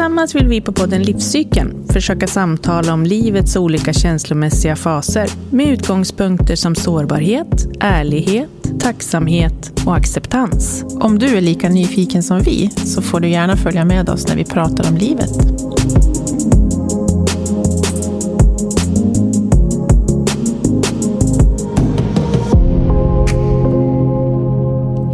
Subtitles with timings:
[0.00, 6.56] Tillsammans vill vi på podden Livscykeln försöka samtala om livets olika känslomässiga faser med utgångspunkter
[6.56, 8.50] som sårbarhet, ärlighet,
[8.80, 10.84] tacksamhet och acceptans.
[11.00, 14.36] Om du är lika nyfiken som vi så får du gärna följa med oss när
[14.36, 15.30] vi pratar om livet.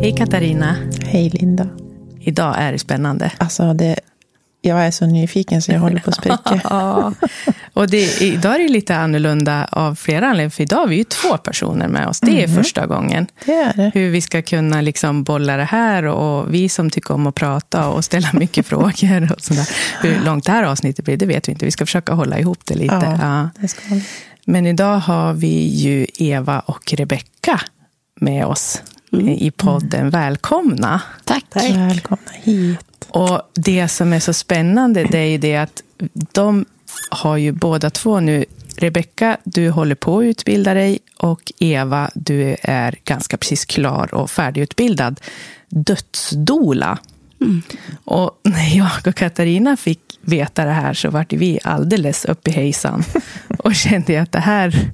[0.03, 0.77] Hej Katarina.
[1.05, 1.69] Hej Linda.
[2.21, 3.33] Idag är det spännande.
[3.39, 4.01] Alltså, det,
[4.67, 6.61] jag är så nyfiken så jag håller på att spricka.
[6.65, 7.13] ja.
[7.73, 11.05] Och det, idag är det lite annorlunda av flera anledningar, för idag har vi ju
[11.05, 12.21] två personer med oss.
[12.21, 12.57] Det är Mhm.
[12.57, 13.27] första gången.
[13.45, 13.91] Det är det.
[13.95, 17.89] Hur vi ska kunna liksom bolla det här och vi som tycker om att prata
[17.89, 19.69] och ställa mycket frågor och sådär.
[20.03, 21.65] Hur långt det här avsnittet blir, det vet vi inte.
[21.65, 22.95] Vi ska försöka hålla ihop det lite.
[22.95, 23.51] Ja, Ja.
[23.89, 24.03] det.
[24.45, 27.61] Men idag har vi ju Eva och Rebecka
[28.21, 28.83] med oss
[29.21, 30.11] i podden.
[30.11, 31.03] Välkomna!
[31.25, 31.45] Tack.
[31.55, 33.09] Välkomna hit.
[33.09, 35.83] Och det som är så spännande, det är ju det att
[36.33, 36.65] de
[37.11, 38.45] har ju båda två nu,
[38.77, 44.31] Rebecka, du håller på att utbilda dig och Eva, du är ganska precis klar och
[44.31, 45.21] färdigutbildad
[45.69, 46.99] dödsdola.
[48.05, 52.51] Och när jag och Katarina fick veta det här så vart vi alldeles upp i
[52.51, 53.05] hejsan
[53.59, 54.91] och kände att det här,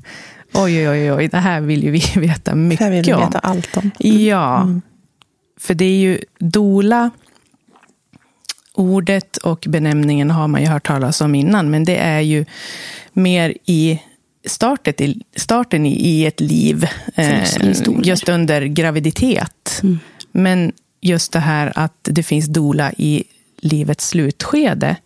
[0.54, 3.12] oj, oj, oj, oj, det här vill ju vi veta Det mycket här vill vi
[3.14, 3.20] om.
[3.20, 3.90] veta allt om.
[3.98, 4.68] Ja,
[5.60, 7.10] för det är ju dola.
[8.74, 12.44] Ordet och benämningen har man ju hört talas om innan, men det är ju
[13.12, 14.00] mer i
[14.46, 17.42] startet, i, starten i, ett liv, eh,
[18.02, 19.82] just under graviditet.
[20.32, 23.24] Men just det här att det finns dola i
[23.60, 24.96] livets slutskede,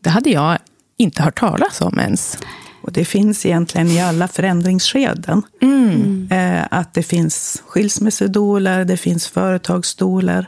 [0.00, 0.58] det hade jag
[0.96, 2.38] inte hört talas om ens.
[2.86, 5.42] Och det finns egentligen i alla förändringsskeden.
[5.62, 6.28] Mm.
[6.30, 10.46] Eh, att det finns skilsmässodoler, det finns företagsdoler.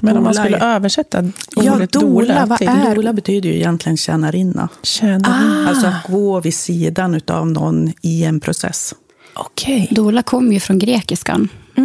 [0.00, 1.24] Men om man skulle översätta
[1.56, 4.68] Ja, ordet dola, dola vad till är- Dola betyder ju egentligen tjänarinna.
[4.82, 5.68] tjänarinna.
[5.68, 8.94] Alltså att gå vid sidan av någon i en process.
[9.34, 9.88] Okej.
[9.90, 11.48] Dola kommer ju från grekiskan.
[11.74, 11.82] Ja,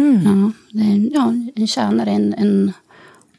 [0.70, 2.72] det är en, ja, en tjänare, en, en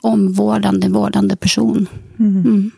[0.01, 1.88] omvårdande, vårdande person.
[2.19, 2.72] Mm.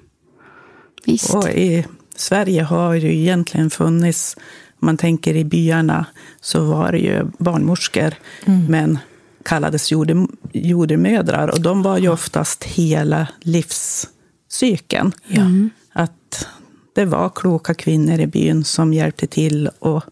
[1.06, 1.34] Visst.
[1.34, 1.86] Och i
[2.16, 4.36] Sverige har ju egentligen funnits,
[4.80, 6.06] om man tänker i byarna,
[6.42, 8.14] så var det ju barnmorskor,
[8.70, 9.00] men
[9.44, 11.48] kallades jorde, jordemödrar.
[11.48, 15.12] Och de var ju oftast hela livscykeln.
[15.94, 16.48] Att
[16.96, 20.04] det var kloka kvinnor i byn som hjälpte till att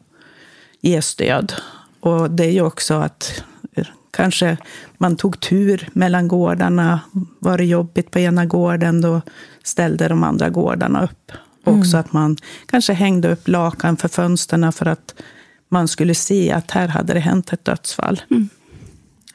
[0.82, 1.54] ge stöd.
[2.00, 3.44] Och det är ju också att
[3.76, 4.58] eh, kanske
[4.98, 7.00] man tog tur mellan gårdarna.
[7.40, 9.22] Var det jobbigt på ena gården, då
[9.64, 11.32] ställde de andra gårdarna upp.
[11.64, 15.16] Också att man kanske hängde upp lakan för fönsterna för att
[15.70, 18.22] man skulle se att här hade det hänt ett dödsfall.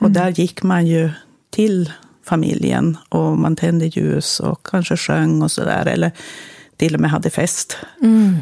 [0.01, 1.11] Och där gick man ju
[1.51, 1.93] till
[2.25, 5.87] familjen och man tände ljus och kanske sjöng och sådär.
[5.87, 6.13] Eller
[6.77, 7.77] till och med hade fest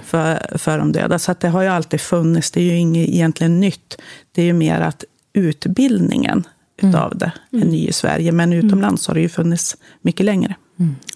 [0.05, 1.19] för, för de döda.
[1.19, 2.51] Så det har ju alltid funnits.
[2.51, 3.99] Det är ju inget egentligen nytt.
[4.33, 6.47] Det är ju mer att utbildningen
[6.83, 8.33] utav det är ny i Sverige.
[8.33, 10.55] Men utomlands har det ju funnits mycket längre.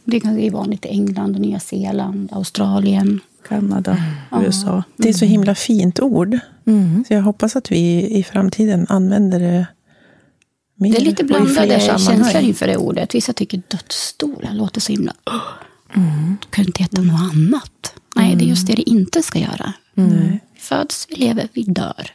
[0.05, 3.21] Det är vanligt i England, och Nya Zeeland, Australien.
[3.49, 3.97] Kanada,
[4.33, 4.83] USA.
[4.97, 6.39] Det är så himla fint ord.
[7.09, 9.67] Så jag hoppas att vi i framtiden använder det
[10.75, 10.93] mer.
[10.93, 13.15] Det är lite blandade känslor inför det ordet.
[13.15, 15.15] Vissa tycker dödsstolar låter så himla...
[15.95, 16.37] Mm.
[16.51, 17.95] Kan inte heta något annat?
[18.17, 19.73] Nej, det är just det det inte ska göra.
[19.95, 22.11] Vi föds, vi lever, vi dör.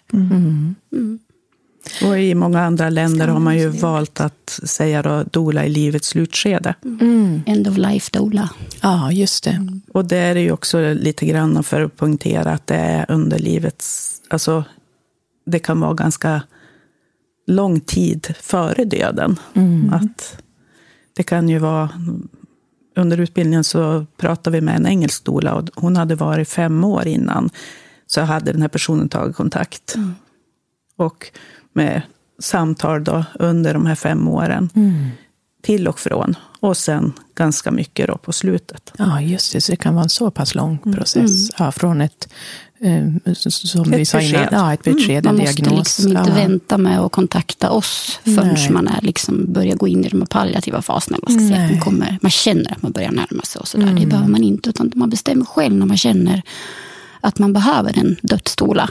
[2.04, 6.08] Och i många andra länder har man ju valt att säga då, dola i livets
[6.08, 6.76] slutskede.
[7.46, 8.50] End of life doula.
[8.82, 9.82] Ja, just det.
[9.94, 14.12] Och det är ju också lite grann för att poängtera att det är under livets...
[14.30, 14.64] Alltså,
[15.46, 16.42] det kan vara ganska
[17.48, 19.40] lång tid före döden.
[19.92, 20.38] Att
[21.16, 21.90] det kan ju vara...
[22.98, 27.08] Under utbildningen så pratade vi med en engelsk doula och hon hade varit fem år
[27.08, 27.50] innan.
[28.08, 29.96] Så hade den här personen tagit kontakt.
[30.96, 31.32] Och
[31.76, 32.02] med
[32.40, 34.70] samtal då under de här fem åren.
[35.64, 36.36] Till och från.
[36.60, 38.94] Och sen ganska mycket då på slutet.
[38.98, 39.62] Ja, just det.
[39.62, 41.50] Så det kan vara en så pass lång process.
[41.58, 42.30] Ja, från ett,
[42.80, 45.80] eh, som Ett vi sa innan, ja, ett besked, en Man måste diagnos.
[45.80, 46.36] liksom inte ja.
[46.36, 48.70] vänta med att kontakta oss förrän Nej.
[48.72, 51.18] man är liksom börjar gå in i de här palliativa faserna.
[51.24, 53.60] Man, ska säga, man, kommer, man känner att man börjar närma sig.
[53.60, 53.94] Och sådär.
[54.00, 56.42] Det behöver man inte, utan man bestämmer själv när man känner
[57.26, 58.90] att man behöver en dödsstola.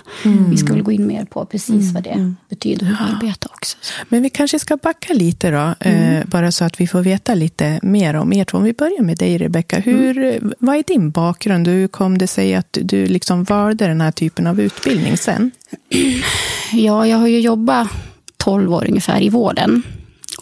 [0.50, 3.76] Vi ska väl gå in mer på precis vad det betyder att arbeta också.
[4.08, 7.80] Men vi kanske ska backa lite då, eh, bara så att vi får veta lite
[7.82, 8.58] mer om er två.
[8.58, 9.80] Om vi börjar med dig, Rebecka.
[9.80, 11.68] Hur, Vad är din bakgrund?
[11.68, 15.50] Hur kom det sig att du liksom valde den här typen av utbildning sen?
[16.72, 17.88] Ja, jag har ju jobbat
[18.36, 19.82] 12 år ungefär i vården.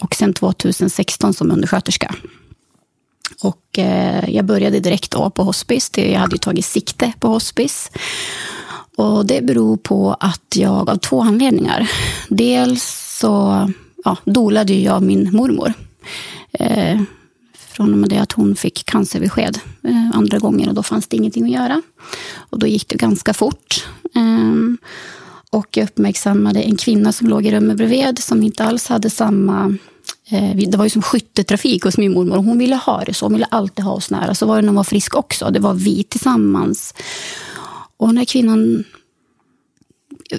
[0.01, 2.15] Och sen 2016 som undersköterska.
[3.41, 5.91] Och eh, jag började direkt då på hospice.
[5.97, 7.91] Jag hade ju tagit sikte på hospice.
[8.97, 11.91] Och det beror på att jag, av två anledningar.
[12.29, 12.83] Dels
[13.19, 13.69] så
[14.03, 15.73] ja, dolade jag min mormor.
[16.51, 17.01] Eh,
[17.55, 21.17] från och med det att hon fick cancerbesked eh, andra gången och då fanns det
[21.17, 21.81] ingenting att göra.
[22.35, 23.87] Och då gick det ganska fort.
[24.15, 24.89] Eh,
[25.49, 29.77] och jag uppmärksammade en kvinna som låg i rummet bredvid som inte alls hade samma
[30.29, 32.37] Eh, det var ju som skyttetrafik hos min mormor.
[32.37, 33.25] Hon ville ha det så.
[33.25, 34.35] Hon ville alltid ha oss nära.
[34.35, 35.49] Så var det när hon var frisk också.
[35.49, 36.93] Det var vi tillsammans.
[37.97, 38.83] Och den här kvinnan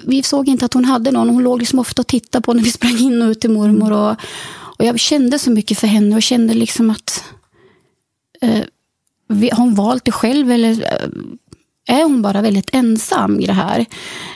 [0.03, 1.29] vi såg inte att hon hade någon.
[1.29, 3.91] Hon låg liksom ofta och tittade på när vi sprang in och ut till mormor.
[3.91, 4.15] Och,
[4.55, 7.23] och jag kände så mycket för henne och kände liksom att
[8.41, 8.63] eh,
[9.29, 11.09] har hon valt det själv eller eh,
[11.87, 13.85] är hon bara väldigt ensam i det här?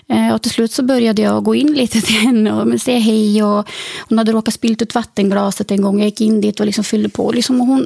[0.10, 3.44] Eh, och till slut så började jag gå in lite till henne och säga hej.
[3.44, 3.70] Och
[4.10, 6.00] hon hade råkat spilt ut vattenglaset en gång.
[6.00, 7.32] Jag gick in dit och liksom fyllde på.
[7.32, 7.86] Liksom, och hon,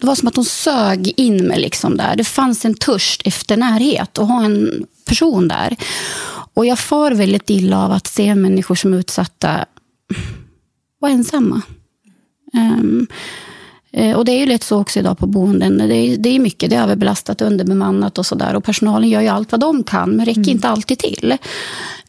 [0.00, 2.16] det var som att hon sög in mig liksom där.
[2.16, 5.76] Det fanns en törst efter närhet och ha en person där.
[6.54, 9.64] Och jag far väldigt illa av att se människor som är utsatta
[11.00, 11.62] vara ensamma.
[12.52, 13.06] Um,
[14.16, 15.78] och det är ju lätt så också idag på boenden.
[15.78, 18.54] Det är, det är mycket, det är överbelastat, underbemannat och sådär.
[18.54, 20.50] Och personalen gör ju allt vad de kan, men räcker mm.
[20.50, 21.36] inte alltid till.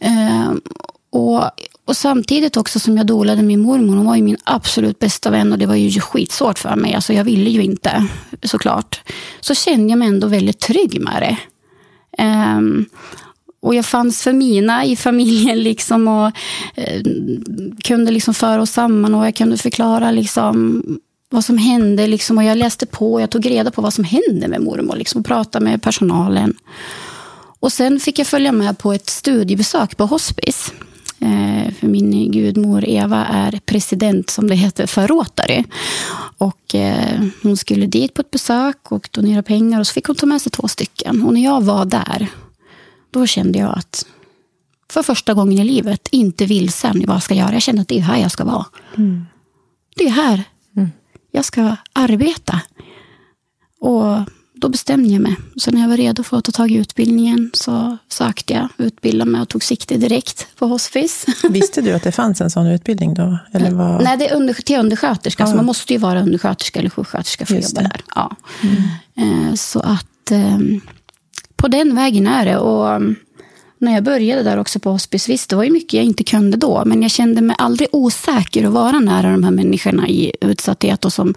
[0.01, 0.61] Um,
[1.11, 1.43] och,
[1.85, 5.51] och samtidigt också som jag dolade min mormor, hon var ju min absolut bästa vän
[5.51, 6.93] och det var ju skitsvårt för mig.
[6.93, 8.07] Alltså jag ville ju inte,
[8.43, 9.01] såklart.
[9.39, 11.37] Så kände jag mig ändå väldigt trygg med det.
[12.23, 12.85] Um,
[13.61, 16.31] och jag fanns för mina i familjen liksom och
[16.75, 17.01] eh,
[17.83, 20.83] kunde liksom föra oss samman och jag kunde förklara liksom
[21.31, 22.07] vad som hände.
[22.07, 25.19] Liksom, och jag läste på jag tog reda på vad som hände med mormor liksom,
[25.19, 26.57] och pratade med personalen.
[27.59, 30.71] Och sen fick jag följa med på ett studiebesök på hospice.
[31.19, 35.63] Eh, för min gudmor Eva är president, som det heter, för Rotary.
[36.37, 40.15] Och eh, hon skulle dit på ett besök och donera pengar och så fick hon
[40.15, 41.25] ta med sig två stycken.
[41.25, 42.27] Och när jag var där
[43.11, 44.05] då kände jag att
[44.89, 47.53] för första gången i livet, inte vilsen i vad jag ska göra.
[47.53, 48.65] Jag kände att det är här jag ska vara.
[48.97, 49.25] Mm.
[49.95, 50.43] Det är här.
[51.31, 52.61] Jag ska arbeta.
[53.79, 54.05] Och
[54.61, 55.35] då bestämde jag mig.
[55.55, 59.31] Så när jag var redo för att ta tag i utbildningen så sökte jag, utbildade
[59.31, 61.25] mig och tog sikte direkt på hospice.
[61.49, 63.37] Visste du att det fanns en sån utbildning då?
[63.53, 64.01] Eller var...
[64.01, 65.43] Nej, det är under, till undersköterska.
[65.43, 65.47] Ja.
[65.47, 68.01] Så man måste ju vara undersköterska eller sjuksköterska för att jobba där.
[68.15, 68.35] Ja.
[68.63, 69.47] Mm.
[69.47, 70.81] Eh, så att ehm,
[71.55, 72.57] på den vägen är det.
[72.57, 73.01] Och
[73.81, 76.57] när jag började där också på hospice, visst det var ju mycket jag inte kunde
[76.57, 81.05] då, men jag kände mig aldrig osäker att vara nära de här människorna i utsatthet.
[81.05, 81.33] Och som,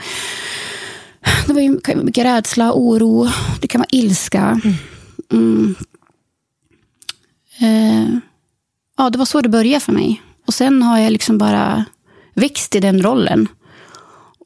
[1.46, 3.28] det var ju mycket rädsla, oro,
[3.60, 4.60] det kan vara ilska.
[5.32, 5.74] Mm.
[7.60, 8.18] Eh,
[8.96, 10.22] ja, det var så det började för mig.
[10.46, 11.84] Och sen har jag liksom bara
[12.34, 13.48] växt i den rollen.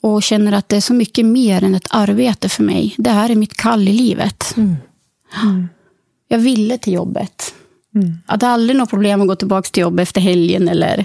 [0.03, 2.95] Och känner att det är så mycket mer än ett arbete för mig.
[2.99, 4.55] Det här är mitt kall i livet.
[4.57, 4.77] Mm.
[5.43, 5.69] Mm.
[6.29, 7.55] Jag ville till jobbet.
[7.99, 8.19] Mm.
[8.27, 10.69] Jag hade aldrig något problem att gå tillbaka till jobbet efter helgen.
[10.69, 11.05] Eller,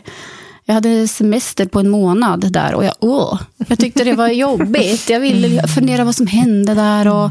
[0.65, 5.09] jag hade semester på en månad där och jag, åh, jag tyckte det var jobbigt.
[5.09, 7.07] Jag ville fundera vad som hände där.
[7.07, 7.29] Och,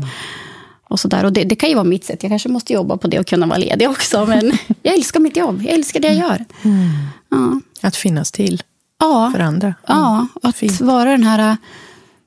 [0.88, 1.24] och så där.
[1.24, 2.22] Och det, det, kan ju vara mitt sätt.
[2.22, 4.26] Jag kanske måste jobba på det och kunna vara ledig också.
[4.26, 5.62] Men jag älskar mitt jobb.
[5.62, 6.44] Jag älskar det jag gör.
[6.62, 6.88] Mm.
[7.30, 7.60] Ja.
[7.80, 8.62] Att finnas till
[8.98, 9.30] ja.
[9.34, 9.66] för andra.
[9.66, 9.74] Mm.
[9.86, 10.80] Ja, att Fint.
[10.80, 11.56] vara den här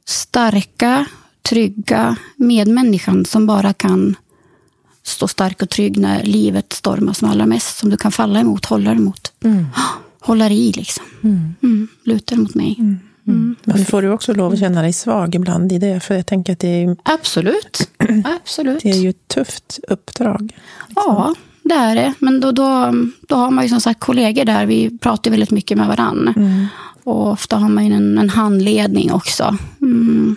[0.06, 1.06] starka,
[1.42, 4.16] trygga medmänniskan som bara kan
[5.08, 7.78] stå stark och trygg när livet stormar som allra mest.
[7.78, 9.32] Som du kan falla emot, hålla emot.
[9.44, 9.66] Mm.
[10.20, 11.06] Hålla i liksom.
[11.24, 11.56] Mm.
[11.64, 11.88] Mm.
[12.04, 12.76] Luta mot mig.
[12.80, 13.00] Mm.
[13.28, 13.40] Mm.
[13.40, 13.56] mm.
[13.64, 16.00] Men får du också lov att känna dig svag ibland i det?
[16.00, 16.98] För jag tänker att det är...
[17.04, 17.90] Absolut.
[18.26, 18.84] Absolut.
[18.84, 20.42] Det är ju ett tufft uppdrag.
[20.42, 20.94] Liksom.
[20.96, 22.14] Ja, det är det.
[22.20, 22.94] Men då, då,
[23.28, 24.66] då har man ju som sagt kollegor där.
[24.66, 26.34] Vi pratar väldigt mycket med varann.
[26.36, 26.68] Mm.
[27.04, 29.58] Och ofta har man ju en, en handledning också.
[29.82, 30.36] Mm.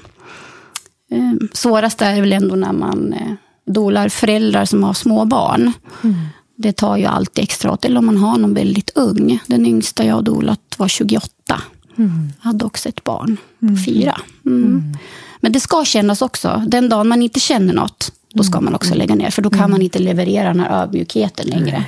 [1.10, 3.32] Eh, svårast är det väl ändå när man eh,
[3.68, 5.72] dolar föräldrar som har små barn.
[6.04, 6.16] Mm.
[6.56, 7.84] Det tar ju alltid extra åt.
[7.84, 9.38] Eller om man har någon väldigt ung.
[9.46, 11.62] Den yngsta jag dolat var 28.
[11.98, 12.32] Mm.
[12.38, 13.84] Hade också ett barn på mm.
[13.84, 14.20] fyra.
[14.46, 14.64] Mm.
[14.64, 14.96] mm.
[15.40, 16.62] Men det ska kännas också.
[16.66, 19.30] Den dagen man inte känner något, då ska man också lägga ner.
[19.30, 21.84] För då kan man inte leverera den här ödmjukheten längre.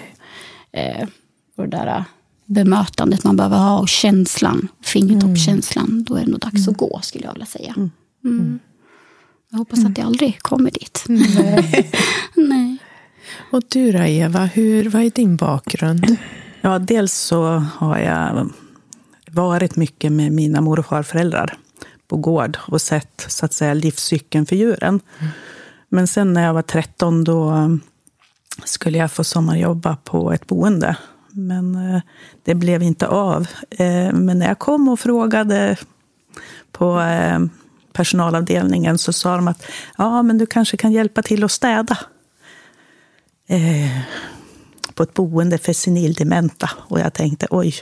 [0.72, 1.08] Eh,
[1.56, 2.02] och det där eh,
[2.44, 6.04] bemötandet man behöver ha och känslan, fingertoppskänslan.
[6.08, 7.74] Då är det nog dags att gå, skulle jag vilja säga.
[8.24, 8.58] Mm.
[9.50, 9.90] Jag hoppas mm.
[9.90, 11.04] att det aldrig kommer dit.
[11.08, 11.90] Nej.
[12.34, 12.76] Nej.
[13.52, 16.16] Och du då, Eva, hur, vad är din bakgrund?
[16.60, 17.44] Ja, dels så
[17.76, 18.50] har jag
[19.30, 21.56] varit mycket med mina mor och farföräldrar
[22.08, 25.00] på gård och sett så att säga, livscykeln för djuren.
[25.18, 25.32] Mm.
[25.88, 27.70] Men sen när jag var 13 då
[28.64, 30.96] skulle jag få sommarjobba på ett boende.
[31.30, 32.00] Men eh,
[32.44, 33.46] det blev inte av.
[33.70, 35.76] Eh, men när jag kom och frågade
[36.72, 37.38] på eh,
[38.00, 39.62] personalavdelningen så sa de att
[39.98, 41.98] ja, men du kanske kan hjälpa till att städa.
[43.48, 44.00] Eh,
[44.94, 46.70] på ett boende för senildementa.
[46.76, 47.74] Och jag tänkte, oj,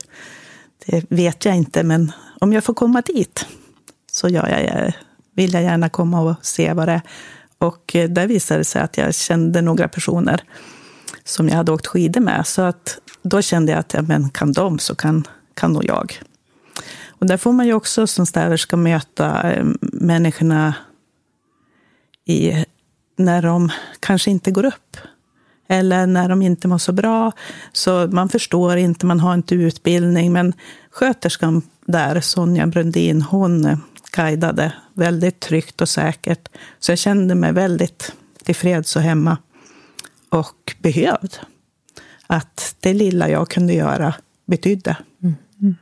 [0.87, 3.47] det vet jag inte, men om jag får komma dit
[4.13, 4.93] så gör jag,
[5.35, 7.03] vill jag gärna komma och se vad det är.
[7.59, 10.43] Och eh, där visade det sig att jag kände några personer
[11.25, 12.47] som jag hade åkt skidor med.
[12.47, 16.21] Så att då kände jag att ja, men kan de så kan, kan nog jag.
[17.19, 20.75] Och där får man ju också som städerska möta eh, människorna
[22.25, 22.65] i,
[23.17, 23.71] när de
[24.01, 24.97] kanske inte går upp.
[25.69, 27.33] Eller när de inte mår så bra.
[27.73, 30.33] Så man förstår inte, man har inte utbildning.
[30.33, 30.53] Men
[30.91, 33.79] sköterskan där, Sonja Brundin, hon eh,
[34.13, 36.49] guidade väldigt tryggt och säkert.
[36.79, 38.13] Så jag kände mig väldigt
[38.45, 39.37] tillfreds och hemma.
[40.29, 41.39] Och behövd.
[42.27, 44.15] Att det lilla jag kunde göra
[44.47, 44.97] betydde.
[45.23, 45.35] Mm.
[45.61, 45.77] mm.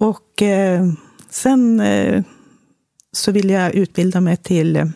[0.00, 0.92] Och eh,
[1.30, 2.22] sen eh,
[3.12, 4.86] så ville jag utbilda mig till eh,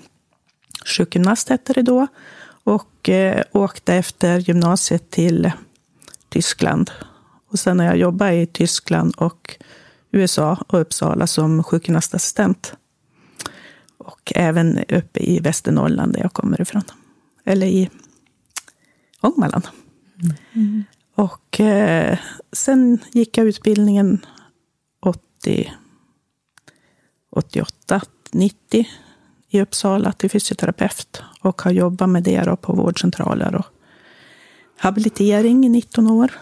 [0.86, 2.06] sjukgymnast, hette det då.
[2.64, 5.52] Och eh, åkte efter gymnasiet till
[6.28, 6.90] Tyskland.
[7.50, 9.56] Och sen har jag jobbat i Tyskland och
[10.10, 12.74] USA och Uppsala som sjukgymnastassistent.
[13.98, 16.82] Och även uppe i Västernorrland där jag kommer ifrån.
[17.44, 17.90] Eller i
[19.20, 19.68] Ångermanland.
[20.52, 20.84] Mm.
[21.14, 22.18] Och eh,
[22.52, 24.26] sen gick jag utbildningen
[25.44, 25.72] 80,
[27.30, 28.00] 88,
[28.32, 28.86] 90
[29.48, 33.66] i Uppsala till fysioterapeut och har jobbat med det på vårdcentraler och
[34.78, 36.32] habilitering i 19 år.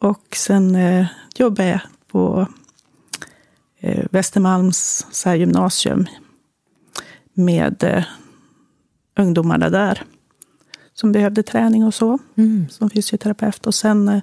[0.00, 2.48] Och sen eh, jobbade jag på
[3.78, 6.06] eh, Västermalms så här, gymnasium
[7.34, 8.04] med eh,
[9.18, 10.02] ungdomarna där
[10.94, 12.68] som behövde träning och så, mm.
[12.68, 13.66] som fysioterapeut.
[13.66, 14.20] Och sen eh,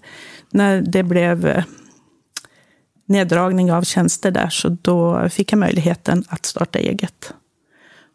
[0.50, 1.64] när det blev eh,
[3.06, 7.34] neddragning av tjänster där, så då fick jag möjligheten att starta eget.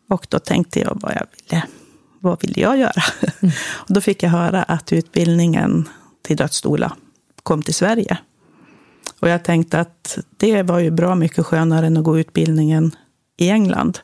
[0.08, 1.62] Och då tänkte jag vad jag ville,
[2.20, 3.02] vad ville jag göra?
[3.40, 3.52] Mm.
[3.76, 5.88] och då fick jag höra att utbildningen
[6.22, 6.96] till dödsstola
[7.42, 8.18] kom till Sverige.
[9.20, 12.96] Och jag tänkte att det var ju bra mycket skönare än att gå utbildningen
[13.36, 13.98] i England.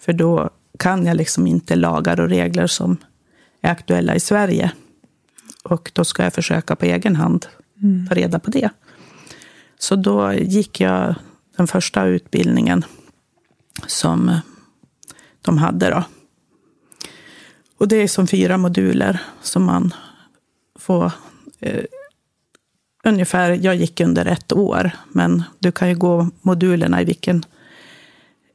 [0.00, 2.96] För då kan jag liksom inte lagar och regler som
[3.60, 4.70] är aktuella i Sverige.
[5.64, 7.46] Och då ska jag försöka på egen hand
[7.82, 8.06] mm.
[8.08, 8.70] ta reda på det.
[9.78, 11.14] Så då gick jag
[11.56, 12.84] den första utbildningen
[13.86, 14.40] som
[15.42, 15.90] de hade.
[15.90, 16.04] Då.
[17.78, 19.94] Och det är som fyra moduler som man
[20.78, 21.12] får
[21.60, 21.84] eh,
[23.04, 27.44] ungefär, jag gick under ett år, men du kan ju gå modulerna i vilken,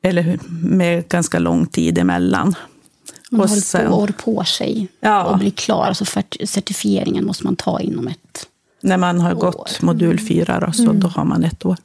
[0.02, 2.56] eller med ganska lång tid emellan.
[3.32, 5.24] Man har sen, två år på sig ja.
[5.24, 5.94] och bli klar.
[5.94, 6.06] Så
[6.46, 8.48] certifieringen måste man ta inom ett
[8.84, 9.40] När man har år.
[9.40, 11.00] gått modul fyra, då, så mm.
[11.00, 11.78] då har man ett år.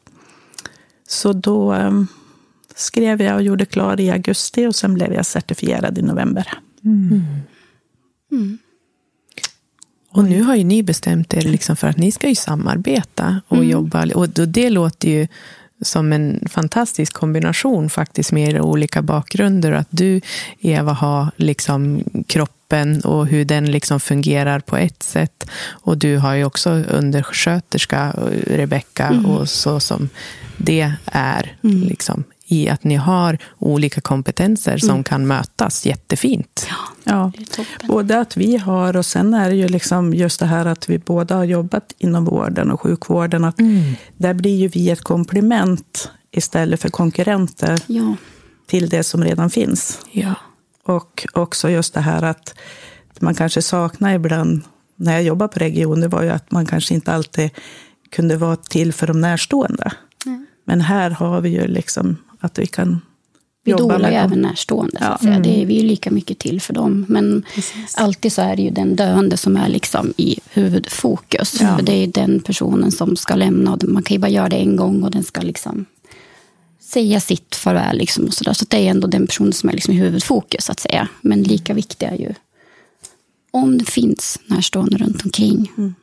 [1.08, 2.06] Så då um,
[2.74, 6.48] skrev jag och gjorde klar i augusti och sen blev jag certifierad i november.
[6.84, 7.24] Mm.
[8.32, 8.58] Mm.
[10.10, 13.56] Och nu har ju ni bestämt er liksom för att ni ska ju samarbeta och
[13.56, 13.68] mm.
[13.68, 14.06] jobba.
[14.14, 15.28] Och det låter ju
[15.82, 19.72] som en fantastisk kombination faktiskt med era olika bakgrunder.
[19.72, 20.20] Att du,
[20.60, 22.04] Eva, har liksom
[22.68, 25.50] kroppen och hur den liksom fungerar på ett sätt.
[25.84, 28.14] Och du har ju också undersköterska,
[28.46, 29.26] Rebecka, mm.
[29.26, 30.08] och så som
[30.56, 31.56] det är.
[31.64, 31.82] Mm.
[31.82, 35.04] Liksom, i att ni har olika kompetenser som mm.
[35.04, 36.66] kan mötas jättefint.
[37.04, 37.64] Ja, ja.
[37.88, 40.98] både att vi har och sen är det ju liksom just det här att vi
[40.98, 43.44] båda har jobbat inom vården och sjukvården.
[43.44, 43.94] Att mm.
[44.16, 48.16] Där blir ju vi ett komplement istället för konkurrenter ja.
[48.66, 50.00] till det som redan finns.
[50.12, 50.34] Ja.
[50.88, 52.54] Och också just det här att
[53.20, 54.62] man kanske saknar ibland,
[54.96, 57.50] när jag jobbar på region, det var ju att man kanske inte alltid
[58.10, 59.92] kunde vara till för de närstående.
[60.26, 60.46] Mm.
[60.64, 63.00] Men här har vi ju liksom att vi kan
[63.64, 64.98] vi dolar ju även närstående.
[65.00, 65.28] Ja.
[65.28, 65.42] Mm.
[65.42, 67.06] Det är, vi är lika mycket till för dem.
[67.08, 67.94] Men Precis.
[67.96, 71.60] alltid så är det ju den döende som är liksom i huvudfokus.
[71.60, 71.76] Ja.
[71.76, 73.72] För det är den personen som ska lämna.
[73.72, 75.86] Och man kan ju bara göra det en gång och den ska liksom
[76.88, 77.98] säga sitt farväl.
[77.98, 78.52] Liksom och så, där.
[78.52, 80.64] så det är ändå den personen som är liksom i huvudfokus.
[80.64, 81.08] så att säga.
[81.20, 82.34] Men lika viktigt är ju
[83.50, 85.72] om det finns närstående runt omkring.
[85.78, 85.94] Mm.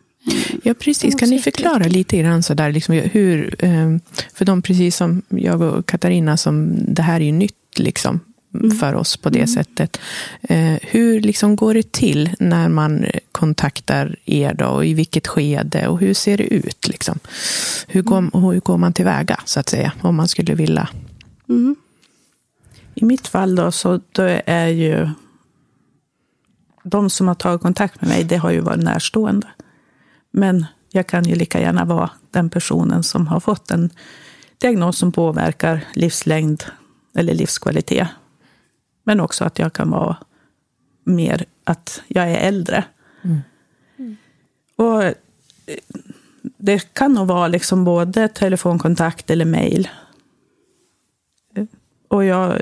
[0.63, 1.15] Ja, precis.
[1.15, 3.99] Kan ni förklara lite grann så där, liksom, hur, ehm,
[4.33, 8.19] för de precis som jag och Katarina, som det här är ju nytt liksom,
[8.63, 8.77] mm.
[8.77, 9.47] för oss på det mm.
[9.47, 10.00] sättet.
[10.41, 15.88] Eh, hur liksom går det till när man kontaktar er då, och i vilket skede
[15.88, 16.88] och hur ser det ut?
[16.88, 17.19] Liksom?
[17.88, 18.31] Hur, går, mm.
[18.33, 20.89] hur går man tillväga, så att säga, om man skulle vilja?
[21.50, 21.75] Mm.
[22.95, 25.09] I mitt fall då, så då är ju
[26.83, 29.47] de som har tagit kontakt med mig, det har ju varit närstående.
[30.31, 33.89] Men jag kan ju lika gärna vara den personen som har fått en
[34.57, 36.63] diagnos som påverkar livslängd
[37.15, 38.07] eller livskvalitet.
[39.05, 40.17] Men också att jag kan vara
[41.03, 42.83] mer att jag är äldre.
[43.24, 43.41] Mm.
[44.75, 45.13] Och eh,
[46.57, 49.89] det kan nog vara liksom både telefonkontakt eller mejl.
[52.07, 52.62] Och jag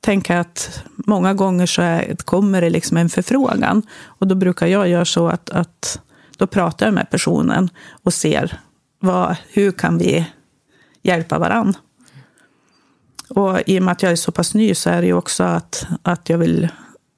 [0.00, 3.82] tänker att många gånger så är, kommer det liksom en förfrågan.
[4.04, 6.00] Och då brukar jag göra så att, att
[6.36, 7.70] då pratar jag med personen
[8.02, 8.58] och ser
[8.98, 10.26] vad, hur kan vi
[11.02, 11.74] hjälpa varann.
[13.28, 15.42] Och i och med att jag är så pass ny så är det ju också
[15.44, 16.68] att, att jag vill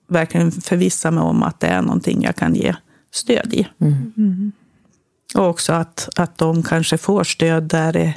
[0.09, 2.75] verkligen förvissa mig om att det är någonting jag kan ge
[3.13, 3.69] stöd i.
[3.81, 4.13] Mm.
[4.17, 4.53] Mm.
[5.35, 8.15] Och också att, att de kanske får stöd där det,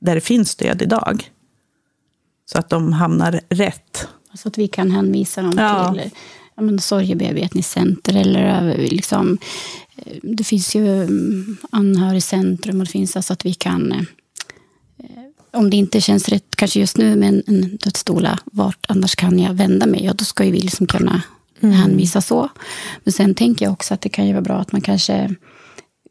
[0.00, 1.30] där det finns stöd idag.
[2.46, 4.08] Så att de hamnar rätt.
[4.34, 5.92] Så att vi kan hänvisa dem ja.
[5.92, 6.10] till
[6.54, 9.38] ja, men, sorgebearbetningscenter eller liksom,
[9.96, 14.02] eh, det finns ju mm, anhörigcentrum och det finns alltså att vi kan eh,
[15.52, 19.38] om det inte känns rätt, kanske just nu med en, en dödsstola, vart annars kan
[19.38, 20.04] jag vända mig?
[20.04, 21.22] Ja, då ska ju vi liksom kunna
[21.60, 21.74] mm.
[21.74, 22.48] hänvisa så.
[23.04, 25.34] Men sen tänker jag också att det kan ju vara bra att man kanske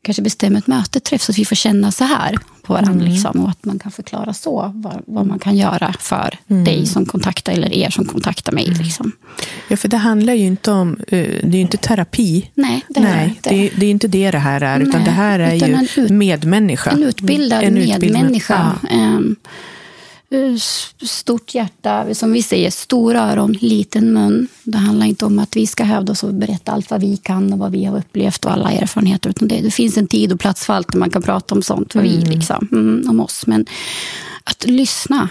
[0.02, 2.94] kanske bestämma ett möte, träff, så att vi får känna så här på varandra.
[2.94, 3.14] Mm.
[3.14, 6.64] Liksom, och att man kan förklara så, vad, vad man kan göra för mm.
[6.64, 8.68] dig som kontaktar, eller er som kontaktar mig.
[8.68, 8.82] Mm.
[8.82, 9.12] Liksom.
[9.68, 12.50] Ja, för det handlar ju inte om, eh, det är ju inte terapi.
[12.54, 13.50] Nej, det är Nej, inte.
[13.50, 16.10] Det, det, är inte det det här är, utan Nej, det här är ju ut,
[16.10, 16.92] medmänniska.
[16.92, 18.76] En utbildad en medmänniska.
[18.92, 19.20] Ja.
[20.32, 20.56] Eh,
[21.08, 24.48] stort hjärta, som vi säger, stora öron, liten mun.
[24.64, 27.54] Det handlar inte om att vi ska hävda oss och berätta allt vad vi kan
[27.54, 29.30] och vad vi har upplevt och alla erfarenheter.
[29.30, 31.62] Utan det, det finns en tid och plats för allt där man kan prata om
[31.62, 32.08] sånt, mm.
[32.08, 33.48] vi liksom, mm, om oss.
[33.48, 33.66] Men
[34.44, 35.30] att lyssna.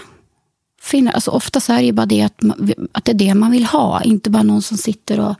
[0.81, 2.39] Finna, alltså ofta så är det bara det att,
[2.91, 5.35] att det är det man vill ha, inte bara någon som sitter och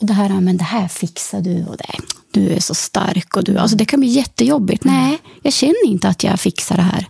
[0.00, 1.94] och det här, men det här fixar du och det.
[2.30, 3.36] Du är så stark.
[3.36, 4.84] och du, alltså Det kan bli jättejobbigt.
[4.84, 4.96] Mm.
[4.96, 7.06] Nej, jag känner inte att jag fixar det här.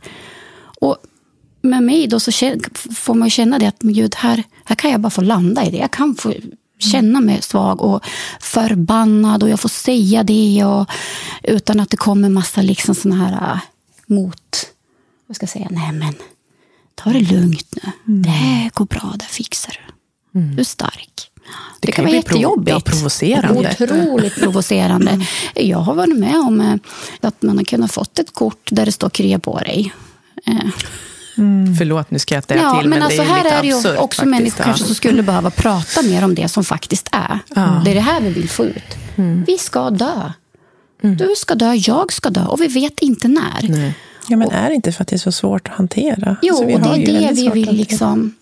[0.81, 0.97] Och
[1.61, 2.31] med mig då så
[2.95, 5.71] får man känna det att men gud, här, här kan jag bara få landa i
[5.71, 5.77] det.
[5.77, 6.35] Jag kan få
[6.79, 8.05] känna mig svag och
[8.41, 10.91] förbannad och jag får säga det och,
[11.43, 13.61] utan att det kommer massa liksom såna här äh,
[14.07, 14.67] mot...
[15.27, 15.69] Vad ska jag säga?
[15.71, 16.15] Nej, men
[16.95, 17.93] ta det lugnt nu.
[18.07, 18.23] Mm.
[18.23, 19.81] Det går bra, det fixar
[20.33, 20.41] du.
[20.41, 20.57] Mm.
[20.57, 21.31] Du är stark.
[21.81, 22.71] Det, det kan, vara jättejobbigt.
[22.71, 23.77] Ja, provocerande.
[23.81, 25.11] Otroligt provocerande.
[25.11, 25.27] Mm.
[25.55, 26.75] Jag har varit med om äh,
[27.21, 29.95] att man har kunnat fått ett kort där det står krya på dig.
[31.39, 31.77] Mm.
[31.77, 33.89] Förlåt, nu skrattar jag ja, till, men, men alltså, det är här lite är det
[33.89, 34.65] ju också människor ja.
[34.65, 37.39] kanske som skulle behöva prata mer om det som faktiskt är.
[37.55, 37.83] Ja.
[37.85, 38.97] Det är det här vi vill få ut.
[39.17, 39.45] Mm.
[39.47, 40.33] Vi ska dö.
[41.03, 41.17] Mm.
[41.17, 43.69] Du ska dö, jag ska dö och vi vet inte när.
[43.69, 43.95] Nej.
[44.29, 46.37] Ja, men är det inte för att det är så svårt att hantera?
[46.43, 48.35] Jo, alltså, och det är det vi vill liksom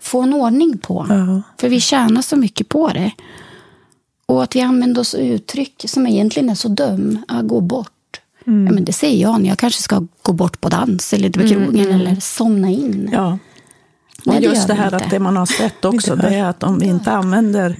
[0.00, 1.06] få en ordning på.
[1.08, 1.42] Ja.
[1.60, 3.12] För vi tjänar så mycket på det.
[4.26, 7.92] Och att vi använder oss uttryck som egentligen är så dum, att gå bort.
[8.46, 8.66] Mm.
[8.66, 11.40] Ja, men det säger jag när jag kanske ska gå bort på dans eller på
[11.40, 12.00] mm, krogen mm.
[12.00, 13.10] eller somna in.
[13.12, 13.38] Ja.
[14.26, 16.62] Och Nej, just det, det här att det man har sett också, det är att
[16.62, 17.76] om vi inte använder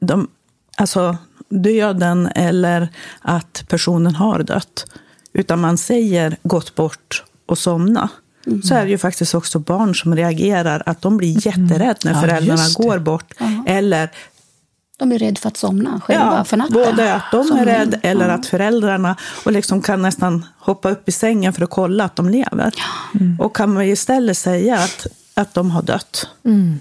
[0.00, 0.28] de,
[0.76, 1.16] alltså
[1.48, 2.88] döden eller
[3.20, 4.86] att personen har dött,
[5.32, 8.08] utan man säger gått bort och somna,
[8.46, 8.62] Mm.
[8.62, 12.62] så är det ju faktiskt också barn som reagerar, att de blir jätterädda när föräldrarna
[12.78, 13.34] ja, går bort.
[13.40, 14.10] Uh Eller
[14.96, 16.74] de är rädda för att somna själva ja, för natten.
[16.74, 21.12] Både att de är rädda eller att föräldrarna och liksom kan nästan hoppa upp i
[21.12, 22.74] sängen för att kolla att de lever.
[23.14, 23.40] Mm.
[23.40, 26.28] Och kan man istället säga att, att de har dött.
[26.44, 26.80] Mm.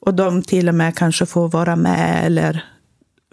[0.00, 2.64] Och de till och med kanske får vara med eller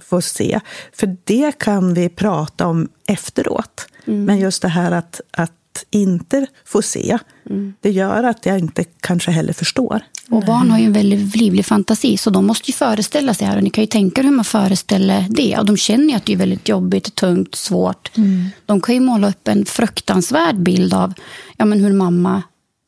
[0.02, 0.60] får se.
[0.94, 3.88] För det kan vi prata om efteråt.
[4.06, 4.26] Mm.
[4.26, 5.52] Men just det här att, att
[5.89, 7.18] inte få se,
[7.50, 7.74] mm.
[7.82, 10.02] det gör att jag inte kanske heller förstår.
[10.30, 13.58] Och barn har ju en väldigt livlig fantasi, så de måste ju föreställa sig här.
[13.58, 15.58] Och ni kan ju tänka er hur man föreställer det.
[15.58, 18.18] Och de känner ju att det är väldigt jobbigt, tungt, svårt.
[18.18, 18.50] Mm.
[18.65, 21.13] De kan ju måla upp en fruktansvärd bild av
[21.58, 22.44] ja, men hur mamma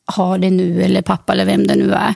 [0.05, 2.13] har det nu, eller pappa, eller vem det nu är.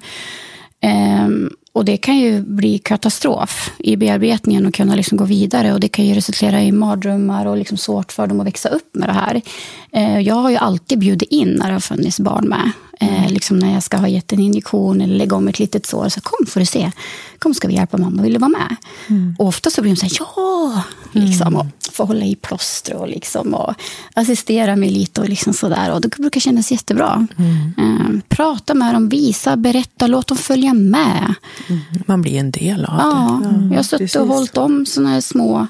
[0.82, 5.74] Ehm, och det kan ju bli katastrof i bearbetningen och kunna liksom gå vidare.
[5.74, 8.96] Och det kan ju resultera i mardrömmar och liksom svårt för dem att växa upp
[8.96, 9.42] med det här.
[9.92, 12.72] Eh, jag har ju alltid bjudit in när det har funnits barn med.
[13.00, 16.10] Eh, liksom när jag ska ha gett en injektion eller lägga om ett litet sår.
[16.10, 16.92] Så kom får du se.
[17.40, 18.76] Kom ska vi hjälpa mamma, vill du vara med?
[19.08, 19.36] Mm.
[19.40, 20.84] Och ofta så blir de så här, ja!
[21.12, 21.60] Liksom, mm.
[21.60, 23.74] och få hålla i plåster och, liksom, och
[24.14, 25.94] assistera mig lite och liksom sådär.
[25.94, 27.28] Och det brukar kännas jättebra.
[27.38, 27.74] Mm.
[27.78, 31.34] Eh, prata med dem, visa, berätta, låt dem följa med.
[31.68, 31.82] Mm.
[32.06, 33.50] Man blir en del av ja, det.
[33.50, 35.68] Ja, jag har suttit och hållit om sådana här små,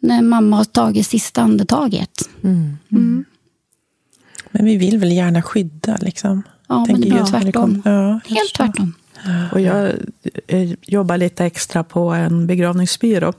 [0.00, 2.28] när mamma har tagit sista andetaget.
[4.58, 4.64] Mm.
[4.64, 4.64] Mm.
[4.64, 6.42] Men vi vill väl gärna skydda liksom.
[6.68, 7.82] Ja, men det blir tvärtom.
[7.84, 8.94] Ja, Helt tvärtom.
[9.52, 9.92] Och jag
[10.82, 13.32] jobbar lite extra på en begravningsbyrå.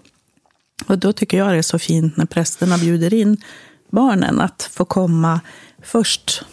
[0.88, 3.38] Och då tycker jag det är så fint när prästerna bjuder in
[3.90, 5.42] barnen att få komma
[5.84, 6.44] först,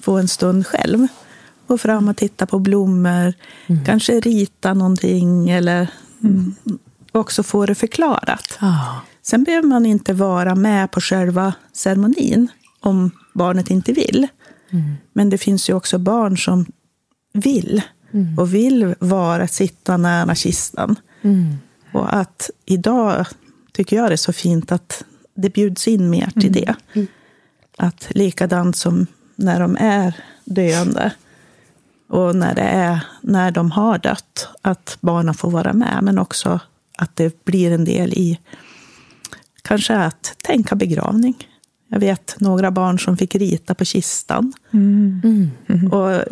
[0.00, 1.06] få en stund själv.
[1.66, 3.34] gå fram och titta på blommor,
[3.86, 5.88] kanske rita någonting eller
[7.12, 8.58] också få det förklarat.
[8.60, 9.00] Ja.
[9.22, 12.48] Sen behöver man inte vara med på själva ceremonin
[12.80, 14.26] om barnet inte vill.
[15.12, 16.66] Men det finns ju också barn som
[17.32, 17.82] vill
[18.36, 20.96] och vill vara, sitta nära kistan.
[21.92, 23.26] Och att idag
[23.72, 26.74] tycker jag det är så fint att det bjuds in mer till det.
[27.76, 31.12] Att likadant som när de är döende
[32.08, 35.98] och när, det är, när de har dött, att barnen får vara med.
[36.02, 36.60] Men också
[36.98, 38.38] att det blir en del i
[39.62, 41.48] kanske att tänka begravning.
[41.88, 44.52] Jag vet några barn som fick rita på kistan.
[45.92, 46.22] Och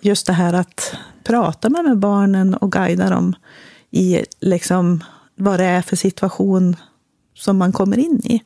[0.00, 3.34] just det här att prata med, med barnen och guida dem
[3.90, 5.04] i liksom
[5.36, 6.76] vad det är för situation
[7.34, 8.42] som man kommer in i.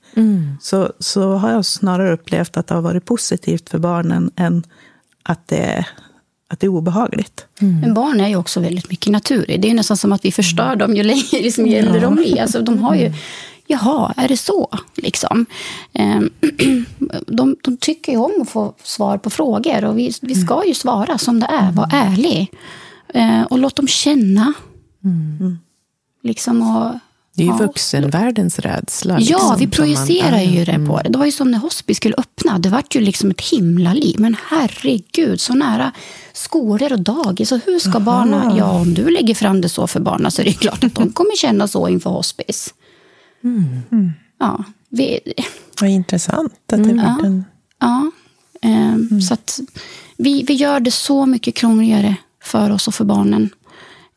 [0.61, 4.63] Så, så har jag snarare upplevt att det har varit positivt för barnen än
[5.23, 5.87] att det,
[6.49, 7.47] att det är obehagligt.
[7.83, 9.45] Men barn är ju också väldigt mycket natur.
[9.47, 12.15] Det är ju nästan som att vi förstör dem ju längre liksom, ju äldre de
[12.15, 12.41] blir.
[12.41, 13.13] Alltså, de har ju,
[13.71, 14.69] jaha, är det så?
[14.97, 15.47] Liksom.
[15.93, 16.31] Ehm,
[17.27, 20.75] De, de tycker ju om att få svar på frågor och vi, vi ska ju
[20.75, 22.51] svara som det är, vara ärlig.
[23.15, 24.53] Eh, Och låt dem känna.
[26.23, 26.93] Liksom och,
[27.37, 27.57] Det är ju ja.
[27.57, 29.15] vuxenvärldens rädsla.
[29.15, 31.09] Ja, liksom, vi som projicerar man- ju det på det.
[31.09, 32.59] Det var ju som när hospice skulle öppna.
[32.59, 34.17] Det var ju liksom ett himla liv.
[34.19, 35.93] Men herregud, så nära
[36.33, 37.53] skolor och dagis.
[37.53, 38.57] Och hur ska barnen...
[38.57, 41.13] Ja, om du lägger fram det så för barnen så är det klart att de
[41.13, 42.75] kommer känna så inför hospice.
[44.39, 45.21] Ja, vi,
[45.81, 47.45] Vad intressant att det vart en...
[47.79, 48.11] ja.
[48.63, 49.61] ehm, Så att
[50.17, 53.51] vi, vi gör det så mycket krångligare för oss och för barnen.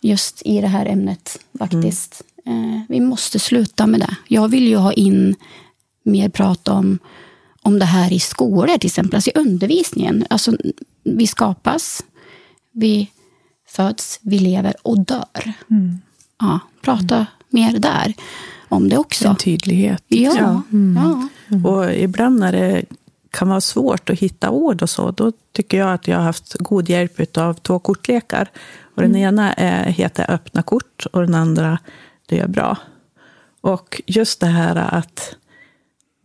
[0.01, 2.21] Just i det här ämnet faktiskt.
[2.45, 4.15] Eh, vi måste sluta med det.
[4.27, 5.35] Jag vill ju ha in
[6.03, 6.99] mer prat om,
[7.61, 9.15] om det här i skolor till exempel.
[9.15, 10.25] Alltså i undervisningen.
[10.29, 10.57] Alltså,
[11.03, 12.03] vi skapas,
[12.71, 13.11] vi
[13.67, 15.53] föds, vi lever och dör.
[16.39, 18.13] Ja, prata mer där
[18.73, 19.27] om det också.
[19.27, 20.03] En tydlighet.
[20.07, 20.61] Ja,
[20.95, 21.29] ja.
[21.69, 22.85] Och ibland när det
[23.31, 26.53] kan vara svårt att hitta ord och så, då tycker jag att jag har haft
[26.59, 28.51] god hjälp av två kortlekar.
[28.95, 31.79] Och den ena är, heter Öppna kort och den andra
[32.25, 32.77] Det är bra.
[33.61, 35.35] Och just det här att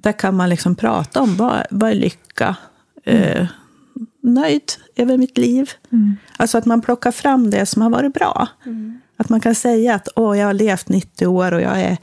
[0.02, 2.56] där kan man liksom prata om vad, vad är lycka?
[3.04, 3.46] Eh,
[4.22, 5.70] nöjd över mitt liv.
[6.36, 8.48] Alltså att man plockar fram det som har varit bra.
[9.16, 11.96] Att man kan säga att Åh, jag har levt 90 år och jag har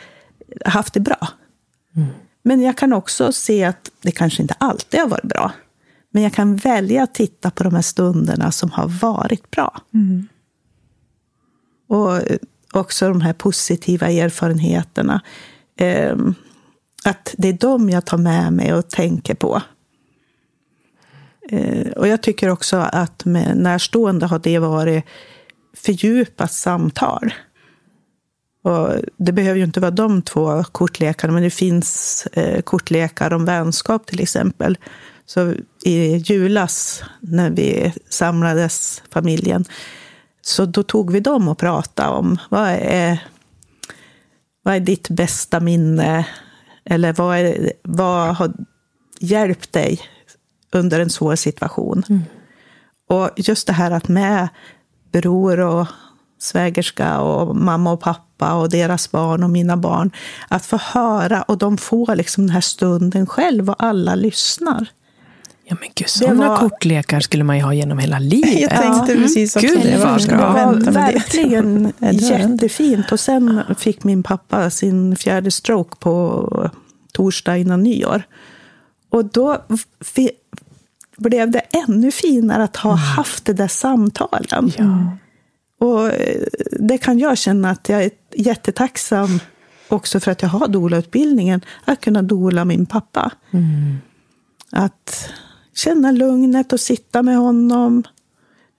[0.65, 1.27] haft det bra.
[2.43, 5.51] Men jag kan också se att det kanske inte alltid har varit bra.
[6.11, 9.81] Men jag kan välja att titta på de här stunderna som har varit bra.
[11.87, 12.21] Och
[12.73, 15.21] också de här positiva erfarenheterna.
[15.79, 16.17] Eh,
[17.05, 19.61] att det är de jag tar med mig och tänker på.
[21.49, 25.05] Eh, och jag tycker också att med närstående har det varit
[25.73, 27.33] fördjupat samtal.
[28.65, 33.45] Och det behöver ju inte vara de två kortlekarna, men det finns eh, kortlekar om
[33.45, 34.77] vänskap till exempel.
[35.25, 39.65] Så i julas, när vi samlades, familjen,
[40.41, 43.23] så då tog vi dem och pratade om vad är,
[44.63, 46.27] vad är ditt bästa minne?
[46.85, 48.53] Eller vad, är, vad har
[49.19, 49.99] hjälpt dig
[50.71, 52.03] under en svår situation?
[53.09, 54.47] Och just det här att med
[55.11, 55.87] bror och
[56.39, 60.11] svägerska och mamma och pappa och deras barn och mina barn.
[60.47, 64.87] Att få höra och de får liksom den här stunden själv och alla lyssnar.
[65.67, 68.61] Ja, men gud, sådana var- kortlekar skulle man ju ha genom hela livet.
[68.61, 70.19] Jag tänkte precis också Gud, det.
[70.19, 70.47] ska bra.
[70.47, 71.13] var vänta med det?
[71.13, 73.11] verkligen jättefint.
[73.11, 76.69] Och sen fick min pappa sin fjärde stroke på
[77.13, 78.23] torsdag innan nyår.
[79.09, 79.57] Och då
[81.17, 84.71] blev det ännu finare att ha haft det där samtalen.
[85.79, 86.41] Och eh,
[86.79, 89.39] det kan jag känna att jag är jättetacksam
[89.87, 93.31] också för att jag har doula-utbildningen, att kunna doula min pappa.
[94.71, 95.29] Att
[95.75, 98.03] känna lugnet och sitta med honom.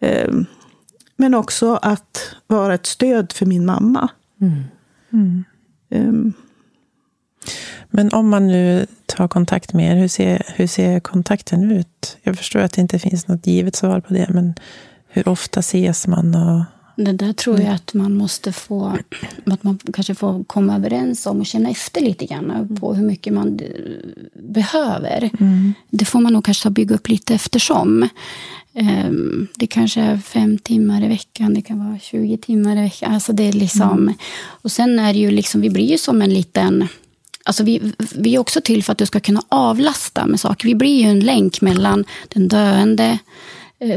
[0.01, 0.33] Eh,
[1.17, 4.09] Men också att vara ett stöd för min mamma.
[5.91, 6.13] Eh,
[7.91, 12.19] Men om man nu tar kontakt med er, hur ser, hur ser kontakten ut?
[12.23, 14.55] Jag förstår att det inte finns något givet svar på det, men
[15.09, 16.35] hur ofta ses man?
[16.35, 16.65] Och,
[16.97, 18.99] Det där tror jag att man måste få,
[19.45, 23.33] att man kanske får komma överens om och känna efter lite grann på hur mycket
[23.33, 25.31] man eh, behöver.
[25.91, 28.09] Det får man nog kanske bygga upp lite eftersom.
[28.75, 33.15] Ehm, Det kanske är fem timmar i veckan, det kan vara 20 timmar i veckan.
[33.15, 36.35] Alltså det är liksom, Och sen är det ju liksom, vi blir ju som en
[36.35, 36.89] liten
[37.47, 40.69] Alltså vi, vi är också till för att du ska kunna avlasta med saker.
[40.69, 43.19] Vi blir ju en länk mellan den döende,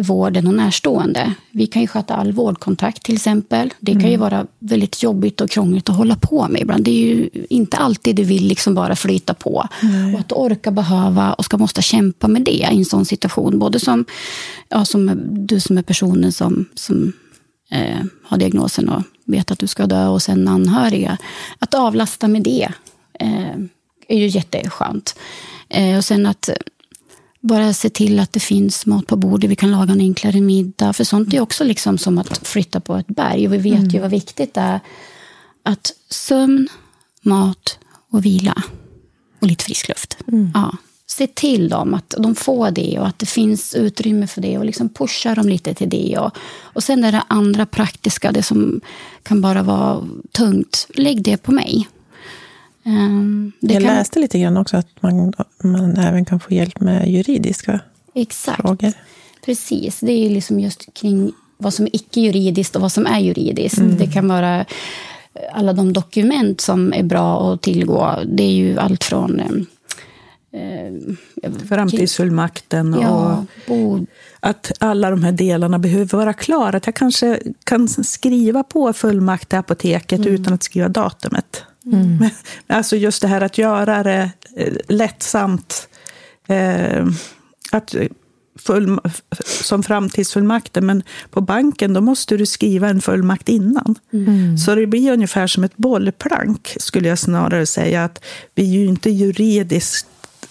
[0.01, 1.33] vården och närstående.
[1.51, 3.73] Vi kan ju sköta all vårdkontakt till exempel.
[3.79, 4.19] Det kan ju Mm.
[4.19, 6.83] vara väldigt jobbigt och krångligt att hålla på med ibland.
[6.83, 9.67] Det är ju inte alltid det vill liksom bara flyta på.
[10.13, 13.59] Och att orka behöva och ska måste kämpa med det i en sån situation.
[13.59, 14.05] Både som,
[14.69, 17.13] ja, som du som är personen som, som
[17.71, 21.17] eh, har diagnosen och vet att du ska dö och sen anhöriga.
[21.59, 22.69] Att avlasta med det
[23.19, 23.55] eh,
[24.07, 25.15] är ju jätteskönt.
[25.69, 26.49] Eh, och sen att
[27.41, 30.93] bara se till att det finns mat på bordet, vi kan laga en enklare middag.
[30.93, 33.47] För sånt är också liksom som att flytta på ett berg.
[33.47, 34.80] Och vi vet ju vad viktigt det är
[35.63, 36.67] att sömn,
[37.21, 37.80] mat
[38.12, 38.63] och vila.
[39.39, 40.17] Och lite frisk luft.
[40.54, 40.78] Ja.
[41.08, 44.65] Se till dem att de får det och att det finns utrymme för det och
[44.65, 46.17] liksom pusha dem lite till det.
[46.17, 48.82] Och, och sen är det andra praktiska, det som
[49.23, 50.88] kan bara vara tungt.
[50.89, 51.88] Lägg det på mig.
[52.83, 56.79] Ehm, det jag kan, läste lite grann också att man, man även kan få hjälp
[56.79, 57.79] med juridiska
[58.13, 58.61] Exakt.
[58.61, 58.93] frågor.
[59.45, 63.19] Precis, det är ju liksom just kring vad som är icke-juridiskt och vad som är
[63.19, 63.77] juridiskt.
[63.77, 63.97] Mm.
[63.97, 64.65] Det kan vara
[65.53, 68.19] alla de dokument som är bra att tillgå.
[68.25, 70.91] Det är ju allt från eh,
[71.69, 74.05] Framtidsfullmakten och ja, bo,
[74.39, 76.77] att alla de här delarna behöver vara klara.
[76.77, 81.63] Att jag kanske kan skriva på fullmakt till apoteket utan att skriva datumet.
[82.19, 82.30] Men,
[82.67, 85.88] alltså just det här att göra det eh, lättsamt.
[86.47, 87.06] Eh,
[87.71, 87.95] att
[88.60, 88.99] full,
[89.45, 93.95] som framtidsfullmakten, men på banken då måste du skriva en fullmakt innan.
[94.65, 98.04] Så det blir ungefär som ett bollplank, skulle jag snarare säga.
[98.04, 98.23] att
[98.56, 100.08] Vi är ju inte juridiskt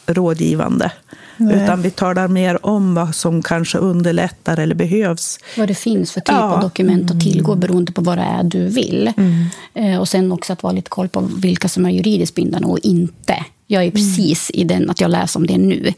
[0.07, 0.92] rådgivande,
[1.38, 1.62] Nej.
[1.64, 5.38] utan vi talar mer om vad som kanske underlättar eller behövs.
[5.57, 6.55] vad det finns för typ Ja.
[6.55, 9.12] av dokument att tillgå beroende på vad det är du vill.
[9.74, 12.79] Eh, och sen också att vara lite koll på vilka som är juridiskt bindande och
[12.79, 13.44] inte.
[13.70, 15.92] Jag är precis i den att jag läser om det nu.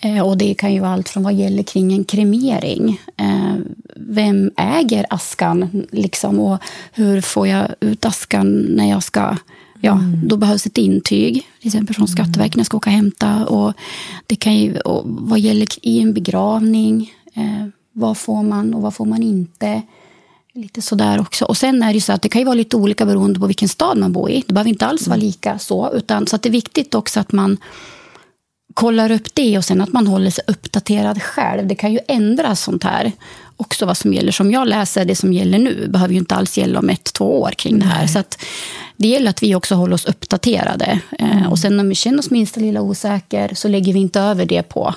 [0.00, 3.00] Eh, och det kan ju vara allt från vad gäller kring en kremering.
[3.16, 3.54] Eh,
[3.96, 5.86] vem äger askan?
[5.90, 6.58] Liksom, och
[6.92, 9.36] hur får jag ut askan när jag ska
[9.84, 13.46] Ja, Då behövs ett intyg, till exempel från Skatteverket när jag ska åka och hämta.
[13.46, 13.74] Och
[14.26, 18.94] det kan ju, och vad gäller i en begravning, eh, vad får man och vad
[18.94, 19.82] får man inte?
[20.54, 21.44] Lite sådär också.
[21.44, 23.46] Och sen är det ju så att det kan ju vara lite olika beroende på
[23.46, 24.44] vilken stad man bor i.
[24.46, 25.92] Det behöver inte alls vara lika så.
[25.92, 27.56] Utan, så att det är viktigt också att man
[28.74, 31.66] kollar upp det och sen att man håller sig uppdaterad själv.
[31.66, 33.12] Det kan ju ändras sånt här
[33.62, 34.32] också vad som gäller.
[34.32, 37.40] Som jag läser, det som gäller nu behöver ju inte alls gälla om ett, två
[37.40, 38.06] år kring det här.
[38.06, 38.38] Så att
[38.96, 41.00] det gäller att vi också håller oss uppdaterade.
[41.18, 44.46] Eh, och sen om vi känner oss minsta lilla osäker så lägger vi inte över
[44.46, 44.94] det på,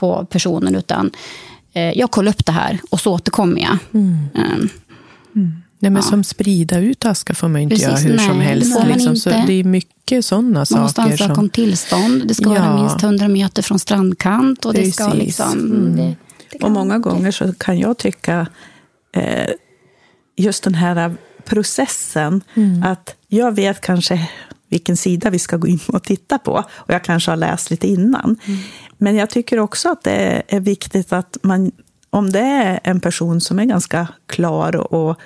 [0.00, 1.10] på personen utan
[1.72, 3.78] eh, jag kollar upp det här och så återkommer jag.
[4.34, 4.64] Eh,
[5.82, 8.76] Nej, men som sprida ut aska får man inte Precis, göra hur som nej, helst.
[8.80, 9.16] det Liksom.
[9.16, 11.02] Så det är mycket sådana Man måste saker.
[11.12, 12.22] ansöka Som, om tillstånd.
[12.28, 12.76] Det ska vara Ja.
[12.80, 14.64] minst 100 meter från strandkant.
[14.64, 15.96] Och det ska liksom, Mm.
[15.96, 16.14] det,
[16.60, 18.46] Och många gånger så kan jag tycka
[19.12, 19.50] eh,
[20.36, 22.42] just den här processen,
[22.84, 24.28] att jag vet kanske
[24.68, 26.64] vilken sida vi ska gå in och titta på.
[26.70, 28.38] Och jag kanske har läst lite innan.
[28.98, 31.72] Men jag tycker också att det är viktigt att man,
[32.10, 35.20] om det är en person som är ganska klar och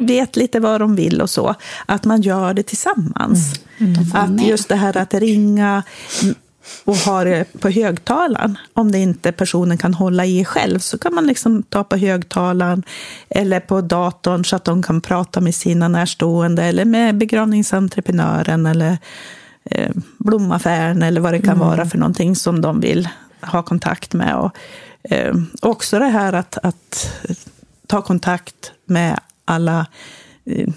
[0.00, 1.54] vet lite vad de vill och så,
[1.86, 3.60] att man gör det tillsammans.
[4.12, 4.46] får Att med.
[4.46, 5.82] just det här att ringa
[6.84, 8.58] och ha det på högtalaren.
[8.72, 12.82] Om det inte personen kan hålla i själv så kan man liksom ta på högtalaren
[13.28, 18.98] eller på datorn så att de kan prata med sina närstående eller med begravningsentreprenören eller
[19.64, 23.08] eh, blomaffären eller vad det kan vara för någonting som de vill
[23.40, 24.36] ha kontakt med.
[24.36, 24.56] Och,
[25.02, 27.10] eh, också det här att, att
[27.86, 29.86] ta kontakt med alla
[30.44, 30.68] eh,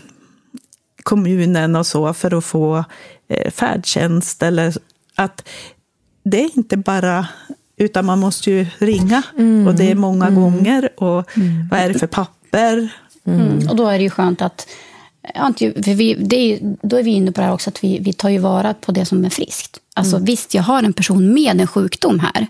[1.04, 2.84] kommunen och så för att få
[3.28, 4.44] eh, färdtjänst.
[4.44, 4.74] Eller
[5.16, 5.48] att
[6.24, 7.28] det är inte bara,
[7.78, 9.24] utan man måste ju ringa
[9.68, 10.90] och det är många gånger.
[10.98, 11.30] Och
[11.72, 12.90] vad är det för papper?
[13.26, 13.70] Mm.
[13.70, 14.68] Och då är det ju skönt att
[15.36, 18.30] för vi, är, då är vi inne på det här också att vi, vi tar
[18.30, 19.80] ju vara på det som är friskt.
[19.94, 22.48] Alltså visst, jag har en person med en sjukdom här.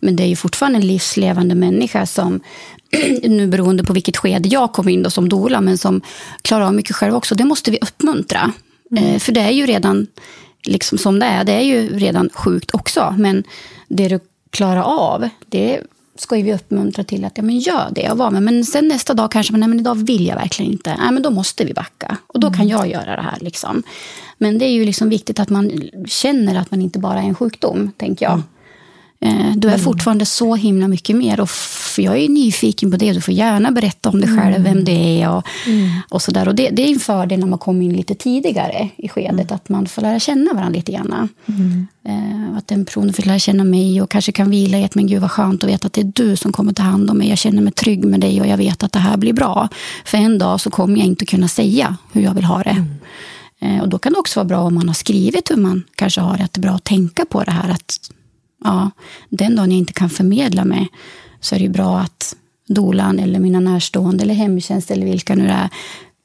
[0.00, 2.40] Men det är ju fortfarande en livslevande människa som,
[3.22, 6.00] nu beroende på vilket skede jag kom in då som doula, men som
[6.42, 7.34] klarar av mycket själv också.
[7.34, 8.52] Det måste vi uppmuntra.
[8.96, 10.06] Eh, för det är ju redan
[10.64, 11.44] liksom som det är.
[11.44, 13.14] Det är ju redan sjukt också.
[13.18, 13.44] Men
[13.88, 15.80] det du klarar av, det
[16.16, 18.42] ska ju vi uppmuntra till att ja, men gör det och var med.
[18.42, 20.96] Men sen nästa dag kanske man, nej men idag vill jag verkligen inte.
[20.96, 22.16] Nej men då måste vi backa.
[22.26, 23.38] Och då kan jag göra det här.
[23.40, 23.82] Liksom.
[24.38, 27.34] Men det är ju liksom viktigt att man känner att man inte bara är en
[27.34, 28.32] sjukdom, tänker jag.
[28.34, 28.40] Eh,
[29.56, 31.40] du är fortfarande så himla mycket mer.
[31.40, 31.48] Och
[31.98, 33.12] jag är nyfiken på det.
[33.12, 35.44] Du får gärna berätta om dig själv, vem det är och,
[36.08, 36.48] och sådär.
[36.48, 39.52] Och det, det är en fördel när man kommer in lite tidigare i skedet.
[39.52, 41.28] Att man får lära känna varandra lite grann.
[42.08, 45.06] Eh, att den personen får lära känna mig och kanske kan vila i att men
[45.06, 47.28] gud vad skönt att veta att det är du som kommer ta hand om mig.
[47.28, 49.68] Jag känner mig trygg med dig och jag vet att det här blir bra.
[50.04, 52.84] För en dag så kommer jag inte kunna säga hur jag vill ha det.
[53.60, 56.20] Eh, Och då kan det också vara bra om man har skrivit hur man kanske
[56.20, 56.44] har det.
[56.44, 57.70] Att det är bra att tänka på det här.
[57.70, 57.98] Att
[58.64, 58.90] ja,
[59.28, 60.88] den dagen jag inte kan förmedla mig
[61.40, 62.36] så är det bra att
[62.68, 65.68] dolan eller mina närstående eller hemtjänst eller vilka nu det är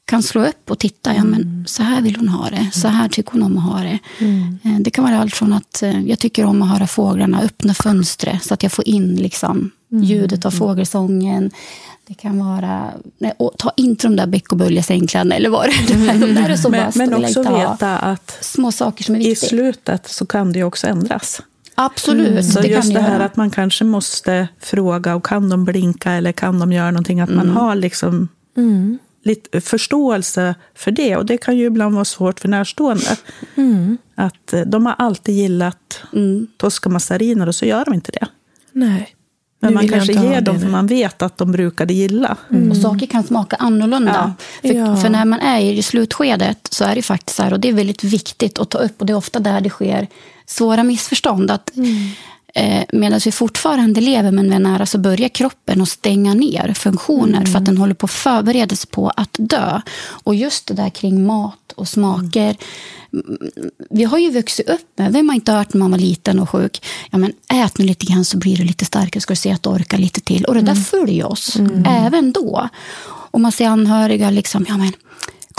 [0.05, 1.15] kan slå upp och titta.
[1.15, 2.69] Ja, men så här vill hon ha det.
[2.73, 3.99] Så här tycker hon om att ha det.
[4.63, 7.73] Eh, Det kan vara allt från att eh, jag tycker om att höra fåglarna öppna
[7.73, 11.51] fönstret så att jag får in liksom, ljudet av fågelsången.
[12.07, 16.19] Det kan vara, nej, ta inte de där bäck och böljesängkläderna eller vad det är.
[16.19, 19.49] De där är så Men, men också veta att Små saker som är i viktiga.
[19.49, 21.41] slutet så kan det också ändras.
[21.79, 23.25] Absolut, Så det just kan det här göra.
[23.25, 27.19] att man kanske måste fråga, och kan de blinka eller kan de göra någonting?
[27.21, 27.47] Att Mm.
[27.47, 28.27] man har liksom
[29.23, 31.15] lite förståelse för det.
[31.17, 33.17] Och det kan ju ibland vara svårt för närstående.
[34.15, 36.47] Att eh, de har alltid gillat Mm.
[36.57, 38.27] Tosca Massariner och så gör de inte det.
[38.71, 39.15] Nej.
[39.61, 42.37] Men Nu man kanske ger dem för man vet att de brukade gilla.
[42.69, 44.33] Och saker kan smaka annorlunda.
[44.61, 44.95] För, Ja.
[44.95, 47.73] för när man är i slutskedet så är det faktiskt så här, och det är
[47.73, 50.07] väldigt viktigt att ta upp, och det är ofta där det sker
[50.49, 51.51] svåra missförstånd.
[51.51, 51.71] Att,
[52.55, 56.73] eh, medan vi fortfarande lever men vi är nära så börjar kroppen att stänga ner
[56.73, 59.81] funktioner för att den håller på att förbereda sig på att dö.
[60.23, 62.55] Och just det där kring mat och smaker.
[63.13, 63.37] Mm,
[63.89, 66.49] Vi har ju vuxit upp med, vem har inte hört när man var liten och
[66.49, 69.51] sjuk, ja men ät nu lite grann så blir du lite starkare, ska du se
[69.51, 70.45] att du orkar lite till.
[70.45, 72.69] Och det där följer oss, även då.
[73.31, 74.93] Och man ser anhöriga liksom, ja men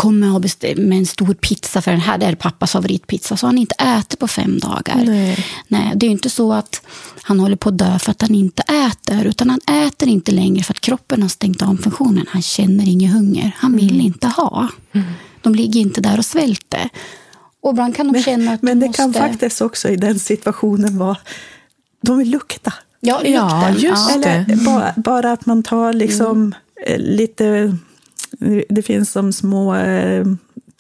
[0.01, 3.37] kommer och bestämmer med en stor pizza för den här det är pappas favoritpizza.
[3.37, 5.03] Så har han inte ätit på fem dagar.
[5.07, 5.47] Nej.
[5.69, 6.83] Nej, det är ju inte så att
[7.23, 9.27] han håller på att dö för att han inte äter.
[9.27, 12.27] Utan han äter inte längre för att kroppen har stängt av funktionen.
[12.29, 13.57] Han känner ingen hunger.
[13.59, 14.69] Han vill inte ha.
[15.43, 16.89] De ligger inte där och svälter.
[17.63, 19.21] Och ibland kan de känna att Men de det kan måste...
[19.21, 21.17] faktiskt också i den situationen vara,
[22.03, 22.73] de vill lukta.
[23.01, 23.91] Ja, Ja, lukten.
[23.91, 24.17] just ja.
[24.23, 24.31] det.
[24.53, 26.55] Eller bara, bara att man tar liksom
[26.87, 27.77] eh, lite...
[28.69, 30.25] Det finns som små eh,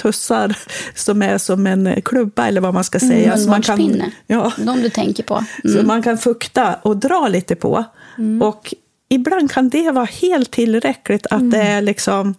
[0.03, 0.57] tussar
[0.95, 3.37] som är som en klubba eller vad man ska säga.
[3.37, 5.45] så man kan, ja, De du tänker på.
[5.63, 7.85] så man kan fukta och dra lite på.
[8.43, 8.75] Och
[9.09, 12.35] ibland kan det vara helt tillräckligt att det är liksom...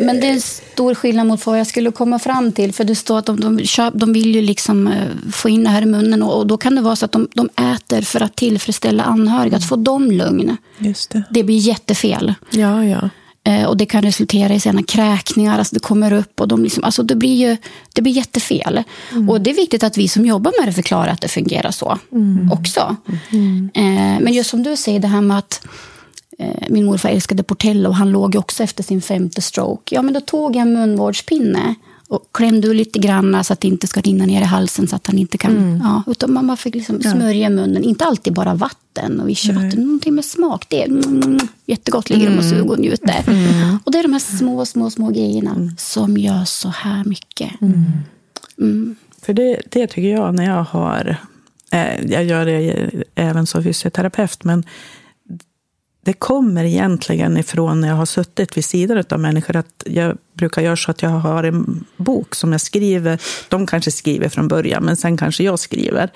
[0.00, 2.72] Men det är en stor skillnad mot vad jag skulle komma fram till.
[2.72, 5.70] För det står att de, de, köp, de vill ju liksom eh, få in det
[5.70, 6.22] här i munnen.
[6.22, 9.56] Och, och då kan det vara så att de, de äter för att tillfredsställa anhöriga.
[9.56, 10.56] Att få dem lugn.
[10.78, 11.22] Just det.
[11.30, 12.34] Det blir jättefel.
[12.50, 13.10] Ja, ja.
[13.48, 15.58] Eh, och det kan resultera i sena kräkningar.
[15.58, 17.56] Alltså det kommer upp och de liksom, alltså det blir ju
[17.92, 18.82] det blir jättefel.
[19.28, 21.98] Och det är viktigt att vi som jobbar med det förklarar att det fungerar så
[22.52, 22.96] också.
[23.74, 25.66] Eh, men just som du säger, det här med att
[26.38, 29.94] eh, min morfar älskade Portello och han låg också efter sin femte stroke.
[29.94, 31.74] Ja, men då tog jag en munvårdspinne
[32.08, 35.06] och klämde lite grann så att det inte ska rinna ner i halsen så att
[35.06, 35.80] han inte kan...
[35.84, 37.84] Ja, utan man fick liksom smörja munnen.
[37.84, 39.82] Inte alltid bara vatten och vichyvatten.
[39.82, 40.66] Någonting med smak.
[40.68, 42.10] Det är mm, jättegott.
[42.10, 43.24] Ligger de och suger och njuter.
[43.84, 47.50] Och det är de här små, små, små grejerna som gör så här mycket.
[49.22, 51.16] För det, det tycker jag när jag har...
[51.70, 54.64] Eh, jag gör det även som fysioterapeut, men
[56.08, 59.56] det kommer egentligen ifrån när jag har suttit vid sidan av människor.
[59.56, 63.20] att Jag brukar göra så att jag har en bok som jag skriver.
[63.48, 66.10] De kanske skriver från början, men sen kanske jag skriver.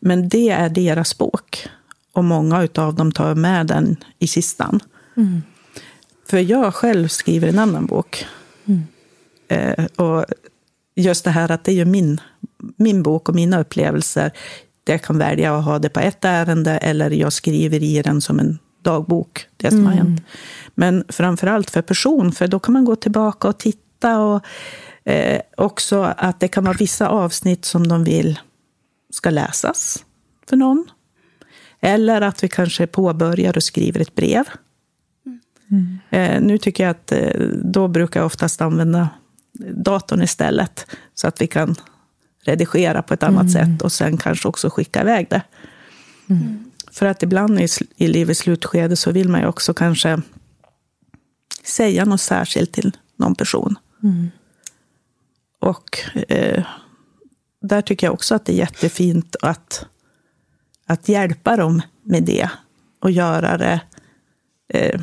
[0.00, 1.66] Men det är deras bok.
[2.12, 4.80] Och många av dem tar med den i kistan.
[6.28, 8.26] För jag själv skriver en annan bok.
[9.48, 10.24] Eh, och
[10.94, 12.20] just det här att det är min,
[12.76, 14.30] min bok och mina upplevelser.
[14.84, 18.38] Jag kan välja att ha det på ett ärende eller jag skriver i den som
[18.38, 20.22] en dagbok, det som har hänt.
[20.74, 24.18] Men framför allt för person, för då kan man gå tillbaka och titta.
[24.18, 24.46] och
[25.04, 28.38] eh, Också att det kan vara vissa avsnitt som de vill
[29.10, 30.04] ska läsas
[30.48, 30.86] för någon.
[31.80, 34.44] Eller att vi kanske påbörjar och skriver ett brev.
[36.10, 39.08] Eh, nu tycker jag att eh, då brukar jag oftast använda
[39.74, 40.86] datorn istället.
[41.14, 41.74] Så att vi kan
[42.44, 45.42] redigera på ett annat sätt och sen kanske också skicka iväg det.
[46.92, 50.22] För att ibland i, i livets slutskede så vill man ju också kanske
[51.64, 53.78] säga något särskilt till någon person.
[55.58, 56.64] Och eh,
[57.62, 59.86] där tycker jag också att det är jättefint att,
[60.86, 62.50] att hjälpa dem med det
[63.00, 63.80] och göra det
[64.68, 65.00] eh,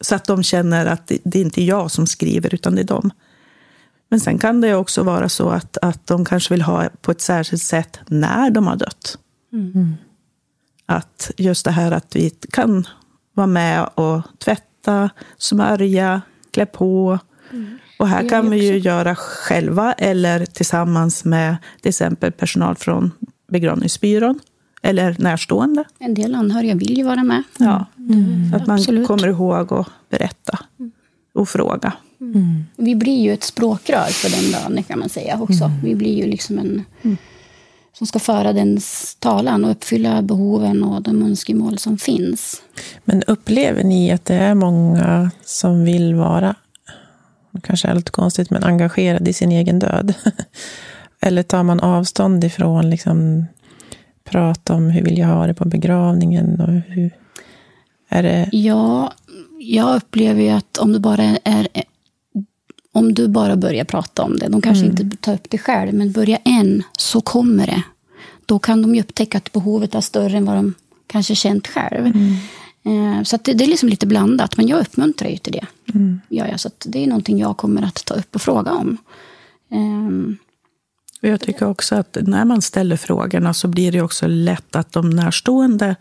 [0.00, 2.86] så att de känner att det, det är inte jag som skriver, utan det är
[2.86, 3.10] de.
[4.08, 7.20] Men sen kan det också vara så att, att de kanske vill ha på ett
[7.20, 9.18] särskilt sätt när de har dött.
[10.90, 12.86] Att just det här att vi kan
[13.34, 17.18] vara med och tvätta, smörja, klä på.
[17.52, 17.78] Mm.
[17.98, 23.10] Och här kan vi ju göra själva eller tillsammans med till exempel personal från
[23.48, 24.40] begravningsbyrån
[24.82, 25.84] eller närstående.
[25.98, 27.42] En del anhöriga vill ju vara med.
[27.58, 28.54] Ja, mm.
[28.54, 29.06] att man Absolut.
[29.06, 30.58] kommer ihåg att berätta
[31.34, 31.92] och fråga.
[32.20, 32.64] Mm.
[32.76, 35.64] Vi blir ju ett språkrör för den dagen kan man säga också.
[35.64, 35.80] Mm.
[35.82, 37.16] Vi blir ju liksom en mm.
[37.92, 42.62] Som ska föra dens talan och uppfylla behoven och de önskemål som finns.
[43.04, 46.54] Men upplever ni att det är många som vill vara,
[47.62, 50.14] kanske är lite konstigt, men engagerade i sin egen död?
[51.20, 53.46] Eller tar man avstånd ifrån liksom,
[54.24, 56.60] prata om hur vill jag ha det på begravningen?
[56.60, 57.10] Och hur,
[58.08, 58.48] är det...
[58.52, 59.12] Ja,
[59.58, 61.68] jag upplever ju att om det bara är
[62.92, 64.96] om du bara börjar prata om det, de kanske mm.
[65.00, 67.82] inte tar upp det själv, men börja en så kommer det.
[68.46, 70.74] Då kan de ju upptäcka att behovet är större än vad de
[71.06, 72.06] kanske känt själv.
[72.06, 72.36] Mm.
[72.82, 75.66] Eh, så det, det, är liksom lite blandat, men jag uppmuntrar ju till det.
[75.94, 76.20] Mm.
[76.28, 78.96] Ja, ja, så det är någonting jag kommer att ta upp och fråga om.
[79.70, 80.38] Um,
[81.20, 85.10] jag tycker också att när man ställer frågorna så blir det också lätt att de
[85.10, 85.96] närstående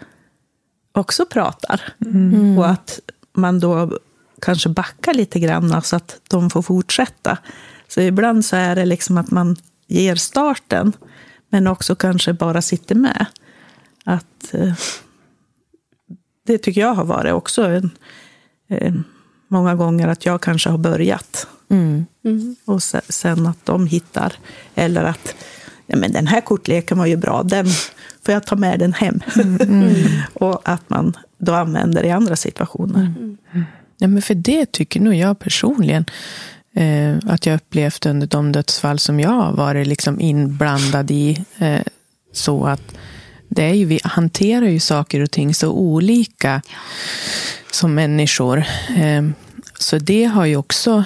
[0.92, 1.82] också pratar.
[2.06, 2.58] Mm.
[2.58, 3.00] Och att
[3.34, 4.00] man då
[4.42, 7.38] kanske backar lite grann så att de får fortsätta.
[7.88, 9.56] Så ibland så är det liksom att man
[9.88, 10.94] ger starten,
[11.50, 13.26] men också kanske bara sitter med.
[14.06, 14.74] Att, eh,
[16.46, 17.92] det tycker jag har varit också en,
[18.70, 18.94] eh,
[19.48, 21.48] många gånger att jag kanske har börjat.
[21.70, 22.06] Mm.
[22.26, 22.56] Mm.
[22.66, 24.34] Och sen att de hittar,
[24.76, 25.36] eller att
[25.86, 27.66] ja, men den här kortleken var ju bra, den
[28.26, 29.20] får jag ta med den hem.
[29.36, 29.96] Mm.
[30.34, 33.14] och att man då använder i andra situationer.
[34.02, 36.06] Ja, men för det tycker nog jag personligen
[36.74, 41.46] eh, att jag upplevt under de dödsfall som jag har varit liksom inblandad i.
[41.58, 41.82] Eh,
[42.32, 42.96] så att
[43.50, 46.62] det är ju, vi hanterar ju saker och ting så olika
[47.72, 48.64] som människor.
[48.98, 49.24] Eh,
[49.80, 51.04] så det har ju också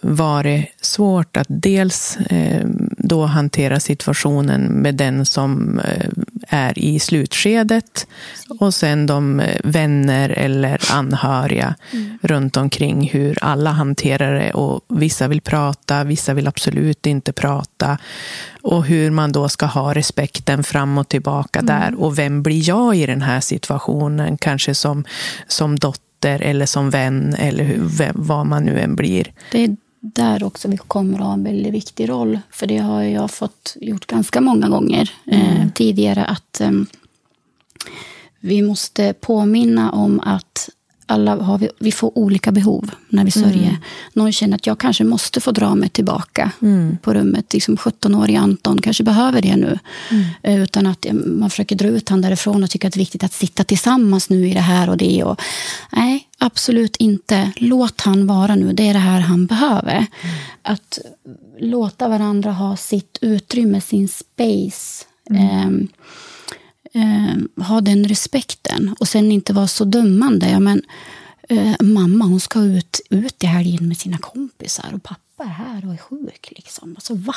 [0.00, 2.66] varit svårt att dels eh,
[2.98, 6.10] då hantera situationen med den som eh,
[6.48, 8.06] är i slutskedet
[8.60, 12.18] och sen de eh, vänner eller anhöriga mm.
[12.22, 17.98] runt omkring hur alla hanterar det och vissa vill prata, vissa vill absolut inte prata
[18.62, 21.66] och hur man då ska ha respekten fram och tillbaka mm.
[21.66, 25.04] där och vem blir jag i den här situationen, kanske som,
[25.46, 29.32] som dotter eller som vän eller hur, vem, vad man nu än blir.
[29.52, 29.76] Det är
[30.14, 32.40] där också vi kommer att ha en väldigt viktig roll.
[32.50, 35.70] För det har jag fått gjort ganska många gånger eh, mm.
[35.70, 36.24] tidigare.
[36.24, 36.70] Att eh,
[38.40, 40.68] vi måste påminna om att
[41.06, 43.68] alla har vi, vi får olika behov när vi sörjer.
[43.68, 43.76] Mm.
[44.12, 46.98] Någon känner att jag kanske måste få dra mig tillbaka mm.
[47.02, 47.52] på rummet.
[47.52, 49.78] Liksom 17-åriga Anton kanske behöver det nu.
[50.10, 50.24] Mm.
[50.42, 53.24] Eh, utan att man försöker dra ut honom därifrån och tycker att det är viktigt
[53.24, 55.24] att sitta tillsammans nu i det här och det.
[55.24, 55.40] Och,
[55.92, 57.52] nej, absolut inte.
[57.56, 58.72] Låt han vara nu.
[58.72, 59.96] Det är det här han behöver.
[59.96, 60.36] Mm.
[60.62, 60.98] Att
[61.58, 65.04] låta varandra ha sitt utrymme, sin space.
[65.30, 65.70] Eh,
[66.94, 70.50] eh, ha den respekten och sen inte vara så dömande.
[70.50, 70.82] Ja, men,
[71.48, 75.54] eh, mamma hon ska ut, ut i helgen med sina kompisar och pappa pappa är
[75.54, 76.52] här och är sjuk.
[76.56, 76.94] Liksom.
[76.96, 77.34] Alltså, va?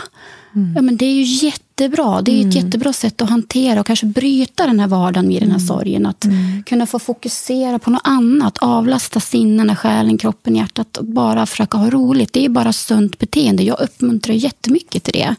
[0.56, 0.74] Mm.
[0.76, 2.22] Ja, men det är ju jättebra.
[2.22, 2.50] Det är mm.
[2.50, 5.68] ett jättebra sätt att hantera och kanske bryta den här vardagen i den här mm.
[5.68, 6.06] sorgen.
[6.06, 6.64] Att mm.
[6.64, 8.58] kunna få fokusera på något annat.
[8.58, 10.98] Avlasta sinnena, själen, kroppen, hjärtat.
[10.98, 12.34] Och bara försöka ha roligt.
[12.34, 13.64] Det är bara sunt beteende.
[13.64, 15.36] Jag uppmuntrar jättemycket till det.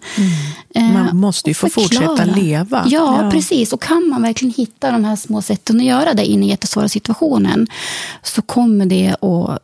[0.74, 0.92] Mm.
[0.92, 2.84] Man måste ju få fortsätta leva.
[2.88, 3.72] Ja, ja, precis.
[3.72, 6.88] Och kan man verkligen hitta de här små sätten att göra det i den jättesvåra
[6.88, 7.66] situationen
[8.22, 9.60] så kommer det att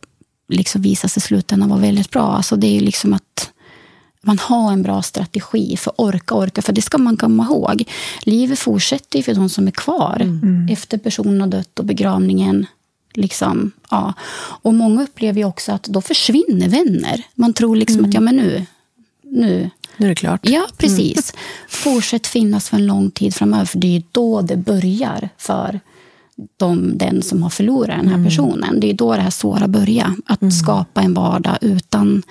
[0.48, 2.32] liksom visa sig i slutändan vara väldigt bra.
[2.32, 3.50] Alltså det är liksom att
[4.20, 6.62] man har en bra strategi för att orka, orka.
[6.62, 7.84] För det ska man komma ihåg.
[8.22, 10.68] Livet fortsätter ju för de som är kvar mm.
[10.70, 12.66] efter personen har dött och begravningen.
[13.14, 14.14] Liksom, ja.
[14.62, 17.22] Och många upplever ju också att då försvinner vänner.
[17.34, 18.08] Man tror liksom mm.
[18.08, 18.66] att ja, men nu,
[19.22, 20.40] nu nu är det klart.
[20.42, 21.32] Ja, precis.
[21.32, 21.42] Mm.
[21.68, 25.80] Fortsätt finnas för en lång tid framöver, för det är då det börjar för
[26.56, 28.24] de, den som har förlorat den här mm.
[28.24, 28.80] personen.
[28.80, 30.12] Det är då det här svåra börjar.
[30.26, 30.52] Att mm.
[30.52, 32.22] skapa en vardag utan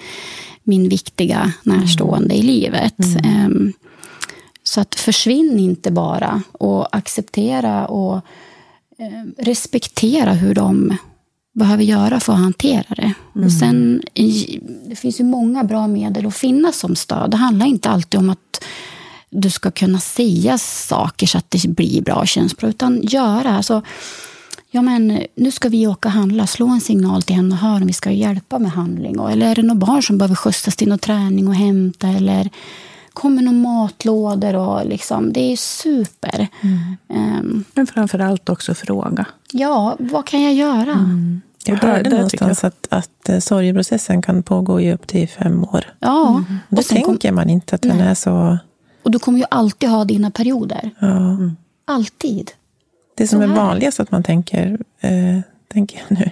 [0.63, 2.37] min viktiga närstående mm.
[2.37, 2.99] i livet.
[3.45, 3.73] Um,
[4.63, 8.15] så att försvinn inte bara och acceptera och
[8.99, 10.97] um, respektera hur de
[11.53, 13.13] behöver göra för att hantera det.
[13.35, 13.45] Mm.
[13.45, 14.01] Och sen,
[14.87, 17.31] det finns ju många bra medel att finnas som stöd.
[17.31, 18.63] Det handlar inte alltid om att
[19.41, 23.49] du ska kunna säga saker så att det blir bra känslor, utan göra.
[23.57, 23.81] Alltså,
[24.71, 27.75] ja, men, nu ska vi åka och handla, slå en signal till henne och höra
[27.81, 29.15] om vi ska hjälpa med handling.
[29.31, 32.07] Eller är det något barn som behöver skjutsas till någon träning och hämta?
[32.07, 32.49] Eller
[33.13, 36.47] kommer några matlådor och liksom, det är super.
[37.09, 39.25] Um, Men framför allt också fråga.
[39.51, 41.09] ja, vad kan jag göra?
[41.67, 45.63] Jag Och där- hörde någonstans att, att eh, sorgeprocessen kan pågå i upp till fem
[45.63, 45.85] år.
[45.99, 48.07] Ja, Då och, sen kom, tänker man inte att den Nej.
[48.07, 48.57] är så...
[49.05, 50.91] och du kommer ju alltid ha dina perioder.
[50.99, 51.37] Ja.
[51.85, 52.51] Alltid.
[53.17, 53.55] Det som är här.
[53.55, 56.29] vanligast att man tänker, eh, tänker jag nu,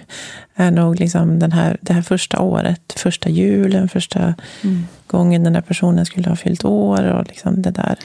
[0.54, 2.92] är nog liksom den här, det här första året.
[2.96, 4.34] Första julen, första
[5.06, 7.98] gången den där personen skulle ha fyllt år och liksom det där.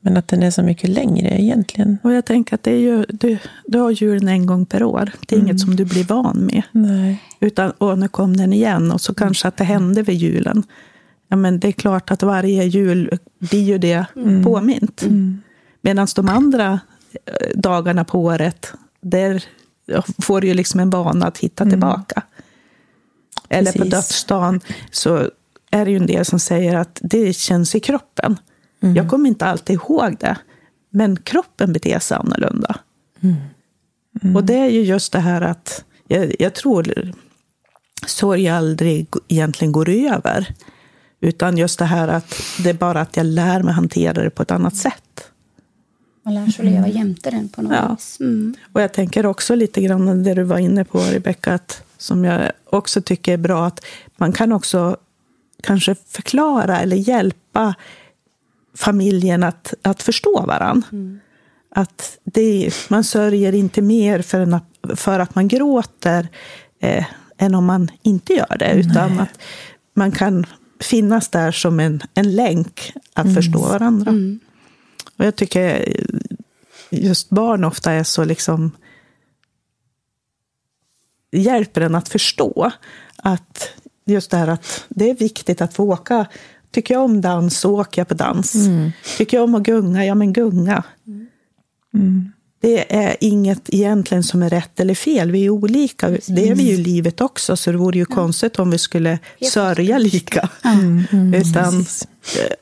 [0.00, 1.98] Men att den är så mycket längre egentligen.
[2.02, 5.10] Och jag tänker att det är ju, du, du har julen en gång per år.
[5.26, 6.62] Det är inget som du blir van med.
[6.72, 7.22] Nej.
[7.40, 8.92] Utan, och nu kom den igen.
[8.92, 10.62] Och så kanske att det hände vid julen.
[11.30, 14.04] Ja, men det är klart att varje jul blir ju det
[14.44, 15.02] påmint.
[15.80, 16.80] Medan de andra
[17.26, 19.44] eh, dagarna på året, där
[20.22, 22.22] får du ju liksom en vana att hitta tillbaka.
[23.48, 23.92] Eller på Precis.
[23.92, 24.60] dödsdagen
[24.90, 25.30] så
[25.70, 28.36] är det ju en del som säger att det känns i kroppen.
[28.80, 30.36] Jag kommer inte alltid ihåg det,
[30.90, 32.76] men kroppen beter sig annorlunda.
[34.34, 37.12] Och det är ju just det här att jag, jag tror
[38.06, 40.54] sorg aldrig egentligen går över.
[41.20, 44.42] Utan just det här att det är bara att jag lär mig hantera det på
[44.42, 45.30] ett annat sätt.
[46.22, 47.94] Man lär sig att leva jämte den på något Ja.
[47.94, 48.20] vis.
[48.20, 48.54] Mm.
[48.72, 52.52] Och jag tänker också lite grann det du var inne på, Rebecka, att, som jag
[52.64, 53.84] också tycker är bra, att
[54.16, 54.96] man kan också
[55.62, 57.74] kanske förklara eller hjälpa
[58.76, 60.82] familjen att, att förstå varann.
[61.74, 64.60] Att det, man sörjer inte mer för, en,
[64.96, 66.28] för att man gråter
[66.80, 67.04] eh,
[67.38, 69.38] än om man inte gör det, utan att
[69.94, 70.46] man kan
[70.80, 74.10] finnas där som en, en länk att förstå varandra.
[75.16, 75.94] Och jag tycker
[76.90, 78.70] just barn ofta är så liksom
[81.32, 82.70] hjälper en att förstå
[83.16, 83.68] att
[84.06, 86.26] just det här att det är viktigt att få åka.
[86.70, 88.52] Tycker jag om dans så åker jag på dans.
[89.16, 90.84] Tycker jag om att gunga, ja men gunga.
[92.60, 95.30] Det är inget egentligen som är rätt eller fel.
[95.30, 96.08] Vi är olika.
[96.08, 99.18] Det är vi ju i livet också, så det vore ju konstigt om vi skulle
[99.52, 100.48] sörja lika.
[101.34, 101.84] Utan, eh,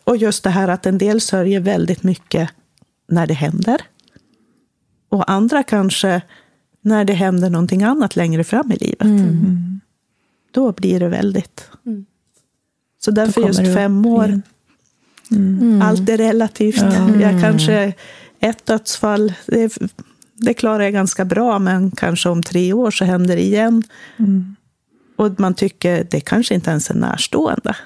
[0.05, 2.51] och just det här att en del sörjer väldigt mycket
[3.09, 3.81] när det händer.
[5.09, 6.23] Och andra kanske
[6.81, 9.09] när det händer någonting annat längre fram i livet.
[10.51, 11.71] Då blir det väldigt...
[13.01, 14.43] Så därför just fem år.
[15.31, 15.83] igen.
[15.83, 16.83] Allt är relativt.
[17.21, 17.93] Jag kanske
[18.41, 19.79] ett dödsfall, det,
[20.35, 23.83] det klarar jag ganska bra, men kanske om tre år så händer det igen.
[25.17, 27.77] Och man tycker det kanske inte ens är närstående.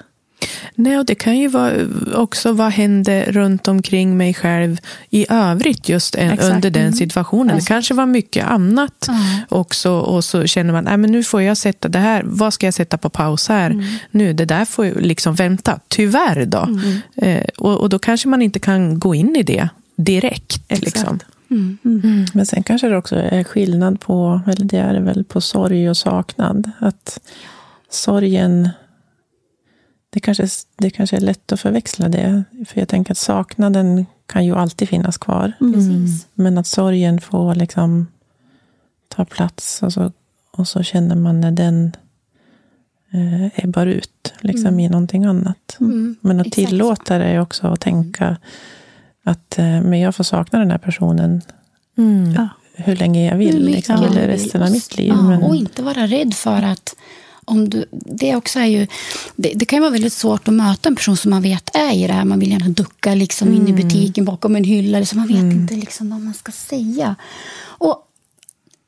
[0.75, 1.73] Nej, och det kan ju vara
[2.13, 4.77] också vad händer runt omkring mig själv
[5.09, 7.55] i övrigt just en, under den situationen.
[7.55, 9.09] Det kanske var mycket annat
[9.49, 12.67] också och så känner man, nej men nu får jag sätta det här, vad ska
[12.67, 13.99] jag sätta på paus här?
[14.11, 16.79] Nu, det där får liksom vänta, tyvärr då.
[17.15, 19.69] Eh, och, och då kanske man inte kan gå in i det
[20.03, 20.63] direkt.
[20.67, 20.85] Exakt.
[20.85, 21.19] Liksom.
[22.33, 25.97] Men sen kanske det också är skillnad på, eller det är väl, på sorg och
[25.97, 26.71] saknad.
[26.79, 27.19] Att
[27.89, 28.69] sorgen,
[30.09, 32.43] det kanske, det kanske är lätt att förväxla det.
[32.67, 35.53] För jag tänker att saknaden kan ju alltid finnas kvar.
[35.59, 36.27] Precis.
[36.33, 38.07] Men att sorgen får liksom
[39.07, 40.11] ta plats och så,
[40.51, 41.91] och så känner man när den
[43.11, 45.77] eh, ebbar ut liksom i någonting annat.
[45.79, 46.15] Mm.
[46.21, 46.69] Men att Exakt.
[46.69, 48.37] tillåta det också att tänka
[49.23, 51.41] att eh, men jag får sakna den här personen
[52.35, 52.49] Ja.
[52.75, 54.29] hur länge jag vill, liksom, jag eller vill.
[54.29, 55.07] resten av mitt liv.
[55.07, 56.95] Ja, men, Och inte vara rädd för att
[57.45, 58.87] om du, det också är ju,
[59.35, 61.93] det, det kan ju vara väldigt svårt att möta en person som man vet är
[61.93, 62.25] i det här.
[62.25, 63.79] Man vill gärna ducka liksom in Mm.
[63.79, 64.97] i butiken bakom en hylla.
[64.97, 67.15] Eller så man vet inte liksom vad man ska säga.
[67.61, 68.07] Och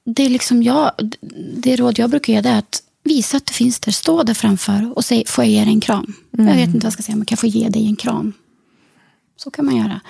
[0.06, 0.92] det är liksom jag,
[1.58, 3.92] det råd jag brukar ge är att visa att du finns där.
[3.92, 6.14] Stå där framför och säg, får jag ge dig en kram?
[6.32, 8.34] Jag vet inte vad jag ska säga, men kan jag få ge dig en kram?
[9.38, 10.02] Så kan man göra.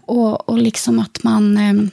[0.00, 1.56] Och, och liksom att man...
[1.56, 1.90] ehm,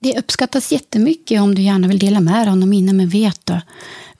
[0.00, 3.46] det uppskattas jättemycket om du gärna vill dela med dig av några minnen, men vet
[3.46, 3.60] du,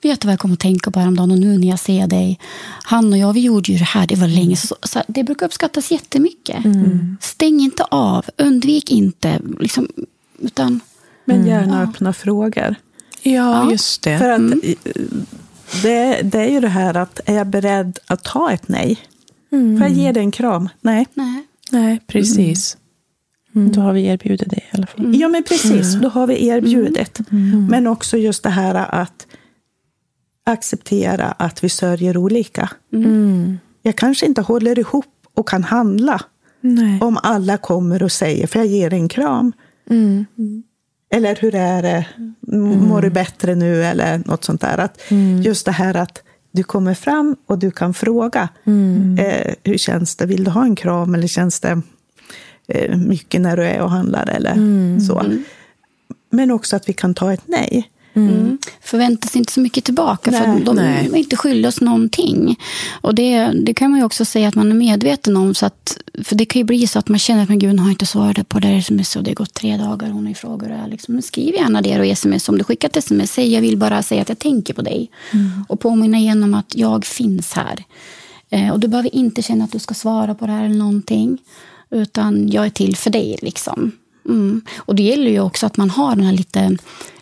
[0.01, 2.39] vet du vad jag kommer att tänka på häromdagen och nu när jag ser dig?
[2.83, 5.45] Han och jag, vi gjorde ju det här, det var länge så, så Det brukar
[5.45, 6.63] uppskattas jättemycket.
[7.21, 9.87] Stäng inte av, undvik inte, liksom,
[10.39, 10.79] utan
[11.25, 12.75] Men gärna öppna frågor.
[13.21, 14.17] Ja, Ja, just det.
[14.17, 14.93] För att eh,
[15.81, 18.99] det, det är ju det här att, är jag beredd att ta ett nej?
[19.49, 20.69] Får jag ge dig en kram?
[20.81, 21.07] Nej.
[21.13, 21.43] nej.
[21.71, 22.77] Nej, precis.
[23.51, 25.15] Då har vi erbjudit det i alla fall.
[25.15, 25.93] Ja, men precis.
[25.93, 27.19] Då har vi erbjudit.
[27.69, 29.27] Men också just det här att
[30.43, 32.69] acceptera att vi sörjer olika.
[33.81, 36.21] Jag kanske inte håller ihop och kan handla
[36.61, 37.01] Nej.
[37.01, 39.53] om alla kommer och säger, för jag ger en kram.
[41.11, 42.07] Eller hur är det?
[42.77, 43.83] Mår du bättre nu?
[43.83, 44.77] Eller något sånt där.
[44.77, 45.01] Att
[45.43, 48.49] Just det här att du kommer fram och du kan fråga.
[49.19, 50.25] Eh, hur känns det?
[50.25, 51.81] Vill du ha en kram eller känns det
[52.67, 54.29] eh, mycket när du är och handlar?
[54.29, 54.53] Eller
[54.99, 55.23] så.
[56.29, 57.89] Men också att vi kan ta ett nej.
[58.27, 58.57] Mm.
[58.81, 61.09] Förvänta sig inte så mycket tillbaka, Nej, för de nej.
[61.13, 62.59] är inte skyldiga oss någonting.
[63.01, 65.55] Och det, det kan man ju också säga att man är medveten om.
[65.55, 67.79] Så att, för det kan ju bli så att man känner att men gud, hon
[67.79, 70.33] har inte svarat på det här sms och det har gått tre dagar, hon har
[70.33, 70.81] frågor.
[70.83, 72.49] Och liksom, men skriv gärna det och sms.
[72.49, 75.11] Om du skickar ett sms, säg jag vill bara säga att jag tänker på dig.
[75.67, 77.83] Och påminna igen om att jag finns här.
[78.49, 81.37] Eh, och du behöver inte känna att du ska svara på det här eller någonting.
[81.91, 83.37] Utan jag är till för dig.
[83.41, 83.91] liksom.
[84.25, 84.61] Mm.
[84.77, 86.77] Och det gäller ju också att man har den här lite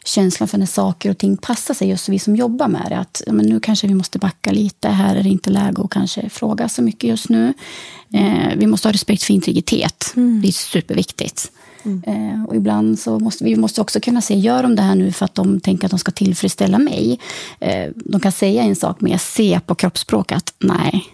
[0.07, 2.97] känslan för när saker och ting passar sig, just vi som jobbar med det.
[2.97, 6.29] Att men nu kanske vi måste backa lite, här är det inte läge att kanske
[6.29, 7.53] fråga så mycket just nu.
[8.13, 11.51] Eh, vi måste ha respekt för integritet, det är superviktigt.
[12.05, 15.11] Eh, och ibland så måste vi måste också kunna se, gör de det här nu
[15.11, 17.19] för att de tänker att de ska tillfredsställa mig?
[17.59, 21.05] Eh, de kan säga en sak, men jag ser på kroppsspråk att nej,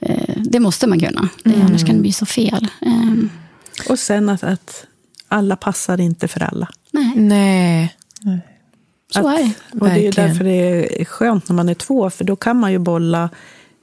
[0.00, 1.28] eh, det måste man kunna.
[1.44, 2.66] Det, Annars kan det bli så fel.
[2.80, 4.84] Eh, Och sen att, att
[5.28, 6.68] alla passar inte för alla.
[6.90, 7.94] nej, Nej.
[9.12, 9.80] Så är det.
[9.80, 12.72] Och det är därför det är skönt när man är två, för då kan man
[12.72, 13.30] ju bolla.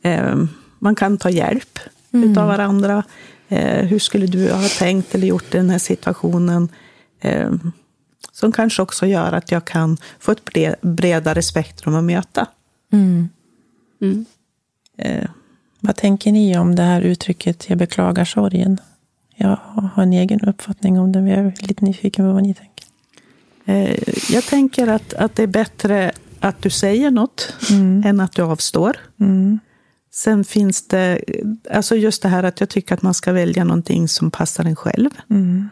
[0.03, 0.35] Eh,
[0.79, 1.79] man kan ta hjälp
[2.11, 3.03] utav varandra.
[3.47, 6.69] Eh, hur skulle du ha tänkt eller gjort i den här situationen?
[7.19, 7.51] Eh,
[8.31, 12.47] som kanske också gör att jag kan få ett bre- bredare spektrum att möta.
[12.93, 13.29] Mm.
[14.01, 14.25] Mm.
[14.97, 15.29] Eh,
[15.79, 18.77] Vad tänker ni om det här uttrycket jag beklagar sorgen?
[19.35, 22.53] Jag har en egen uppfattning om det, men jag är lite nyfiken på vad ni
[22.53, 22.84] tänker.
[23.65, 23.97] Eh,
[24.29, 27.53] jag tänker att, att det är bättre att du säger något
[28.05, 28.97] än att du avstår.
[29.19, 29.59] Mm.
[30.11, 31.21] Sen finns det,
[31.71, 34.75] alltså just det här att jag tycker att man ska välja någonting som passar en
[34.75, 35.09] själv.
[35.29, 35.69] Mm.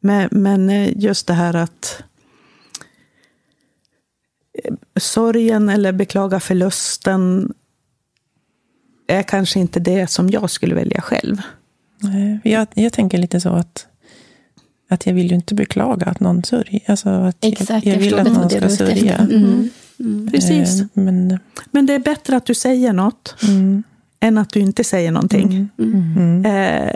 [0.00, 2.02] Men, men eh, just det här att
[4.64, 7.52] eh, sorgen eller beklaga förlusten
[9.06, 11.42] är kanske inte det som jag skulle välja själv.
[11.98, 13.86] Nej, Jag, jag tänker lite så att,
[14.88, 16.80] att jag vill ju inte beklaga att någon sörjer.
[16.86, 19.12] Alltså att Exakt, jag, jag vill att någon ska sörja.
[19.12, 19.36] efter.
[19.36, 19.68] Mm.
[20.00, 20.30] Mm.
[20.30, 20.80] Precis.
[20.80, 21.38] Eh, Men,
[21.70, 23.82] Men det är bättre att du säger något mm,
[24.20, 25.68] än att du inte säger någonting.
[25.78, 26.94] mm, Eh,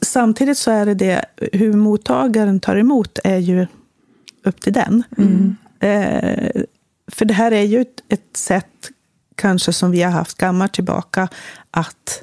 [0.00, 3.66] samtidigt så är det det, hur mottagaren tar emot är ju
[4.44, 5.02] upp till den.
[5.80, 6.62] Eh,
[7.12, 8.90] för det här är ju ett, ett sätt,
[9.34, 11.28] kanske som vi har haft gammalt tillbaka,
[11.70, 12.22] att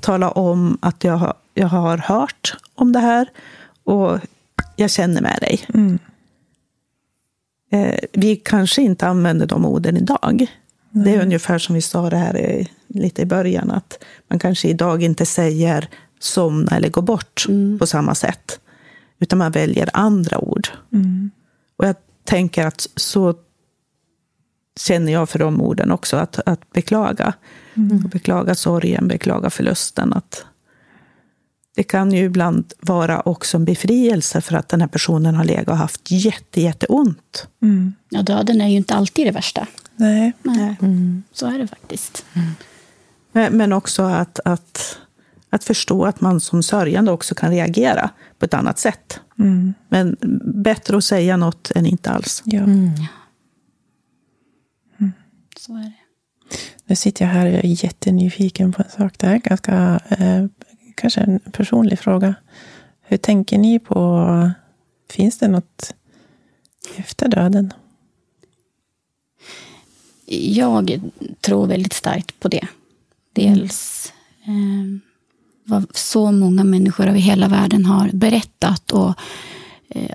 [0.00, 3.28] tala om att jag har, jag har hört om det här
[3.86, 4.18] och
[4.76, 5.60] jag känner med dig.
[5.74, 5.98] mm,
[7.70, 10.46] Eh, vi kanske inte använder de orden idag.
[10.90, 14.68] Det är ungefär som vi sa det här i, lite i början, att man kanske
[14.68, 15.88] idag inte säger
[16.20, 17.46] somna eller gå bort
[17.78, 18.60] på samma sätt.
[19.18, 20.68] Utan man väljer andra ord.
[20.92, 21.30] mm,
[21.76, 23.34] Och jag tänker att så
[24.80, 27.34] känner jag för de orden också, att, att beklaga.
[28.04, 30.12] Att beklaga sorgen, beklaga förlusten.
[30.12, 30.44] Att
[31.76, 35.68] det kan ju ibland vara också en befrielse för att den här personen har legat
[35.68, 37.48] och haft jätte, jätteont.
[37.62, 37.94] mm.
[38.08, 39.66] Ja, döden är ju inte alltid det värsta.
[39.96, 40.32] Nej.
[40.42, 40.76] Nej.
[41.32, 42.24] Så är det faktiskt.
[43.32, 44.98] Men, men också att, att,
[45.50, 49.20] att förstå att man som sörjande också kan reagera på ett annat sätt.
[49.38, 49.74] Mm.
[49.88, 50.16] Men
[50.62, 52.42] bättre att säga något än inte alls.
[52.44, 52.62] Ja.
[55.60, 55.92] Så är det.
[56.86, 59.18] Nu sitter jag här och är jättenyfiken på en sak.
[59.18, 60.46] Det här är ganska, eh,
[60.96, 62.34] kanske en personlig fråga.
[63.02, 64.50] Hur tänker ni på,
[65.10, 65.94] finns det något
[66.96, 67.72] efter döden?
[70.26, 71.00] Jag
[71.40, 72.68] tror väldigt starkt på det.
[73.32, 74.12] Dels
[74.44, 75.00] eh,
[75.64, 78.92] vad så många människor över hela världen har berättat.
[78.92, 79.14] och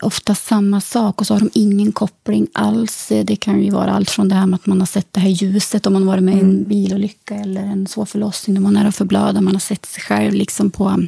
[0.02, 3.12] Ofta samma sak och så har de ingen koppling alls.
[3.24, 5.30] Det kan ju vara allt från det här med att man har sett det här
[5.30, 8.92] ljuset om man varit med i en bilolycka eller en svår förlossning där man är
[8.92, 9.44] för blöd.
[9.44, 11.08] Man har sett sig själv liksom på...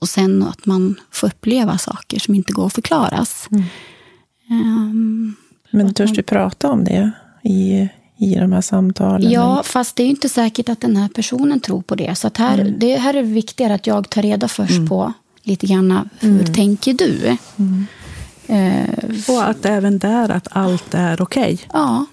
[0.00, 3.48] Och sen att man får uppleva saker som inte går att förklaras.
[4.50, 5.34] Ehm,
[5.70, 7.10] Men törs du prata om det
[7.42, 9.30] i, i de här samtalen?
[9.30, 12.14] Ja, fast det är ju inte säkert att den här personen tror på det.
[12.14, 15.12] Så att här, det här är viktigare att jag tar reda först på
[15.50, 17.36] lite grann hur tänker du?
[18.46, 18.88] Eh,
[19.28, 21.58] Och att även där att allt är okej.
[21.72, 22.06] ja,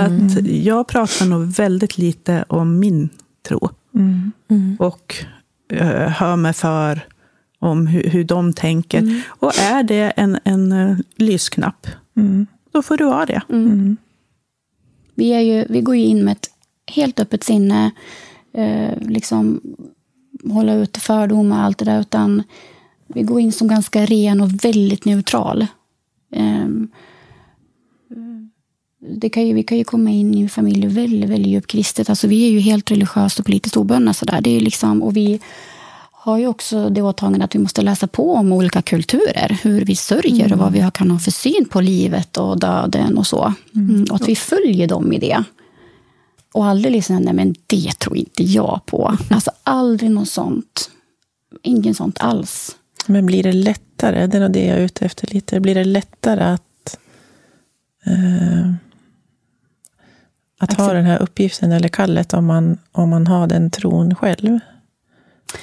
[0.00, 3.08] Att jag pratar nog väldigt lite om min
[3.48, 3.68] tro.
[4.78, 5.14] Och
[5.72, 7.00] eh, hör mig för
[7.58, 9.22] om hur, hur de tänker.
[9.28, 12.46] Och är det en, en eh, lysknapp, Mm.
[12.72, 13.42] då får du ha det.
[15.14, 16.50] vi, är ju, vi går ju in med ett
[16.94, 17.90] helt öppet sinne.
[18.54, 19.60] Eh, liksom
[20.50, 22.00] hålla ute fördomar och allt det där.
[22.00, 22.42] Utan
[23.06, 25.66] vi går in som ganska ren och väldigt neutral.
[26.32, 26.66] Eh,
[29.10, 32.10] det kan ju, vi kan ju komma in i en familj väldigt, väldigt djupt kristet.
[32.10, 34.14] Alltså, vi är ju helt religiöst och politiskt obundna.
[34.14, 35.40] Så Det är liksom, och vi
[36.24, 39.58] har ju också det åtagandet att vi måste läsa på om olika kulturer.
[39.62, 40.52] Hur vi sörjer mm.
[40.52, 43.54] och vad vi kan ha för syn på livet och döden och så.
[43.74, 44.04] Mm.
[44.10, 45.44] Och att vi följer dem i det.
[46.52, 49.16] Och aldrig liksom, nej men det tror inte jag på.
[49.30, 50.90] Alltså aldrig något sånt.
[51.62, 52.76] Inget sånt alls.
[53.06, 55.84] Men blir det lättare, det är nog det jag är ute efter lite, blir det
[55.84, 56.98] lättare att,
[58.06, 58.72] eh,
[60.58, 64.58] att ha den här uppgiften eller kallet om man, om man har den tron själv?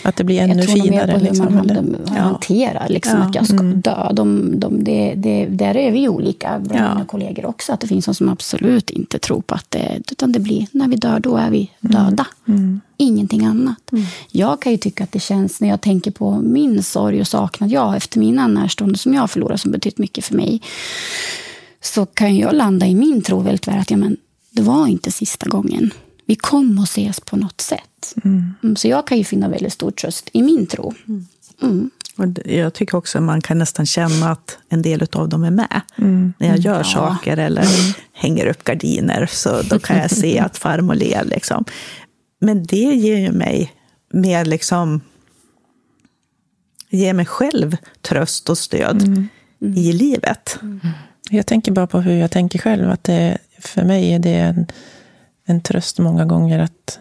[0.04, 1.08] Att det blir ännu jag tror finare?
[1.08, 2.20] Mer på liksom, hur man eller?
[2.20, 3.26] hanterar liksom, ja.
[3.26, 3.82] att jag ska mm.
[3.82, 4.14] dö.
[4.14, 6.94] De, de, det, det, där är vi olika, bland ja.
[6.94, 7.74] mina kollegor också.
[7.74, 10.02] Att det finns de som absolut inte tror på att det...
[10.12, 11.96] Utan det blir, när vi dör, då är vi mm.
[11.96, 12.28] döda.
[12.48, 12.82] Mm.
[12.98, 13.92] Ingenting annat.
[13.92, 14.06] Mm.
[14.32, 17.72] Jag kan ju tycka att det känns, när jag tänker på min sorg och saknad
[17.72, 20.62] jag efter mina närstående som jag förlorat, som betytt mycket för mig.
[21.82, 24.18] Så kan jag landa i min tro väldigt väl att ja, men,
[24.52, 25.92] det var inte sista gången.
[26.30, 28.14] Vi kommer att ses på något sätt.
[28.24, 28.54] Mm.
[28.64, 28.76] mm.
[28.76, 30.94] Så jag kan ju finna väldigt stor tröst i min tro.
[31.08, 31.28] Mm.
[31.62, 31.90] mm.
[32.18, 35.52] Och jag tycker också att man kan nästan känna att en del av dem är
[35.52, 35.82] med.
[35.98, 36.34] Mm.
[36.38, 36.84] När jag gör ja.
[36.84, 37.66] saker eller
[38.14, 41.24] hänger upp gardiner, så då kan jag se att farmor ler.
[41.26, 41.66] Liksom.
[42.42, 43.74] Men det ger ju mig
[44.14, 45.02] mer liksom
[46.90, 49.28] ger mig själv tröst och stöd mm.
[49.62, 49.78] Mm.
[49.78, 50.60] i livet.
[50.62, 50.80] Mm.
[51.30, 52.90] Jag tänker bara på hur jag tänker själv.
[52.90, 54.68] Att det, för mig är det en,
[55.50, 57.00] en tröst många gånger att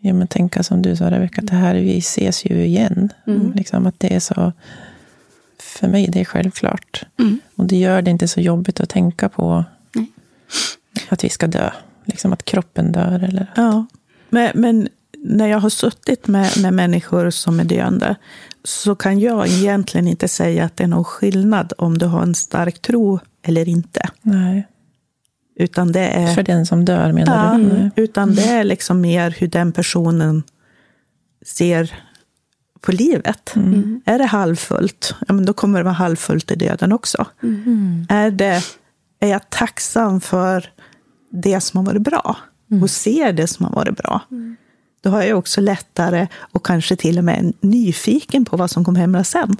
[0.00, 3.12] ja, men tänka som du sa Rebecka, att det här, vi ses ju igen.
[3.26, 3.52] Mm.
[3.52, 4.52] Liksom att det är så,
[5.58, 7.06] för mig det är självklart.
[7.18, 7.40] Mm.
[7.56, 10.12] Och det gör det inte så jobbigt att tänka på Nej.
[11.08, 11.70] att vi ska dö.
[12.04, 13.24] Liksom att kroppen dör.
[13.24, 13.48] Eller att...
[13.56, 13.86] Ja,
[14.30, 18.16] men, men när jag har suttit med, med människor som är döende
[18.64, 22.34] så kan jag egentligen inte säga att det är någon skillnad om du har en
[22.34, 24.00] stark tro eller inte.
[24.22, 24.66] Nej.
[25.58, 27.64] Utan det är, För den som dör menar ja, du?
[27.64, 27.90] Mm.
[27.96, 30.42] Utan det är liksom mer hur den personen
[31.46, 31.94] ser
[32.80, 33.56] på livet.
[33.56, 34.00] Mm.
[34.04, 37.26] Är det halvfullt, ja, men då kommer det vara halvfullt i döden också.
[37.42, 38.06] Mm.
[38.08, 38.62] Är, det,
[39.20, 40.70] är jag tacksam för
[41.30, 42.36] det som har varit bra
[42.70, 42.82] mm.
[42.82, 44.20] och ser det som har varit bra?
[44.30, 44.56] Mm.
[45.00, 49.00] Då har jag också lättare och kanske till och med nyfiken på vad som kommer
[49.00, 49.56] hända sen.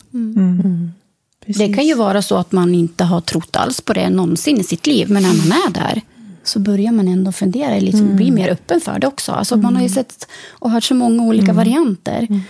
[1.49, 1.55] Mm.
[1.55, 1.71] Precis.
[1.71, 4.65] Det kan ju vara så att man inte har trott alls på det någonsin i
[4.65, 6.03] sitt liv, men när man är där
[6.43, 8.17] så börjar man ändå fundera, liksom, mm.
[8.17, 9.33] bli mer öppen för det också.
[9.33, 9.63] Alltså, mm.
[9.63, 11.57] Man har ju sett och hört så många olika mm.
[11.57, 12.27] varianter.
[12.31, 12.41] Mm.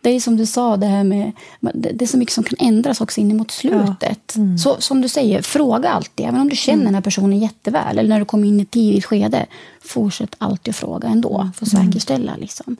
[0.00, 3.00] Det är som du sa, det här med, det är så mycket som kan ändras
[3.00, 4.32] också in mot slutet.
[4.34, 4.42] Ja.
[4.42, 4.58] Mm.
[4.58, 6.26] Så som du säger, fråga alltid.
[6.26, 8.70] Även om du känner den här personen jätteväl, eller när du kommer in i ett
[8.70, 9.46] tidigt skede,
[9.80, 12.36] fortsätt alltid att fråga ändå, för att säkerställa.
[12.36, 12.76] Liksom.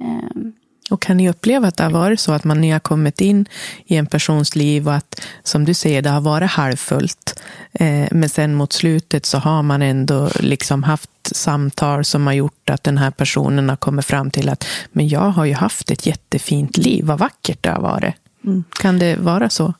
[0.00, 0.52] Um,
[0.90, 3.46] och kan ni uppleva att det har varit så att man, ni har kommit in
[3.86, 7.42] i en persons liv och att, som du säger, det har varit halvfullt.
[7.72, 12.70] Eh, men sen mot slutet så har man ändå liksom haft samtal som har gjort
[12.70, 16.06] att den här personen har kommit fram till att men jag har ju haft ett
[16.06, 18.14] jättefint liv, vad vackert det har varit.
[18.44, 18.64] Mm.
[18.70, 19.74] Kan det vara så?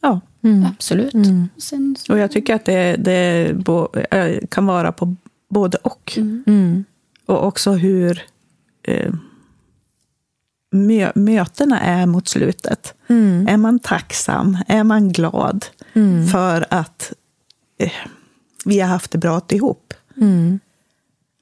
[0.00, 0.66] Ja, mm.
[0.66, 1.14] absolut.
[1.14, 1.48] Mm.
[1.58, 3.54] Sen, och jag tycker att det, det
[4.10, 5.16] eh, kan vara på
[5.50, 6.14] både och.
[6.16, 6.44] Mm.
[6.46, 6.84] Mm.
[7.26, 8.22] Och också hur
[8.82, 9.12] eh,
[10.74, 12.94] mö mötena är mot slutet.
[13.08, 13.48] Mm.
[13.48, 14.58] Är man tacksam?
[14.68, 16.28] Är man glad mm.
[16.28, 17.12] för att
[17.78, 17.92] eh,
[18.64, 19.94] vi har haft det bra ihop?
[20.16, 20.60] Mm.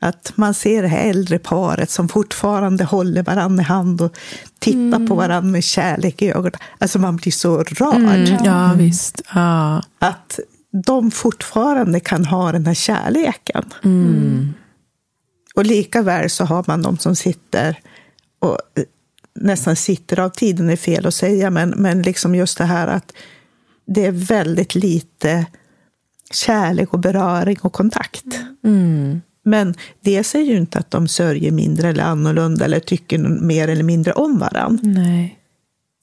[0.00, 4.16] Att man ser det här äldre paret som fortfarande håller varandra i hand och
[4.58, 5.06] tittar mm.
[5.06, 6.60] på varandra med kärlek i ögonen.
[6.78, 7.96] Alltså man blir så rörd.
[7.96, 9.22] Mm, ja, visst.
[9.34, 9.82] Ja.
[9.98, 10.40] Att
[10.84, 13.64] de fortfarande kan ha den här kärleken.
[13.84, 14.54] Mm.
[15.54, 17.78] Och lika väl så har man de som sitter
[18.38, 18.58] och
[19.34, 23.12] nästan sitter av tiden är fel att säga, men, men liksom just det här att
[23.86, 25.46] det är väldigt lite
[26.32, 28.24] kärlek och beröring och kontakt.
[28.64, 29.20] Mm.
[29.44, 33.82] Men det säger ju inte att de sörjer mindre eller annorlunda eller tycker mer eller
[33.82, 34.82] mindre om varandra.
[34.82, 35.38] Nej.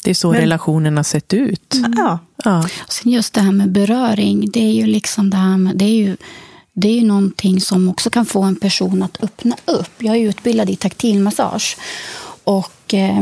[0.04, 1.76] Det är så Men, relationen har sett ut.
[1.98, 2.20] Ja.
[2.44, 2.60] ja.
[2.86, 5.86] Och sen just det här med beröring, det är ju liksom det här med, det
[5.86, 6.18] är ju
[6.74, 9.92] det är ju någonting som också kan få en person att öppna upp.
[9.98, 11.78] Jag är utbildad i taktilmassage.
[12.50, 13.22] Och eh,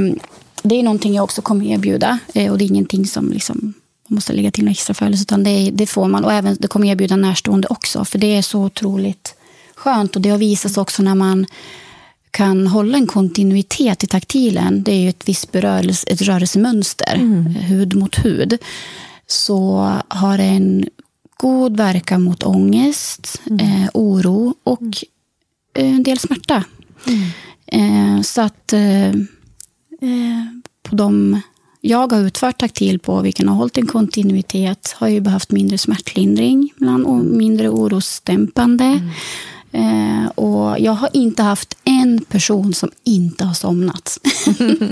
[0.64, 2.20] det är någonting jag också kommer erbjuda.
[2.34, 3.58] Eh, och det är ingenting som liksom,
[4.08, 6.26] man måste lägga till några extra följelse, utan det, det, får man.
[6.26, 9.36] Och även det kommer erbjuda närstående också, för det är så otroligt
[9.76, 10.16] skönt.
[10.16, 11.46] Och det har visats också när man
[12.32, 14.84] kan hålla en kontinuitet i taktilen.
[14.84, 17.46] Det är ju ett visst berörelse, ett rörelsemönster, mm.
[17.46, 18.58] hud mot hud.
[19.28, 20.86] Så har det en
[21.38, 23.60] god verkan mot ångest, mm.
[23.60, 25.04] eh, oro och
[25.74, 26.64] eh, en del smärta.
[27.08, 27.30] Mm.
[27.68, 30.46] Eh, så att eh, eh,
[30.84, 31.42] på de
[31.82, 36.74] jag har utfört taktil på vilken har hållit en kontinuitet har ju behövt mindre smärtlindring
[37.06, 38.86] och mindre orosdämpande.
[38.86, 39.10] Mm.
[39.72, 44.18] Eh, och jag har inte haft en person som inte har somnat.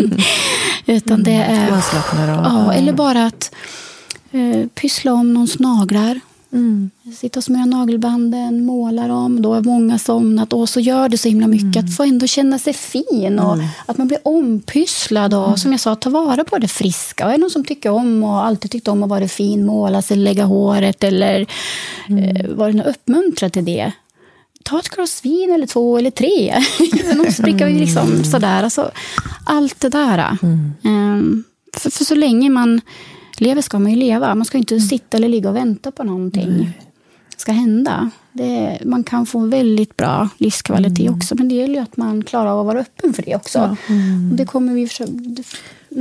[0.86, 1.82] Utan det är...
[1.82, 2.44] Slappnar av.
[2.44, 3.56] Ja, eller bara att
[4.32, 6.20] eh, pyssla om någons naglar.
[6.56, 6.90] Mm.
[7.16, 9.42] Sitta och smörja nagelbanden, måla dem.
[9.42, 10.54] Då har många somnat.
[10.54, 11.86] Och så gör det så himla mycket mm.
[11.86, 13.40] att få ändå känna sig fin.
[13.40, 13.68] Och mm.
[13.86, 15.34] Att man blir ompysslad.
[15.34, 15.58] Och mm.
[15.58, 17.26] som jag sa, ta vara på det friska.
[17.26, 20.02] Och är det någon som tycker om och alltid tyckt om att vara fin, måla
[20.02, 21.46] sig, lägga håret eller
[22.08, 22.24] mm.
[22.24, 23.92] eh, vara uppmuntrad till det
[24.66, 26.64] ta ett glas vin eller två eller tre.
[27.16, 28.24] Någon spricka liksom mm.
[28.24, 28.64] sådär.
[28.64, 28.92] Alltså,
[29.46, 30.38] allt det där.
[30.42, 31.44] Um,
[31.74, 32.82] för, för, så länge man
[33.42, 34.36] lever ska man ju leva.
[34.36, 34.88] Man ska inte mm.
[34.88, 36.68] sitta eller ligga och vänta på någonting mm.
[37.38, 38.10] ska hända.
[38.32, 41.14] Det, man kan få väldigt bra livskvalitet mm.
[41.14, 41.36] också.
[41.36, 43.60] Men det gäller ju att man klarar av att vara öppen för det också.
[43.60, 43.94] Ja.
[43.94, 44.32] Mm.
[44.32, 45.12] Och det kommer vi försöka...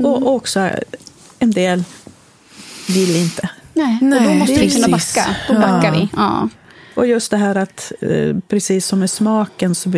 [0.03, 0.71] Och också
[1.39, 1.85] en del
[2.89, 3.51] vill inte.
[3.75, 5.37] Nej, Nej och då måste vi kunna backa.
[5.49, 6.01] Då backar ja.
[6.01, 6.09] vi.
[6.17, 6.49] Ja.
[6.95, 9.93] Och just det här att, eh, precis som med smaken, så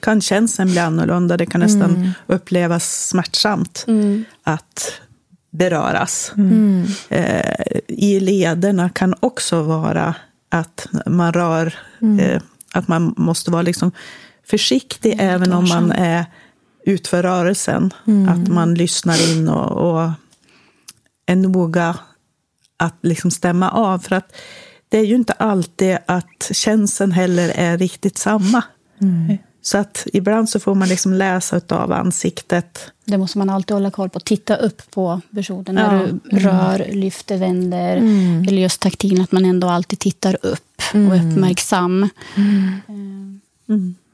[0.00, 1.36] kan känslan bli annorlunda.
[1.36, 2.10] Det kan nästan mm.
[2.26, 4.24] upplevas smärtsamt mm.
[4.42, 4.92] att
[5.52, 6.32] beröras.
[6.36, 6.86] Mm.
[7.08, 10.14] Eh, I lederna kan också vara
[10.48, 12.20] att man rör, mm.
[12.20, 12.42] eh,
[12.72, 13.92] att man måste vara liksom
[14.46, 16.24] försiktig mm, även om man är
[16.84, 17.94] utför rörelsen.
[18.06, 18.28] Mm.
[18.28, 20.10] Att man lyssnar in och, och
[21.26, 21.96] är noga
[22.76, 23.98] att liksom stämma av.
[23.98, 24.32] För att
[24.88, 28.62] det är ju inte alltid att känslan heller är riktigt samma.
[29.62, 32.92] Så att ibland så får man liksom läsa av ansiktet.
[33.04, 34.20] Det måste man alltid hålla koll på.
[34.20, 36.06] Titta upp på personen när ja.
[36.24, 37.96] du rör, lyfter, vänder.
[37.96, 38.44] Mm.
[38.48, 41.30] Eller just taktilen, att man ändå alltid tittar upp och är mm.
[41.30, 42.08] uppmärksam.
[42.36, 42.80] Mm.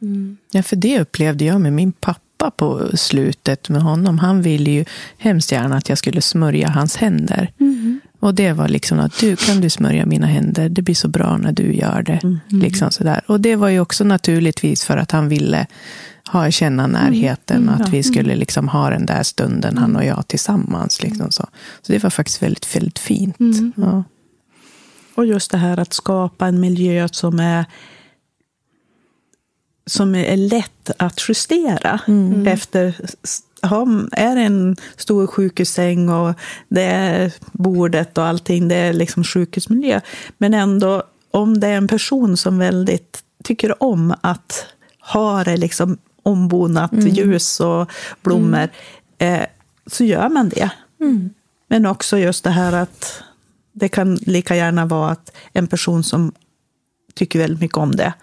[0.00, 0.36] Mm.
[0.50, 4.18] Ja, för det upplevde jag med min pappa på slutet med honom.
[4.18, 4.84] Han ville ju
[5.18, 7.52] hemskt gärna att jag skulle smörja hans händer.
[7.60, 8.00] Mm.
[8.20, 11.36] Och det var liksom att du kan du smörja mina händer, det blir så bra
[11.36, 12.20] när du gör det.
[12.22, 12.38] Mm.
[12.48, 13.20] Liksom sådär.
[13.26, 15.66] Och det var ju också naturligtvis för att han ville
[16.32, 16.92] ha, känna mm.
[16.92, 17.74] närheten, mm.
[17.74, 18.38] att vi skulle mm.
[18.38, 21.02] liksom ha den där stunden, han och jag tillsammans.
[21.02, 21.46] Liksom så.
[21.82, 23.40] så det var faktiskt väldigt, väldigt fint.
[23.40, 23.72] Mm.
[23.76, 24.04] Ja.
[25.14, 27.64] Och just det här att skapa en miljö som är
[29.86, 32.46] som är lätt att justera mm.
[32.46, 32.94] efter
[33.62, 36.34] är det en stor sjukhussäng och
[36.68, 40.00] det är bordet och allting, det är liksom sjukhusmiljö.
[40.38, 44.66] Men ändå, om det är en person som väldigt tycker om att
[45.00, 47.08] ha det liksom ombonat mm.
[47.08, 47.90] ljus och
[48.22, 48.68] blommor,
[49.18, 49.42] mm.
[49.42, 49.46] eh,
[49.86, 50.70] så gör man det.
[51.00, 51.30] Mm.
[51.68, 53.22] Men också just det här att
[53.72, 56.32] det kan lika gärna vara att en person som
[57.14, 58.14] tycker väldigt mycket om det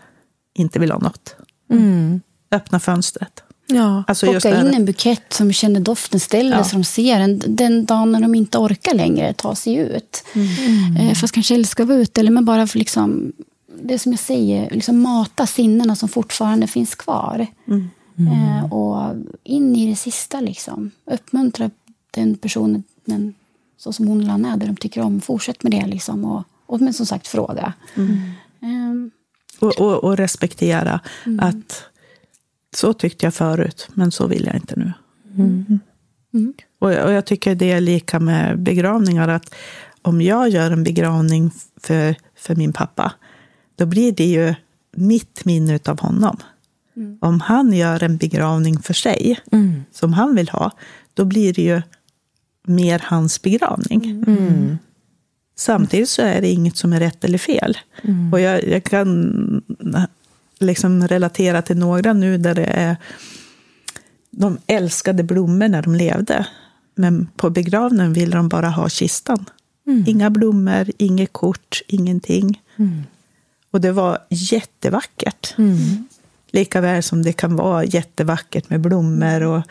[0.54, 1.36] inte vill ha något.
[1.72, 2.22] Mm.
[2.52, 3.45] Öppna fönstret.
[3.68, 6.63] Ja, alltså Plocka in en bukett som känner doften, ställer ja.
[6.63, 7.41] så de ser den.
[7.47, 10.24] Den dagen när de inte orkar längre ta sig ut.
[10.34, 10.97] Mm.
[10.97, 12.22] Eh, fast kanske älskar vara ute.
[12.22, 13.34] Eller men bara för liksom,
[13.82, 17.47] det som jag säger, liksom mata sinnena som fortfarande finns kvar.
[17.68, 17.89] Mm.
[18.18, 18.34] Mm.
[18.34, 20.41] Eh, och in i det sista.
[20.41, 20.91] Liksom.
[21.11, 21.70] Uppmuntra
[22.11, 23.34] den personen den,
[23.78, 25.22] så som hon eller han är, där de tycker om.
[25.22, 25.86] Fortsätt med det.
[25.86, 27.74] Liksom, och, och men som sagt, fråga.
[27.95, 29.11] Um.
[29.59, 31.39] Och, och, och, respektera mm.
[31.39, 31.84] att
[32.76, 34.93] så tyckte jag förut, men så vill jag inte nu.
[35.36, 35.80] Mm.
[36.34, 36.53] Mm.
[36.80, 39.28] Och, och, jag tycker det är lika med begravningar.
[39.28, 39.55] att
[40.01, 41.51] Om jag gör en begravning
[41.82, 43.11] för, för min pappa,
[43.76, 44.55] då blir det ju
[44.95, 46.38] mitt minne av honom.
[46.95, 47.17] Mm.
[47.21, 49.84] Om han gör en begravning för sig, mm.
[49.91, 50.71] som han vill ha,
[51.13, 51.82] då blir det ju
[52.67, 54.23] mer hans begravning.
[54.28, 54.78] Mm.
[55.55, 57.78] Samtidigt så är det inget som är rätt eller fel.
[58.03, 58.34] Mm.
[58.34, 59.63] Och jag, jag, kan
[60.66, 62.97] liksom relatera till några nu där det är
[64.32, 66.47] de älskade blommor när de levde.
[66.95, 69.45] Men på begravningen ville de bara ha kistan.
[69.88, 70.03] Mm.
[70.07, 72.61] Inga blommor, inget kort, ingenting.
[72.76, 73.03] Mm.
[73.72, 75.55] Och det var jättevackert.
[75.57, 76.07] Mm.
[76.51, 79.61] Likaväl som det kan vara jättevackert med blommor och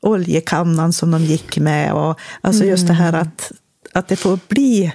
[0.00, 1.92] oljekannan som de gick med.
[1.92, 3.20] Och, alltså just det här mm.
[3.20, 3.52] att,
[3.92, 4.92] att det får bli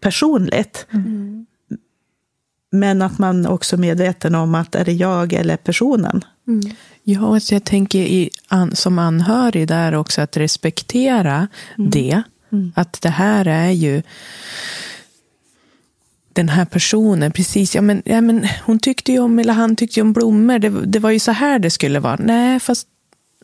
[0.00, 0.86] personligt.
[0.90, 1.46] Mm.
[2.74, 6.24] Men att man också är medveten om att är det jag eller personen?
[6.48, 6.70] Mm.
[7.02, 11.48] Ja, alltså jag tänker i, an, som anhörig där också att respektera
[11.78, 11.90] mm.
[11.90, 12.22] det.
[12.52, 12.72] Mm.
[12.76, 14.02] Att det här är ju
[16.32, 20.00] den här personen, precis, ja men, ja men hon tyckte ju om, eller han tyckte
[20.00, 22.16] ju om blommor, det, det var ju så här det skulle vara.
[22.16, 22.88] Nej, fast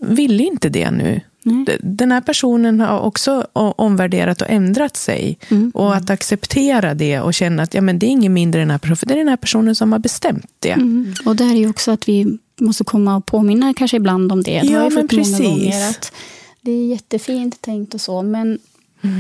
[0.01, 1.21] ville inte det nu.
[1.47, 1.67] Mm.
[1.81, 5.39] Den här personen har också omvärderat och ändrat sig.
[5.49, 5.71] Mm.
[5.75, 8.79] Och att acceptera det och känna att ja, men det är inget mindre den här
[8.79, 10.71] personen, det är den här personen som har bestämt det.
[10.71, 11.15] Mm.
[11.25, 14.61] Och det är ju också att vi måste komma och påminna kanske ibland om det.
[14.61, 15.91] det ja, men precis.
[15.91, 16.13] Att
[16.61, 18.59] det är jättefint tänkt och så, men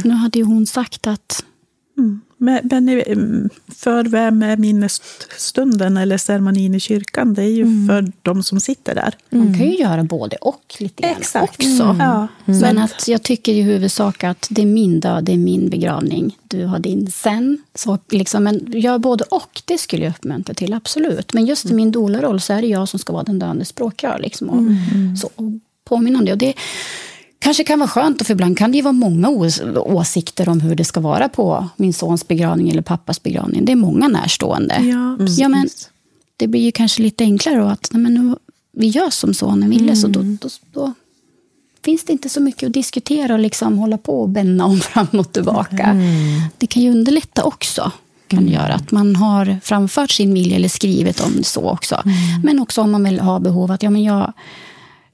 [0.04, 1.44] Nu hade ju hon sagt att
[2.40, 2.60] Mm.
[2.70, 7.34] Men, men mm, för vem är minnesstunden eller ceremonin i kyrkan?
[7.34, 7.86] Det är ju Mm.
[7.88, 9.14] för de som sitter där.
[9.30, 11.58] man kan ju göra både och lite grann Exakt.
[11.58, 11.82] också.
[11.82, 11.96] Mm.
[12.00, 12.28] Ja.
[12.44, 16.38] Men att jag tycker i huvudsak att det är min död, det är min begravning.
[16.48, 17.58] Du har din sen.
[17.74, 21.32] Så liksom, men gör både och, det skulle jag uppmuntra till, absolut.
[21.32, 24.18] Men just i min doula-roll så är det jag som ska vara den döende språkrör.
[24.18, 24.62] Liksom, och,
[25.18, 25.52] så, och
[25.84, 26.32] påminna om det.
[26.32, 26.54] Och det
[27.40, 30.60] kanske kan vara skönt, och för ibland kan det ju vara många ås åsikter om
[30.60, 33.64] hur det ska vara på min sons begravning eller pappas begravning.
[33.64, 34.74] Det är många närstående.
[34.80, 35.68] Ja, Ja, men
[36.36, 38.36] det blir ju kanske lite enklare då att nej, men nu,
[38.72, 40.94] vi gör som sonen ville, så då, då, då
[41.84, 45.06] finns det inte så mycket att diskutera och liksom hålla på och bänna om fram
[45.12, 45.96] och tillbaka.
[46.58, 47.92] Det kan ju underlätta också.
[48.28, 52.02] Kan det göra att man har framfört sin vilja eller skrivit om så också.
[52.44, 54.32] Men också om man vill ha behov att, ja men jag,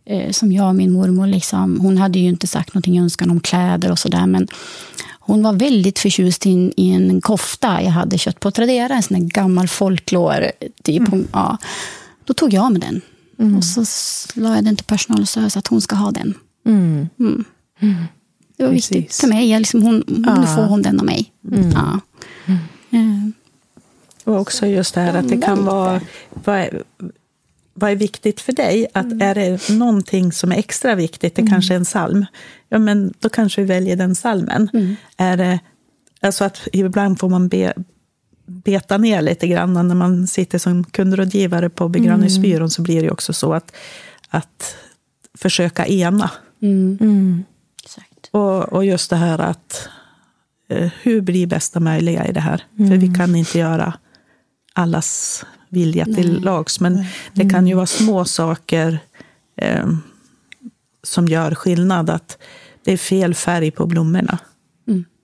[0.07, 3.41] eh, som jag och min mormor, liksom, hon hade ju inte sagt någonting önskan om
[3.41, 4.49] kläder och sådär, men
[5.21, 9.21] hon var väldigt förtjust i, i en kofta jag hade köpt på Tradera, en sån
[9.21, 10.53] där gammal folklore.
[10.83, 11.09] Typ.
[11.09, 11.59] Hon, ja.
[12.25, 13.01] Då tog jag med den.
[13.57, 13.85] Och så
[14.41, 16.35] la jag den till personalen och sa att hon ska ha den.
[16.67, 17.09] Mm.
[17.21, 17.45] Mm.
[18.57, 18.93] Det var Precis.
[18.97, 19.51] viktigt för mig.
[19.51, 20.47] Jag liksom, hon, Nu Ja.
[20.57, 21.33] får hon den av mig.
[21.75, 22.01] Ja.
[22.91, 23.29] Eh,
[24.25, 26.01] Och också just det här att det kan vara...
[27.79, 28.87] Vad är, viktigt för dig?
[28.93, 32.27] Att Är det någonting som är extra viktigt, det kanske är en psalm,
[32.69, 34.97] ja, men då kanske vi väljer den psalmen.
[35.17, 35.59] Är det,
[36.21, 37.75] alltså att ibland får man be,
[38.47, 43.33] beta ner lite grann när man sitter som kundrådgivare på begravningsbyrån, så blir det också
[43.33, 43.77] så att,
[44.29, 44.77] att
[45.39, 46.31] försöka ena.
[46.63, 47.45] Mm.
[47.85, 48.29] exakt.
[48.31, 49.89] Och, och just det här att
[50.69, 52.65] eh, hur blir bästa möjliga i det här?
[52.77, 53.95] För vi kan inte göra
[54.73, 58.99] allas vilja till lags, men det kan ju vara små saker
[59.57, 59.87] eh,
[61.03, 62.11] som gör skillnad.
[62.11, 62.39] Att
[62.85, 64.39] det är fel färg på blommorna.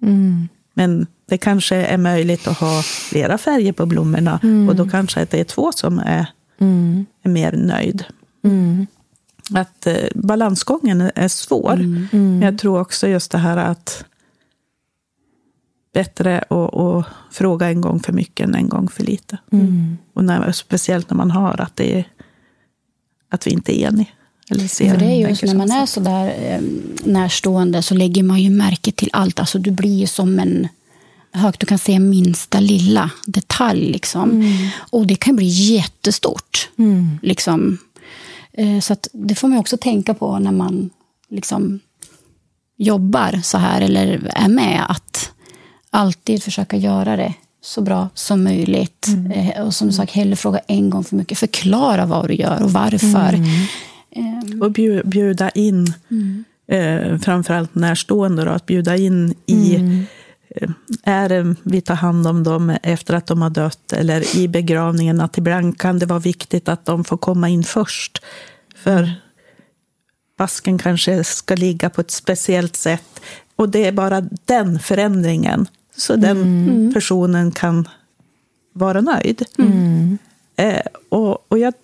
[0.02, 0.48] Mm.
[0.74, 5.40] Men det kanske är möjligt att ha flera färger på blommorna och då kanske det
[5.40, 6.26] är två som är,
[6.60, 7.06] Mm.
[7.22, 8.04] är mer nöjd.
[8.44, 8.86] Mm.
[9.54, 11.72] Att eh, balansgången är- svår.
[11.72, 12.08] Mm.
[12.12, 14.04] Men jag tror också just det här att
[15.92, 19.38] bättre att fråga en gång för mycket än en gång för lite.
[19.52, 19.98] Mm.
[20.14, 22.04] Och när, speciellt när man hör att, det är,
[23.30, 24.08] att vi inte är eniga.
[24.50, 26.60] Eller ser, För det är just när man är så där eh,
[27.04, 29.40] närstående så lägger man ju märke till allt.
[29.40, 30.68] Alltså du blir ju som en
[31.32, 33.92] högt, du kan se minsta lilla detalj.
[33.92, 34.58] Liksom.
[34.74, 36.68] Och det kan bli jättestort.
[36.78, 37.18] Mm.
[37.22, 37.78] Liksom.
[38.52, 40.90] Eh, så det får man också tänka på när man
[41.28, 41.80] liksom
[42.76, 44.84] jobbar så här eller är med.
[44.88, 45.31] Att
[45.92, 49.06] alltid försöka göra det så bra som möjligt.
[49.34, 51.38] Eh, och som sagt, hellre fråga en gång för mycket.
[51.38, 53.34] Förklara vad du gör och varför.
[54.16, 55.94] Eh, Och bju- bjuda in,
[56.70, 59.74] eh, framförallt närstående, då, att bjuda in i
[60.56, 60.70] eh,
[61.02, 65.20] är det vi tar hand om dem efter att de har dött eller i begravningen,
[65.20, 68.22] att ibland kan det vara viktigt att de får komma in först.
[68.76, 69.12] För
[70.38, 73.20] vasken kanske ska ligga på ett speciellt sätt.
[73.56, 75.66] Och det är bara den förändringen,
[75.96, 77.88] så den personen kan
[78.72, 79.44] vara nöjd.
[80.56, 81.74] Eh, och, och jag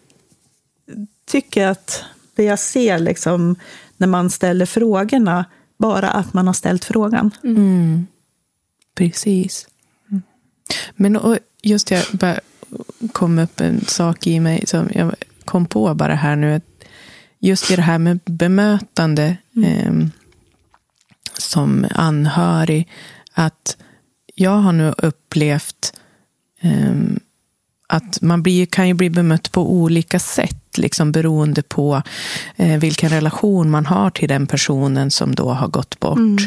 [1.27, 2.05] tycker att
[2.35, 3.57] det jag ser liksom,
[3.97, 5.45] när man ställer frågorna,
[5.79, 7.31] bara att man har ställt frågan.
[7.45, 8.07] Mm.
[8.95, 9.69] Precis.
[10.97, 12.41] Men och just bara
[13.13, 16.61] kom upp en sak i mig som jag kom på bara här nu.
[17.39, 20.11] Just i det här med bemötande ehm,
[21.39, 22.89] som anhörig.
[23.33, 23.77] Att
[24.41, 25.93] jag har nu upplevt
[26.61, 27.21] ehm,
[27.89, 32.03] att man blir, kan ju bli bemött på olika sätt, liksom beroende på
[32.57, 36.41] eh, vilken relation man har till den personen som då har gått bort.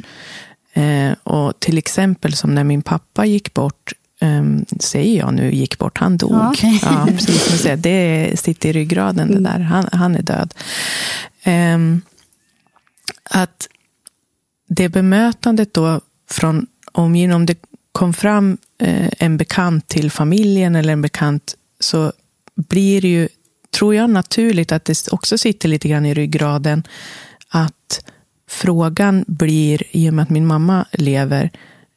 [0.73, 4.43] Eh, och till exempel som när min pappa gick bort, eh,
[4.79, 6.31] säger jag nu gick bort, han dog.
[6.31, 6.79] Ja, okej.
[6.83, 7.61] Ja, precis.
[7.61, 10.53] Så- Det sitter i ryggraden det där, han, han är död.
[11.43, 12.01] Ehm,
[13.23, 13.67] att
[14.67, 17.55] det bemötandet då från omgivningen, om det
[17.91, 22.13] kom fram eh, en bekant till familjen eller en bekant, så
[22.55, 23.27] blir det ju,
[23.75, 26.83] tror jag, naturligt att det också sitter lite grann i ryggraden,
[27.49, 28.05] att
[28.49, 31.51] frågan blir, i och med att min mamma lever,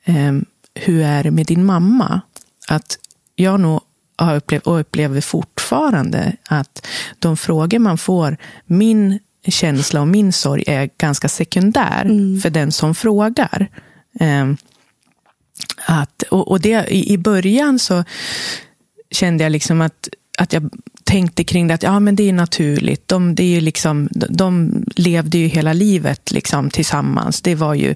[0.04, 0.32] eh,
[0.74, 2.20] hur är det med din mamma?
[2.68, 2.98] Att
[3.36, 3.80] jag nog
[4.16, 6.86] har upplevt, och upplever fortfarande, att
[7.18, 8.36] de frågor man får,
[8.66, 9.18] min
[9.48, 12.04] känsla och min sorg är ganska sekundär
[12.40, 13.68] för den som frågar.
[15.86, 18.04] Att, och och det, i, I början så
[19.10, 20.70] kände jag liksom att, att jag
[21.04, 23.08] tänkte kring det att ja, men det är naturligt.
[23.08, 27.42] De, det är ju liksom, de levde ju hela livet liksom, tillsammans.
[27.42, 27.94] Det var ju,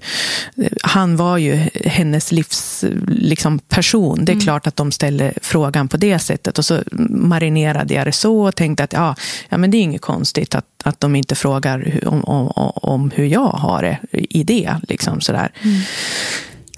[0.81, 4.25] han var ju hennes livs liksom, person.
[4.25, 4.43] Det är mm.
[4.43, 6.57] klart att de ställer frågan på det sättet.
[6.57, 9.15] Och så marinerade jag det så och tänkte att ja,
[9.49, 13.25] ja, men det är inget konstigt att, att de inte frågar om, om, om hur
[13.25, 14.75] jag har det i det.
[14.87, 15.51] Liksom, sådär.
[15.63, 15.81] Mm.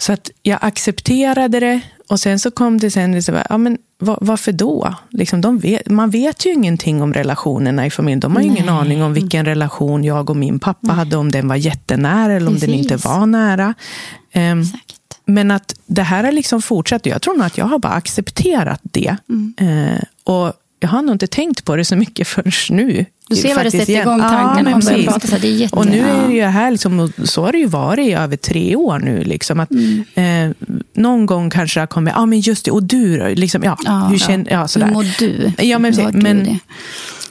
[0.01, 4.51] Så att jag accepterade det och sen så kom det sen, liksom, ja, men varför
[4.51, 4.95] då?
[5.09, 8.19] Liksom, vet, man vet ju ingenting om relationerna i familjen.
[8.19, 10.95] De har ju ingen aning om vilken relation jag och min pappa Nej.
[10.95, 12.69] hade, om den var jättenära eller om Precis.
[12.69, 13.73] den inte var nära.
[14.35, 14.65] Um,
[15.25, 17.05] men att det här har liksom fortsatt.
[17.05, 19.15] Jag tror nog att jag har bara accepterat det.
[19.29, 19.53] Mm.
[19.61, 23.05] Uh, och jag har nog inte tänkt på det så mycket förrän nu.
[23.35, 24.69] Du ser vad det sätter igång tankarna.
[24.69, 27.45] Ja, man prata, så det är jätte, och nu är det ju här, liksom, så
[27.45, 29.23] har det ju varit i över tre år nu.
[29.23, 30.05] Liksom, att, mm.
[30.15, 33.63] eh, någon gång kanske det har kommit, ja ah, men just det, och du liksom,
[33.63, 34.85] ja, ja, hur, känner, ja, sådär.
[34.85, 35.51] hur mår du?
[35.57, 36.59] Ja, men, hur men,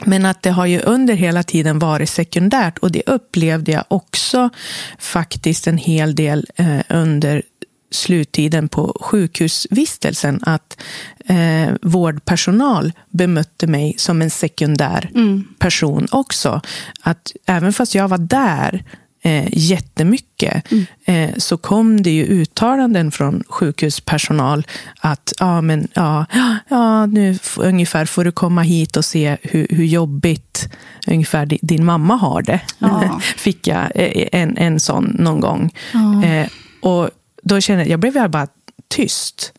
[0.04, 4.50] men att det har ju under hela tiden varit sekundärt och det upplevde jag också
[4.98, 7.42] faktiskt en hel del eh, under
[7.90, 10.82] sluttiden på sjukhusvistelsen att
[11.24, 15.44] eh, vårdpersonal bemötte mig som en sekundär mm.
[15.58, 16.60] person också.
[17.00, 18.84] Att även fast jag var där
[19.22, 20.86] eh, jättemycket mm.
[21.04, 24.66] eh, så kom det ju uttalanden från sjukhuspersonal
[25.00, 26.26] att ja, men, ja,
[26.68, 30.68] ja, nu ungefär får du komma hit och se hur, hur jobbigt
[31.06, 32.60] ungefär din, din mamma har det.
[32.78, 33.20] Ja.
[33.36, 35.70] Fick jag eh, en, en sån någon gång.
[35.92, 36.24] Ja.
[36.24, 36.48] Eh,
[36.80, 37.10] och
[37.42, 38.48] då kände jag, jag blev bara
[38.88, 39.52] tyst.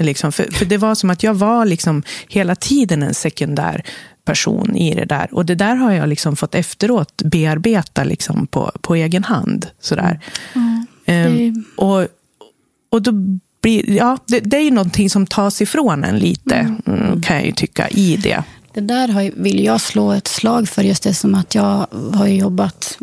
[0.00, 3.84] Liksom, för, för det var som att jag var liksom hela tiden en sekundär
[4.24, 5.28] person i det där.
[5.32, 9.66] Och det där har jag liksom fått efteråt bearbeta liksom på, på egen hand.
[9.80, 10.20] Sådär.
[10.54, 10.86] Mm.
[11.06, 12.06] Um, och,
[12.90, 13.12] och då
[13.62, 16.80] blir, ja, det, det är ju någonting som tas ifrån en lite, mm.
[16.86, 18.42] mm kan jag ju tycka, i det.
[18.74, 22.98] Det där vill jag slå ett slag för, just det som att jag har jobbat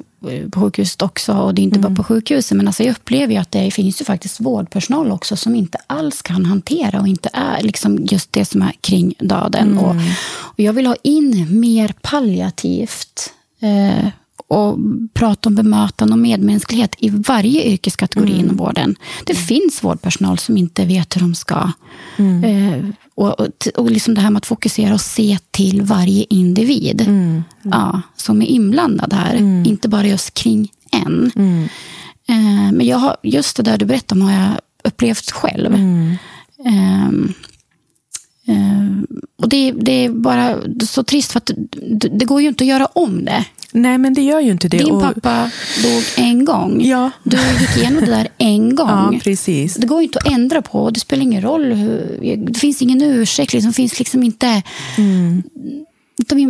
[0.51, 1.34] på sjukhuset också.
[1.34, 1.93] Och det är inte mm.
[1.93, 2.57] bara på sjukhuset.
[2.57, 6.21] Men alltså jag upplever ju att det finns ju faktiskt vårdpersonal också som inte alls
[6.21, 9.71] kan hantera och inte är liksom just det som är kring döden.
[9.71, 9.84] Mm.
[9.84, 9.95] Och,
[10.38, 13.34] och, jag vill ha in mer palliativt.
[13.59, 14.07] Eh,
[14.47, 14.77] och
[15.13, 18.45] prata om bemötande och medmänsklighet i varje yrkeskategori mm.
[18.45, 18.95] inom vården.
[19.25, 19.45] Det mm.
[19.45, 21.71] finns vårdpersonal som inte vet hur de ska.
[22.17, 22.43] Mm.
[22.43, 27.01] Eh, och, och, och liksom det här med att fokusera och se till varje individ
[27.01, 27.43] mm.
[27.63, 29.35] ja, som är inblandad här.
[29.35, 29.65] Mm.
[29.65, 31.31] Inte bara just kring en.
[31.35, 31.63] Mm.
[32.27, 34.51] Eh, men jag har, just det där du berättar om har jag
[34.83, 35.73] upplevt själv.
[35.73, 37.09] Eh,
[39.37, 42.67] och det, det, är bara så trist för att det, det går ju inte att
[42.67, 43.45] göra om det.
[43.76, 44.78] Nej, men det gör ju inte det.
[44.78, 45.51] Din pappa
[45.84, 46.86] dog en gång.
[46.86, 47.11] Ja.
[47.23, 48.88] Du gick igenom det där en gång.
[48.89, 49.76] Ja, precis.
[49.76, 50.89] Det går ju inte att ändra på.
[50.89, 51.73] Det spelar ingen roll.
[51.73, 53.53] Hur, det finns ingen ursäkt.
[53.53, 54.63] Liksom, det finns liksom inte...
[54.97, 55.43] Mm.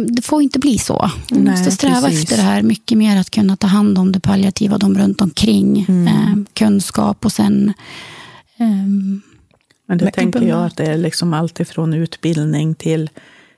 [0.07, 1.11] Det får inte bli så.
[1.29, 2.23] Vi Nej, måste sträva precis.
[2.23, 3.19] efter det här mycket mer.
[3.19, 5.85] Att kunna ta hand om det palliativa, de runt omkring.
[5.89, 6.07] Mm.
[6.07, 7.73] Eh, kunskap och sen...
[8.57, 8.67] Eh,
[9.87, 13.09] men det tänker jag att det är liksom allt ifrån utbildning till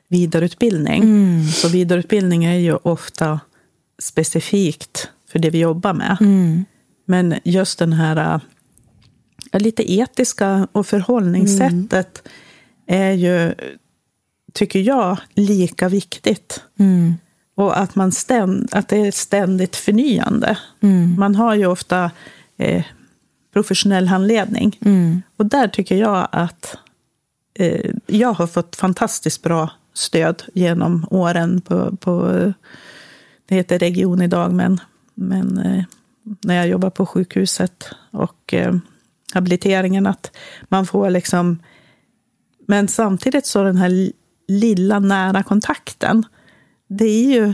[0.07, 1.03] vidareutbildning.
[1.03, 1.47] Mm.
[1.47, 3.39] Så vidareutbildning är ju ofta
[3.99, 6.17] specifikt för det vi jobbar med.
[6.19, 6.65] Mm.
[7.05, 8.41] Men just den här
[9.51, 12.27] ja, lite etiska och förhållningssättet
[12.87, 13.01] mm.
[13.03, 13.53] är ju,
[14.53, 16.61] tycker jag, lika viktigt.
[16.79, 17.13] Mm.
[17.55, 20.57] Och att, man ständ, att det är ständigt förnyande.
[20.81, 21.15] Mm.
[21.19, 22.11] Man har ju ofta
[22.57, 22.83] eh,
[23.53, 24.79] professionell handledning.
[24.85, 25.21] Mm.
[25.37, 26.77] Och där tycker jag att
[27.53, 32.53] eh, jag har fått fantastiskt bra stöd genom åren på, på
[33.47, 34.79] det heter region idag, men,
[35.15, 35.83] men eh,
[36.43, 38.75] när jag jobbar på sjukhuset och eh,
[39.33, 40.31] habiliteringen, att
[40.69, 41.59] man får liksom...
[42.67, 44.11] Men samtidigt så den här
[44.47, 46.25] lilla nära kontakten,
[46.87, 47.53] det är ju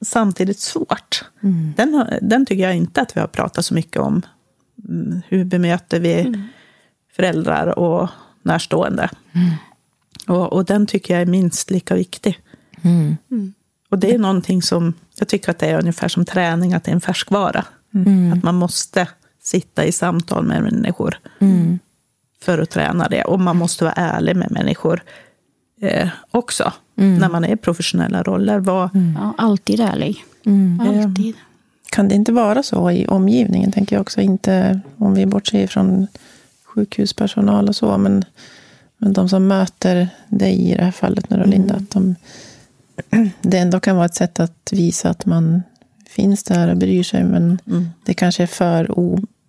[0.00, 1.24] samtidigt svårt.
[1.42, 1.72] Mm.
[1.76, 4.22] Den, den tycker jag inte att vi har pratat så mycket om.
[4.88, 6.42] Mm, hur bemöter vi mm.
[7.16, 8.08] föräldrar och
[8.42, 9.10] närstående?
[9.32, 9.50] Mm.
[10.26, 12.40] Och, och, den tycker jag är minst lika viktig.
[12.82, 13.16] Mm.
[13.88, 16.90] Och det är någonting som, jag tycker att det är ungefär som träning, att det
[16.90, 17.64] är en färskvara.
[17.94, 18.32] Mm.
[18.32, 19.08] Att man måste
[19.42, 21.78] sitta i samtal med människor mm.
[22.42, 23.24] för att träna det.
[23.24, 25.02] Och man måste vara ärlig med människor
[25.80, 27.18] eh, också, mm.
[27.18, 28.58] när man är i professionella roller.
[28.58, 29.18] Var, mm.
[29.20, 30.24] ja, alltid ärlig.
[30.46, 30.80] Mm.
[30.80, 31.34] Alltid.
[31.90, 36.06] Kan det inte vara så i omgivningen, tänker jag också, inte om vi bortser från
[36.64, 38.24] sjukhuspersonal och så, men,
[38.98, 41.84] men de som möter dig i det här fallet, nu Linda, mm.
[41.84, 42.16] att de
[43.42, 45.62] det ändå kan vara ett sätt att visa att man
[46.08, 47.24] finns där och bryr sig.
[47.24, 47.88] Men mm.
[48.04, 48.90] det kanske är för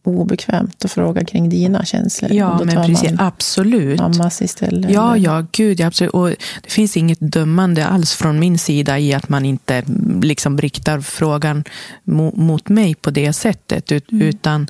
[0.04, 2.34] obekvämt att fråga kring dina känslor.
[2.34, 3.12] Ja, men precis.
[3.18, 4.00] Absolut.
[4.00, 4.92] mammas istället.
[4.92, 6.14] Ja, ja, gud, ja, absolut.
[6.14, 6.30] Och
[6.64, 11.02] det finns inget dömande alls från min sida i att man inte mm, liksom riktar
[11.02, 11.64] frågan
[12.04, 14.68] mo- mot mig på det sättet, ut, utan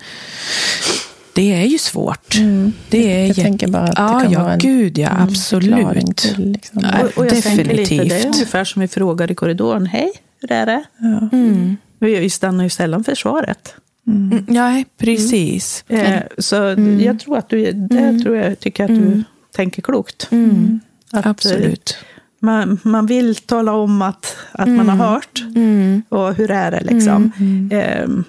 [1.36, 2.38] det är ju svårt.
[2.38, 2.74] Mm.
[2.90, 5.10] Det är Jag jätte- tänker bara att ja, det kan ja, vara en gud ja,
[5.10, 6.18] mm, absolut.
[6.18, 6.82] Till, liksom.
[6.84, 7.04] Ja.
[7.04, 8.26] Och, och jag tänker lite, det är Definitivt.
[8.36, 9.86] ungefär som vi frågar i korridoren.
[9.86, 10.84] Hej, hur är det?
[10.98, 11.30] Ja.
[11.38, 11.78] Mm.
[12.00, 13.76] Vi stannar ju sällan för svaret.
[14.08, 15.84] Mm, Ja, precis.
[15.88, 16.56] Eh, så
[17.00, 19.24] jag tror att du, det tror jag, tycker att du
[19.56, 20.28] tänker klokt.
[20.32, 20.80] Mm.
[21.12, 21.98] Att, eh, Absolut.
[22.40, 25.44] Man, man vill tala om att, att man har hört.
[25.56, 26.02] Mm.
[26.10, 27.32] Och hur är det liksom?
[27.72, 28.24] Ehm,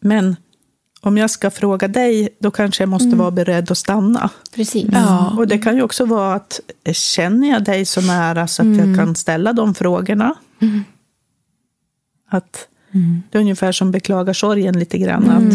[0.00, 0.36] men
[1.06, 4.30] om jag ska fråga dig, då kanske jag måste vara beredd att stanna.
[4.54, 4.88] Precis.
[4.92, 5.34] Ja.
[5.38, 8.76] Och det kan ju också vara att eh, känner jag dig så nära så att
[8.76, 10.34] jag kan ställa de frågorna.
[12.30, 12.68] Att
[13.30, 15.30] det är ungefär som beklagar sorgen lite grann.
[15.30, 15.54] Att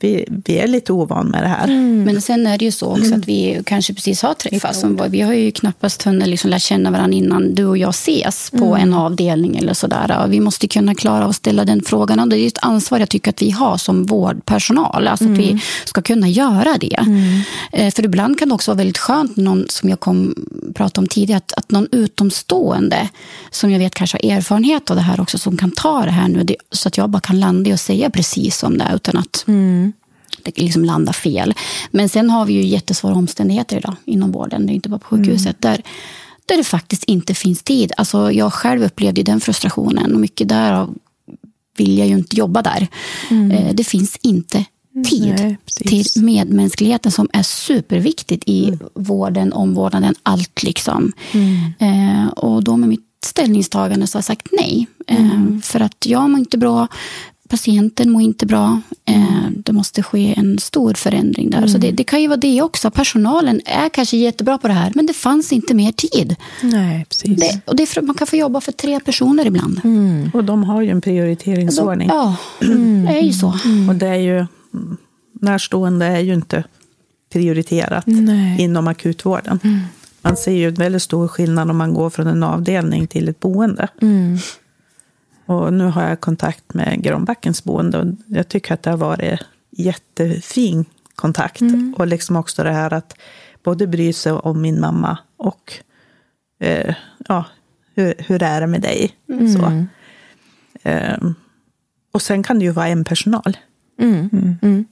[0.00, 1.66] vi, vi är lite ovan med det här.
[2.04, 4.80] Men sen är det ju så också att vi kanske precis har träffats.
[4.80, 8.50] Som, vi har ju knappast hunnit liksom lära känna varandra innan du och jag ses
[8.50, 10.26] på en avdelning eller sådär.
[10.28, 12.20] Vi måste kunna klara att ställa den frågan.
[12.20, 15.08] Och det är ett ansvar jag tycker att vi har som vårdpersonal.
[15.08, 16.98] Alltså att vi ska kunna göra det.
[17.72, 20.34] Eh, För ibland kan det också vara väldigt skönt, någon, som jag kom
[20.74, 23.08] prata om tidigare, att, att någon utomstående
[23.50, 26.28] som jag vet kanske har erfarenhet av det här också, som kan ta det här
[26.28, 26.44] nu.
[26.44, 29.16] Det, så att jag bara kan landa i och säga precis som det är utan
[29.16, 29.44] att
[30.42, 31.54] det liksom landar fel.
[31.90, 34.66] Men sen har vi ju jättesvåra omständigheter idag inom vården.
[34.66, 35.62] Det är inte bara på sjukhuset.
[35.62, 35.82] Där,
[36.46, 37.92] där det faktiskt inte finns tid.
[37.96, 40.94] Alltså jag själv upplevde den frustrationen och mycket därav
[41.76, 42.88] vill jag ju inte jobba där.
[43.30, 44.64] Eh, Det finns inte
[45.10, 51.12] tid Nej, till medmänskligheten som är superviktigt i vården, omvårdnaden, allt liksom.
[51.78, 54.86] Eh, och då med mitt ställningstagande så har jag sagt nej.
[55.06, 56.88] Eh, för att jag mår inte bra,
[57.48, 58.80] patienten mår inte bra.
[59.04, 61.66] Eh, det måste ske en stor förändring där.
[61.66, 62.90] Så det, det kan ju vara det också.
[62.90, 66.36] Personalen är kanske jättebra på det här, men det fanns inte mer tid.
[66.62, 67.40] Nej, precis.
[67.40, 69.80] Det, och det är för, man kan få jobba för tre personer ibland.
[70.34, 72.08] Och de har ju en prioriteringsordning.
[72.08, 72.36] Ja,
[73.06, 73.48] det är ju så.
[73.88, 74.96] Och det är ju, mm,
[75.32, 76.64] närstående är ju inte
[77.32, 78.62] prioriterat Nej.
[78.62, 79.60] inom akutvården.
[80.22, 83.40] Man ser ju en väldigt stor skillnad om man går från en avdelning till ett
[83.40, 83.88] boende.
[85.48, 85.60] Mm.
[85.60, 89.40] Och nu har jag kontakt med Granbackens boende och jag tycker att det har varit
[89.70, 91.62] jättefin kontakt.
[91.96, 93.14] Och liksom också det här att
[93.62, 95.72] både bry sig om min mamma och
[96.60, 96.94] eh,
[97.28, 97.44] ja,
[97.94, 99.10] hur, hur är det med dig?
[99.56, 99.86] Så.
[100.82, 101.34] Ehm,
[102.12, 103.56] och sen kan det ju vara en personal.
[104.00, 104.28] Mm.
[104.62, 104.84] Mm.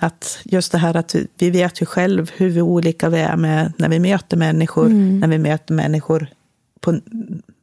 [0.00, 3.72] Att just det här att vi- vet ju själv hur vi olika vi är med
[3.76, 5.18] när vi möter människor, Mm.
[5.20, 6.26] när vi möter människor
[6.80, 7.00] på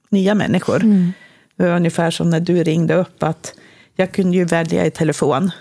[0.09, 0.83] nya människor.
[1.57, 3.53] Det var ungefär som när du ringde upp, att
[3.95, 5.51] jag kunde ju välja i telefon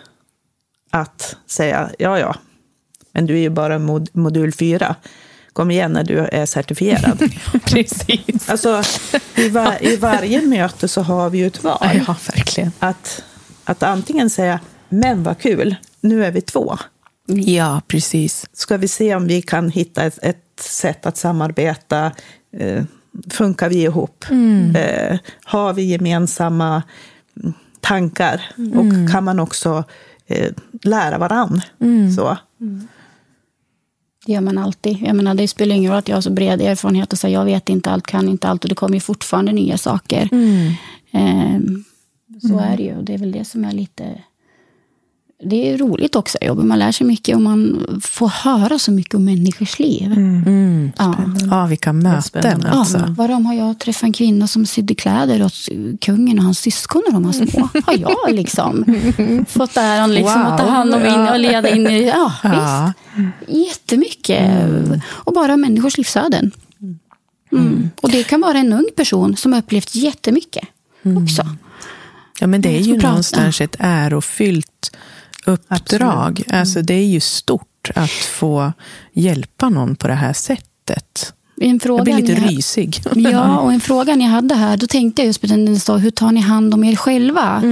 [0.90, 2.36] att säga ja, ja,
[3.12, 4.96] men du är ju bara mod, modul 4.
[5.52, 7.18] Kom igen när du är certifierad.
[7.64, 8.48] Precis.
[8.48, 8.82] alltså,
[9.36, 12.02] i, var, I varje möte så har vi ju ett val.
[12.06, 12.72] Ja, verkligen.
[12.78, 13.22] Att,
[13.64, 16.78] att antingen säga, men vad kul, nu är vi två.
[17.26, 18.46] Ja, precis.
[18.52, 22.12] Ska vi se om vi kan hitta ett, ett sätt att samarbeta?
[22.56, 22.84] Eh,
[23.30, 24.24] funkar vi ihop?
[24.76, 26.82] Eh, har vi gemensamma
[27.40, 28.42] mm, tankar?
[28.74, 29.84] Och kan man också
[30.26, 31.60] eh, lära varann?
[32.16, 32.38] Så.
[34.26, 35.02] Det gör man alltid.
[35.02, 37.44] Jag menar, det spelar ingen roll att jag har så bred erfarenhet och säger jag
[37.44, 40.28] vet inte allt, kan inte allt och det kommer ju fortfarande nya saker.
[41.12, 41.84] Ehm,
[42.48, 44.22] så är det ju och det är väl det som är lite...
[45.46, 46.62] Det är roligt också att jobba.
[46.62, 50.12] Man lär sig mycket och man får höra så mycket om människors liv.
[50.12, 50.92] Mm.
[50.98, 51.14] Ja.
[51.50, 52.98] Ja, vilka möten alltså.
[52.98, 55.68] Ja, varom har jag träffat en kvinna som sydde kläder åt
[56.00, 57.68] kungen och hans syskon när de var små.
[57.86, 58.84] Har jag liksom
[59.48, 60.72] fått äran liksom att ta Wow.
[60.72, 62.06] hand om in och leda in i...
[62.06, 62.92] Ja, Ja.
[63.46, 63.66] visst.
[63.66, 64.60] Jättemycket.
[65.06, 66.50] Och bara människors livsöden.
[67.52, 67.90] Mm.
[68.02, 70.64] Och det kan vara en ung person som har upplevt jättemycket
[71.24, 71.46] också.
[72.40, 74.96] ja, men det är ju någonstans ett ärofyllt
[75.44, 76.42] uppdrag.
[76.50, 78.72] Alltså, det är ju stort att få
[79.12, 81.32] hjälpa någon på det här sättet.
[81.60, 83.00] En Jag fråga blir lite ni- rysig.
[83.14, 85.98] Ja, och en fråga ni hade här, då tänkte jag just på den, den står,
[85.98, 87.62] hur tar ni hand om er själva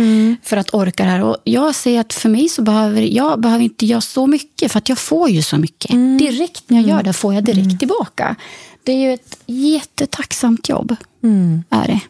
[0.43, 1.23] för att orka det här?
[1.23, 4.79] Och jag säger att för mig så behöver jag behöver inte göra så mycket, för
[4.79, 5.91] att jag får ju så mycket.
[6.19, 8.37] Direkt när jag gör det får jag direkt tillbaka.
[8.85, 10.97] Det är ju ett jättetacksamt jobb.
[11.71, 12.01] Är det.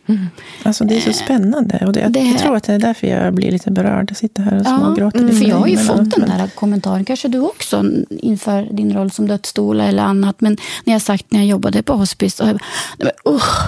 [0.63, 1.83] Alltså det är så spännande.
[1.87, 4.11] Och det, det- jag tror att det är därför jag blir lite berörd.
[4.11, 5.19] Jag sitter här och Ja, smågråter.
[5.19, 8.93] mm, lite för jag har ju fått den där kommentaren, kanske du också, inför din
[8.93, 10.41] roll som dödsstola eller annat.
[10.41, 12.61] Men när jag sagt när jag jobbade på hospice, så har jag
[12.99, 13.59] bara, usch,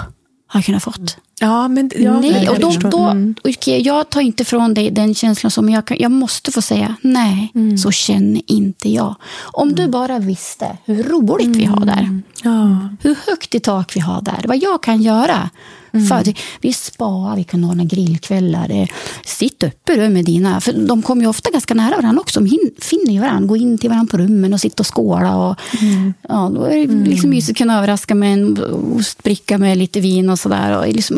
[0.47, 1.17] har jag kunnat fått.
[1.39, 3.35] Ja, men, ja, nej, och då, då, Mm.
[3.43, 5.97] okej, jag tar inte från dig den känslan som jag kan.
[5.99, 7.77] Jag måste få säga nej, Mm.
[7.77, 9.15] så känner inte jag.
[9.41, 11.99] Om du bara visste hur roligt vi har där.
[11.99, 12.23] Mm.
[12.43, 12.89] Ja.
[13.01, 14.45] Hur högt i tak vi har där.
[14.47, 15.49] Vad jag kan göra.
[15.95, 16.07] Mm.
[16.07, 18.69] För vi spar, vi kan ordna grillkvällar.
[18.71, 18.87] eh,
[19.25, 20.61] Sitt uppe du med dina...
[20.61, 22.39] För de kommer ju ofta ganska nära varandra också.
[22.39, 22.49] De
[22.81, 25.37] finner ju varandra, går in till varandra på rummen och sitter och skåla.
[25.37, 26.13] Och, Mm.
[26.29, 28.57] ja, då är det liksom mysigt att kunna överraska med en
[28.95, 30.87] ostbricka med lite vin och sådär.
[30.87, 31.17] Liksom,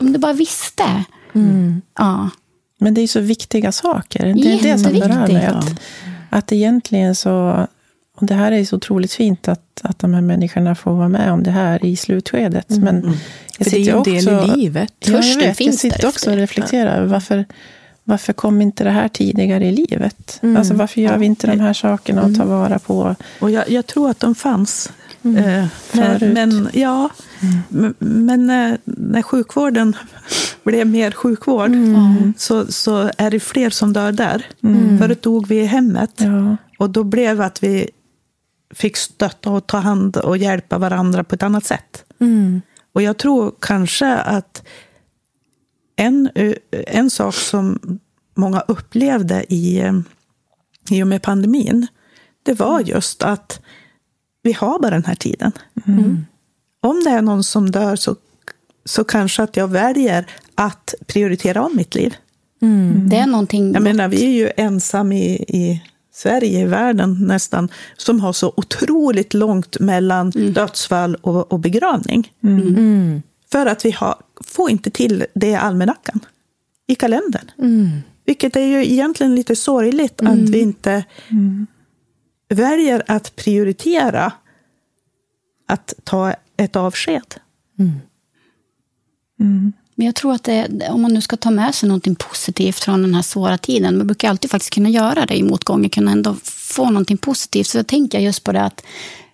[0.00, 1.04] om du bara visste.
[1.34, 1.82] Mm.
[1.98, 2.28] Ja.
[2.78, 4.34] Men det är så viktiga saker.
[4.42, 5.46] Det är det som berör mig.
[5.46, 5.72] Att,
[6.30, 7.66] att egentligen så...
[8.20, 11.32] Och det här är så otroligt fint att, att de här människorna får vara med
[11.32, 12.68] om det här i slutskedet.
[12.68, 13.16] Men jag Mm.
[13.58, 14.94] För det är ju en del också, i livet.
[14.98, 16.30] Ja, jag, Törsten vet, jag sitter också efter.
[16.32, 17.44] och reflekterar över varför,
[18.04, 20.38] varför kom inte det här tidigare i livet?
[20.42, 20.56] Mm.
[20.56, 23.16] Alltså, varför gör vi inte de här sakerna och tar vara på?
[23.40, 24.92] Och jag, jag tror att de fanns.
[25.22, 25.44] Mm.
[25.44, 26.20] Eh, Förut.
[26.20, 27.08] men, men, ja,
[27.68, 29.96] men, men när, när sjukvården
[30.62, 32.34] blev mer sjukvård Mm.
[32.38, 34.46] så, så är det fler som dör där.
[34.62, 34.98] Mm.
[34.98, 36.12] Förut dog vi i hemmet.
[36.16, 36.56] Ja.
[36.78, 37.90] Och då blev att vi
[38.74, 42.04] fick stötta och ta hand och hjälpa varandra på ett annat sätt.
[42.20, 42.60] Mm.
[42.92, 44.62] Och jag tror kanske att
[45.96, 46.30] en,
[46.70, 47.98] en sak som
[48.34, 49.92] många upplevde i,
[50.90, 51.86] i och med pandemin,
[52.42, 53.60] det var just att
[54.42, 55.52] vi har bara den här tiden.
[56.80, 58.16] Om det är någon som dör så,
[58.84, 62.14] så kanske att jag väljer att prioritera om mitt liv.
[63.08, 63.72] Det är någonting...
[63.72, 65.82] Jag menar, vi är ju ensam i, i
[66.12, 72.32] Sverige, i världen nästan, som har så otroligt långt mellan dödsfall och, och begravning.
[72.42, 73.22] Mm.
[73.52, 76.20] För att vi har, får inte till det i almanackan,
[76.86, 77.50] i kalendern.
[77.58, 77.88] Mm.
[78.24, 81.04] Vilket är ju egentligen lite sorgligt att vi inte
[82.48, 84.32] väljer att prioritera
[85.66, 87.34] att ta ett avsked.
[90.00, 93.02] Men jag tror att det, om man nu ska ta med sig någonting positivt från
[93.02, 96.36] den här svåra tiden, man brukar alltid faktiskt kunna göra det i motgångar, kunna ändå
[96.44, 97.66] få någonting positivt.
[97.66, 98.84] Så jag tänker just på det att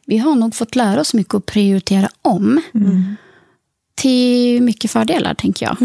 [0.06, 2.60] vi har nog fått lära oss mycket att prioritera om.
[3.94, 5.76] Till mycket fördelar, tänker jag.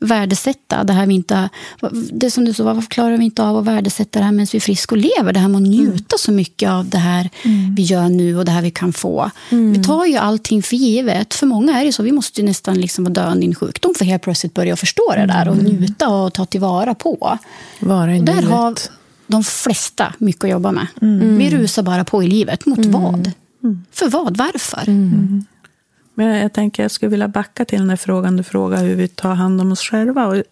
[0.00, 1.48] Värdesätta det här vi inte...
[2.12, 4.56] Det som du sa, varför klarar vi inte av att värdesätta det här medan vi
[4.56, 5.32] är friska och lever?
[5.32, 7.30] Det här med att njuta så mycket av det här
[7.76, 9.30] vi gör nu och det här vi kan få.
[9.50, 11.34] Vi tar ju allting för givet.
[11.34, 13.94] För många är det så, vi måste ju nästan liksom vara döende i en sjukdom
[13.94, 17.38] för helt plötsligt börja förstå det där och njuta och ta tillvara på.
[17.80, 18.74] Vara i Och där har
[19.26, 20.86] de flesta mycket att jobba med.
[21.38, 22.66] Vi rusar bara på i livet.
[22.66, 23.32] Mot vad?
[23.92, 24.36] För vad?
[24.36, 24.84] Varför?
[26.18, 29.08] Men jag tänker jag skulle vilja backa till den här frågan du frågar hur vi
[29.08, 30.26] tar hand om oss själva.
[30.26, 30.42] Och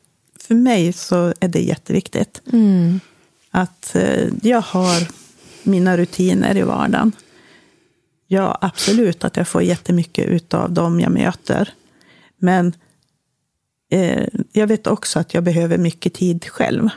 [0.40, 2.42] för mig så är det jätteviktigt.
[2.52, 3.00] Mm.
[3.50, 5.08] Att eh, jag har
[5.62, 7.12] mina rutiner i vardagen.
[8.26, 11.72] Ja, absolut att jag får jättemycket av dem jag möter.
[12.38, 12.72] Men
[13.90, 16.88] eh, jag vet också att jag behöver mycket tid själv.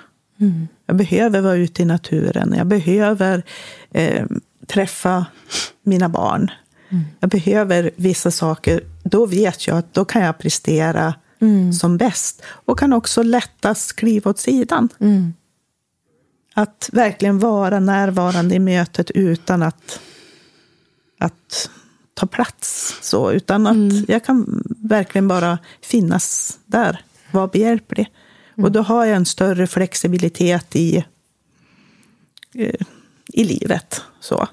[0.85, 2.53] Jag behöver vara ute i naturen.
[2.57, 3.43] Jag behöver
[3.91, 4.25] eh,
[4.67, 5.25] träffa
[5.83, 6.51] mina barn.
[7.19, 8.83] Jag behöver vissa saker.
[9.03, 11.13] Då vet jag att då kan jag prestera
[11.79, 12.41] som bäst.
[12.45, 14.89] Och kan också lättast kliva åt sidan.
[16.53, 19.99] Att verkligen vara närvarande i mötet utan att,
[21.17, 21.69] att
[22.13, 22.97] ta plats.
[23.01, 27.01] Så, utan att jag kan verkligen bara finnas där,
[27.31, 28.11] vara behjälplig.
[28.57, 31.05] Och då har jag en större flexibilitet i,
[32.53, 32.85] eh,
[33.33, 34.01] i livet.
[34.19, 34.47] Så.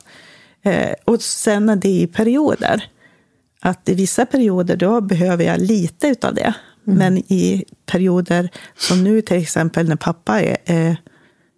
[0.66, 2.90] Eh, och sen är det i perioder.
[3.60, 6.54] Att i vissa perioder då behöver jag lite utav det.
[6.84, 10.96] Men i perioder som nu till exempel när pappa är, är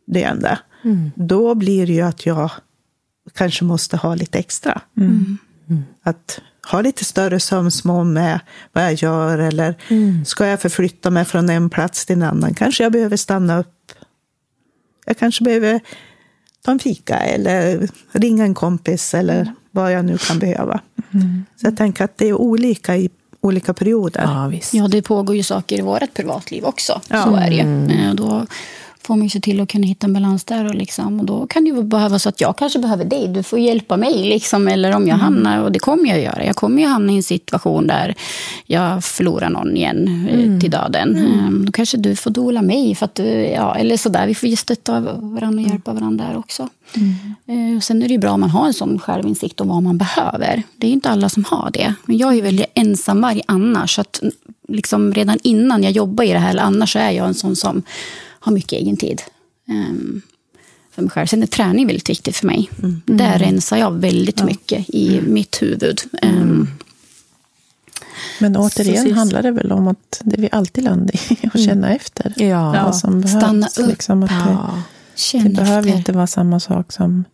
[0.06, 0.59] döende.
[1.14, 2.51] Då blir det ju att jag
[3.35, 4.80] kanske måste ha lite extra.
[6.02, 6.40] Att
[6.70, 8.40] ha lite större sömsmån med
[8.72, 9.39] vad jag gör.
[9.39, 9.74] Eller
[10.24, 12.55] ska jag förflytta mig från en plats till en annan.
[12.55, 13.93] Kanske jag behöver stanna upp.
[15.06, 15.80] Jag kanske behöver
[16.68, 20.80] ta en fika eller ringa en kompis eller vad jag nu kan behöva.
[21.56, 24.22] Så jag tänker att det är olika i olika perioder.
[24.22, 24.74] Ja, visst.
[24.74, 27.00] Ja, det pågår ju saker i vårt privatliv också.
[27.08, 27.22] Ja.
[27.24, 28.06] Så är det ju.
[28.08, 28.46] Eh, Då
[29.02, 30.64] får man se till att kunna hitta en balans där.
[30.64, 33.28] Och, liksom, och då kan det ju behöva så att jag kanske behöver dig.
[33.28, 34.28] Du får hjälpa mig.
[34.28, 36.44] Liksom, eller om jag hamnar, och det kommer jag göra.
[36.44, 38.14] Jag kommer ju hamna i en situation där
[38.66, 41.16] jag förlorar någon igen eh, till döden.
[41.16, 42.94] Eh, Då kanske du får dola mig.
[42.94, 44.26] För att du, ja, eller sådär.
[44.26, 46.68] Vi får ju stötta varandra och hjälpa varandra där också.
[47.46, 49.82] Eh, och Sen är det ju bra om man har en sån självinsikt om vad
[49.82, 50.62] man behöver.
[50.76, 51.94] Det är ju inte alla som har det.
[52.04, 53.94] Men jag är ju väldigt ensamvarg annars.
[53.94, 54.22] Så att,
[54.68, 57.56] liksom, redan innan jag jobbar i det här, eller annars så är jag en sån
[57.56, 57.82] som
[58.40, 59.23] har mycket egen tid.
[59.69, 60.23] ehm,
[60.90, 61.27] för mig själv.
[61.27, 62.70] Sen är träning väldigt viktigt för mig.
[63.06, 66.01] Där rensar jag väldigt mycket i mitt huvud.
[66.23, 66.69] Ehm,
[68.40, 69.16] Men återigen Precis.
[69.16, 72.35] handlar det väl om att det vi alltid landar i, att känna efter.
[72.36, 72.82] Ja.
[72.85, 73.43] Vad som behövs.
[73.43, 73.89] Stanna upp.
[73.89, 74.82] Liksom att det, Ja.
[75.15, 75.98] Känn det behöver efter.
[75.98, 77.24] inte vara samma sak som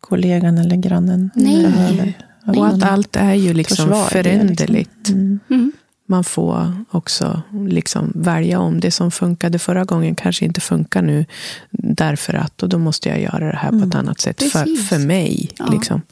[0.00, 1.62] kollegan eller grannen Nej.
[1.62, 2.12] behöver.
[2.46, 4.90] Och att allt är ju liksom försvar det, föränderligt.
[4.98, 5.16] Liksom.
[5.16, 5.40] Mm.
[5.50, 5.72] Mm.
[6.06, 8.80] Man får också liksom välja om.
[8.80, 11.24] Det som funkade förra gången kanske inte funkar nu.
[11.70, 14.42] Därför att, och då måste jag göra det här på ett annat sätt.
[14.42, 14.88] För, Precis.
[14.88, 15.50] för mig.
[15.58, 15.66] Ja.
[15.72, 16.02] Liksom.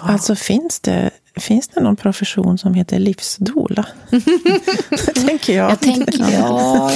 [0.00, 1.10] Alltså finns det,
[1.40, 3.86] finns det någon profession som heter livsdola?
[5.26, 5.70] tänker jag.
[5.70, 6.90] Jag tänker, ja,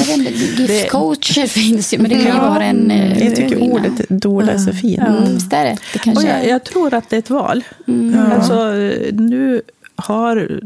[0.57, 2.91] livscoacher finns ju, men det kan ju Ja, vara en...
[2.91, 3.75] eh, jag tycker kvinna.
[3.75, 4.99] ordet dola är så fint.
[5.01, 5.77] Mm, visst är det.
[6.05, 7.65] Det Och jag, jag tror att det är ett val.
[7.89, 8.33] Mm.
[8.33, 8.71] Alltså,
[9.13, 9.63] nu
[9.97, 10.61] har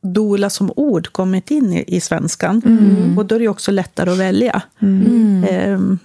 [0.00, 2.62] dola som ord kommit in i, i svenskan.
[3.18, 4.62] Och då är det också lättare att välja.
[5.48, 5.98] Ehm,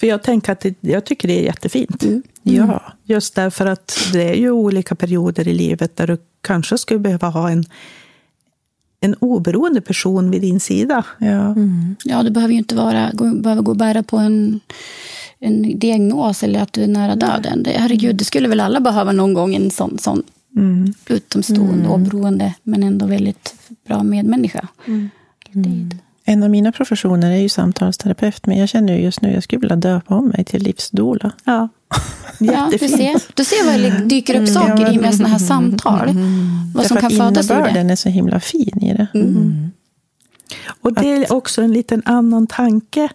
[0.00, 2.04] för jag tänker att det, jag tycker det är jättefint.
[2.42, 2.82] Ja.
[3.04, 7.28] Just därför att det är ju olika perioder i livet där du kanske skulle behöva
[7.28, 7.64] ha en,
[9.00, 11.04] en oberoende person vid din sida.
[11.18, 11.54] Ja.
[12.04, 14.60] Ja, det behöver ju inte vara, gå, behöver gå och bära på en,
[15.38, 17.62] en diagnos eller att du är nära döden.
[17.62, 20.22] Det, herregud, det skulle väl alla behöva någon gång, en sån, sån
[20.56, 20.94] Mm.
[21.08, 23.54] utomstående, oberoende, men ändå väldigt
[23.86, 24.68] bra medmänniska.
[25.56, 25.98] Alltid.
[26.24, 29.42] En av mina professioner är ju samtalsterapeut, men jag känner ju just nu att jag
[29.42, 31.32] skulle vilja döpa om mig till livsdola.
[31.44, 31.68] Ja.
[32.42, 36.08] Ja, du ser, du ser vad det dyker upp saker i med sådana här samtal.
[36.74, 37.60] Vad som kan att födas ur det.
[37.60, 39.06] innebörden är så himla fin i det.
[40.80, 43.08] Och det är också en liten annan tanke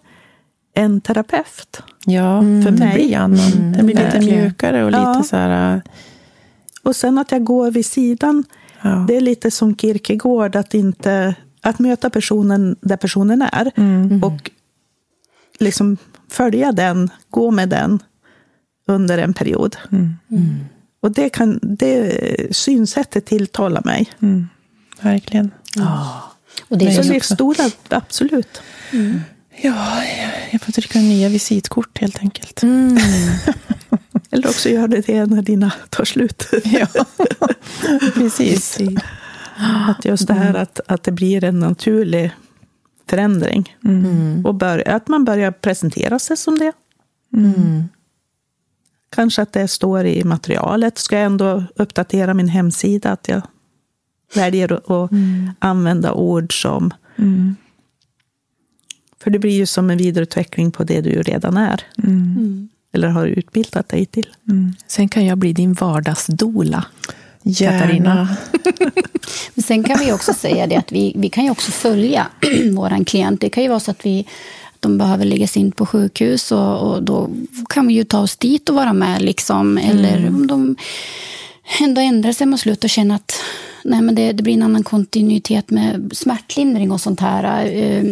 [0.75, 1.81] än terapeut.
[2.05, 2.93] Ja, för mig.
[2.93, 3.71] blir annan.
[3.77, 5.13] Det blir lite mjukare och Ja.
[5.13, 5.81] lite så här...
[6.85, 8.43] Och sen att jag går vid sidan,
[8.81, 9.05] Ja.
[9.07, 13.71] det är lite som Kierkegaard, att, inte, att möta personen där personen är.
[14.25, 14.51] Och
[15.59, 15.97] liksom
[16.29, 17.99] följa den, gå med den
[18.87, 19.77] under en period.
[21.01, 24.09] Och det, kan, det synsättet tilltalar mig.
[24.21, 24.47] Mm,
[25.01, 25.51] verkligen.
[26.67, 28.61] Och det är Så så, livsstolar, absolut.
[29.61, 30.03] Ja,
[30.51, 32.61] jag får trycka nya visitkort helt enkelt.
[34.35, 36.47] Eller också gör det det när dina tar slut.
[36.63, 36.87] Ja,
[38.13, 38.77] precis.
[39.87, 42.31] Att just det här att, att det blir en naturlig
[43.09, 43.75] förändring.
[44.43, 46.71] Och bör, att man börjar presentera sig som det.
[49.09, 50.97] Kanske att det står i materialet.
[50.97, 53.11] Ska jag ändå uppdatera min hemsida?
[53.11, 53.41] Att jag
[54.35, 55.11] väljer att att
[55.59, 56.93] använda ord som...
[57.15, 57.55] Mm.
[59.19, 61.83] För det blir ju som en vidareutveckling på det du redan är.
[62.95, 64.27] Eller har utbildat dig till.
[64.87, 66.85] Sen kan jag bli din vardagsdola.
[67.43, 67.79] Gärna.
[67.79, 68.37] Katarina.
[69.53, 72.27] Men sen kan vi också säga det att vi, vi kan ju också följa
[72.75, 73.41] våran klient.
[73.41, 74.27] Det kan ju vara så att vi
[74.79, 77.29] de behöver läggas in på sjukhus och, och då
[77.69, 79.21] kan vi ju ta oss dit och vara med.
[79.21, 79.77] Liksom.
[79.77, 80.75] Eller om de
[81.79, 83.33] ändå ändrar sig mot slut och känner att
[83.83, 87.65] nej, men det, det blir en annan kontinuitet med smärtlindring och sånt här.
[87.65, 88.03] Eh,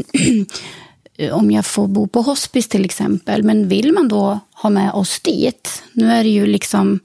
[1.31, 3.43] om jag får bo på hospice till exempel.
[3.43, 6.99] Men vill man då ha med oss dit, nu är det ju liksom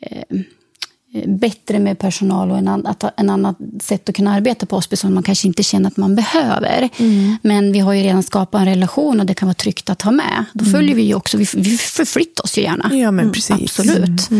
[0.00, 0.38] eh,
[1.26, 5.00] bättre med personal och en, an, att, en annat sätt att kunna arbeta på hospice
[5.00, 6.88] som man kanske inte känner att man behöver.
[7.42, 10.10] Men vi har ju redan skapat en relation och det kan vara tryggt att ha
[10.10, 10.44] med.
[10.52, 12.90] Då följer vi ju också, vi, vi förflyttar oss ju gärna.
[12.92, 13.78] Ja, men precis.
[13.78, 14.30] Absolut.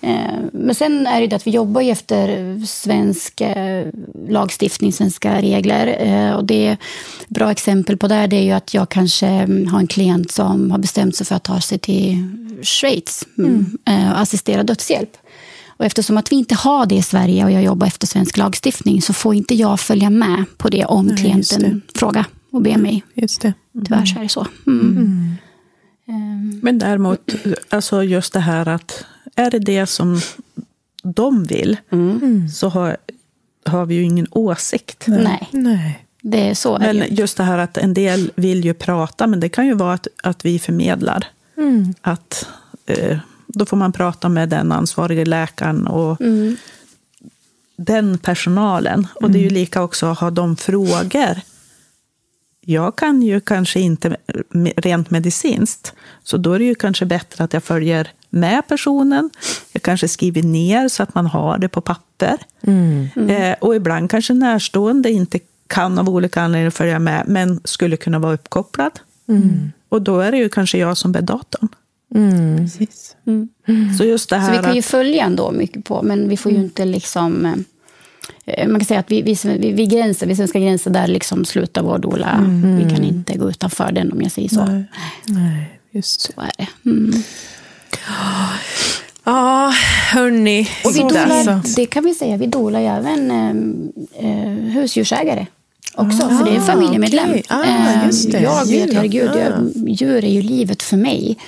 [0.00, 0.10] Eh,
[0.52, 3.86] Men sen är det det att vi jobbar ju efter svensk eh,
[4.28, 5.96] lagstiftning, svenska regler.
[6.00, 6.76] Eh, Och det är
[7.28, 10.70] bra exempel på det, det är ju att jag kanske mm, har en klient som
[10.70, 12.28] har bestämt sig för att ta sig till
[12.62, 13.78] Schweiz mm.
[13.86, 15.16] eh, assistera dödshjälp.
[15.82, 19.02] Och eftersom att vi inte har det i Sverige och jag jobbar efter svensk lagstiftning
[19.02, 23.04] så får inte jag följa med på det om Nej, klienten frågar och ber mig.
[23.14, 23.52] Just det.
[23.86, 24.46] Tyvärr så är det så.
[24.66, 25.34] Mm.
[26.08, 27.34] Ehm, Men däremot,
[27.68, 29.04] alltså just det här att
[29.36, 30.20] är det det som
[31.02, 31.76] de vill
[32.54, 32.96] så har,
[33.66, 35.04] har vi ju ingen åsikt.
[35.06, 36.06] Nej, Nej.
[36.20, 36.78] det är så.
[36.78, 36.92] det.
[36.92, 39.92] Men just det här att en del vill ju prata, men det kan ju vara
[39.94, 41.26] att, att vi förmedlar.
[42.00, 42.48] Att
[42.86, 43.18] eh,
[43.52, 46.18] då får man prata med den ansvarige läkaren och
[47.76, 49.06] den personalen.
[49.14, 51.40] Och det är ju lika också att ha de frågor.
[52.64, 54.16] Jag kan ju kanske inte
[54.76, 55.92] rent medicinskt,
[56.22, 59.30] så då är det ju kanske bättre att jag följer med personen.
[59.72, 62.38] Jag kanske skriver ner så att man har det på papper.
[63.30, 68.18] Eh, och ibland kanske närstående inte kan av olika anledningar följa med, men skulle kunna
[68.18, 69.00] vara uppkopplad.
[69.88, 71.68] Och då är det ju kanske jag som bär datorn.
[72.56, 73.16] Precis.
[73.98, 76.36] Så just det Så här vi kan ju att, följa ändå mycket på, men vi
[76.36, 77.46] får ju inte liksom...
[78.44, 81.44] eh, Man kan säga att vi, vi, vi, vi gränser, vid svenska gränser, där liksom
[81.44, 82.44] slutar vår dola.
[82.78, 84.64] Vi kan inte gå utanför den om jag säger så.
[84.64, 84.84] Nej.
[85.26, 86.90] Nej, just Så är det.
[86.90, 87.12] Mm.
[89.24, 89.72] Ja,
[90.12, 90.68] hörni.
[90.84, 95.46] Och vi så dolar, det kan vi säga, vi dolar ju även eh, eh, husdjursägare
[95.94, 97.30] också, för det är en familjemedlem.
[97.30, 97.44] okej.
[97.48, 98.40] Ah, just det.
[98.40, 99.38] Jag Djur, vet, herregud, ah.
[99.38, 101.38] jag, djur är ju livet för mig.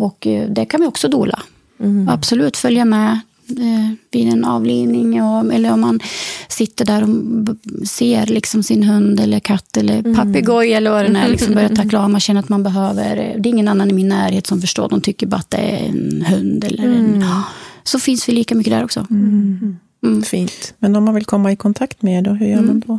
[0.00, 1.42] Och eh, det kan vi också dola.
[2.08, 5.22] Absolut följa med eh, vid en avlivning.
[5.22, 6.00] Och, eller om man
[6.48, 7.08] sitter där och
[7.88, 11.28] ser liksom sin hund eller katt eller papegoj eller vad det är.
[11.28, 13.16] Liksom börjar tackla av, man känner att man behöver.
[13.16, 14.88] Det är ingen annan i min närhet som förstår.
[14.88, 16.64] De tycker bara att det är en hund.
[16.64, 17.24] Eller en,
[17.82, 19.06] så finns vi lika mycket där också.
[20.24, 20.74] Fint.
[20.78, 22.98] Men om man vill komma i kontakt med er, då, hur gör man då?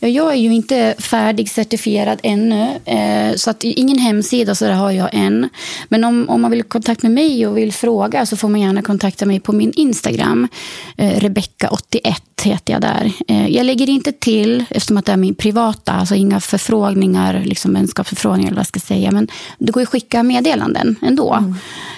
[0.00, 5.08] Ja, jag är ju inte färdigcertifierad ännu, eh, så att ingen hemsida så har jag
[5.12, 5.48] än.
[5.88, 8.82] Men om, om man vill kontakta med mig och vill fråga så får man gärna
[8.82, 10.48] kontakta mig på min Instagram.
[10.96, 13.12] Eh, Rebecka81 heter jag där.
[13.28, 17.74] Eh, jag lägger inte till, eftersom att det är min privata, alltså inga förfrågningar, liksom
[17.74, 19.10] vänskapsförfrågningar eller vad jag ska säga.
[19.10, 21.54] Men det går ju att skicka meddelanden ändå.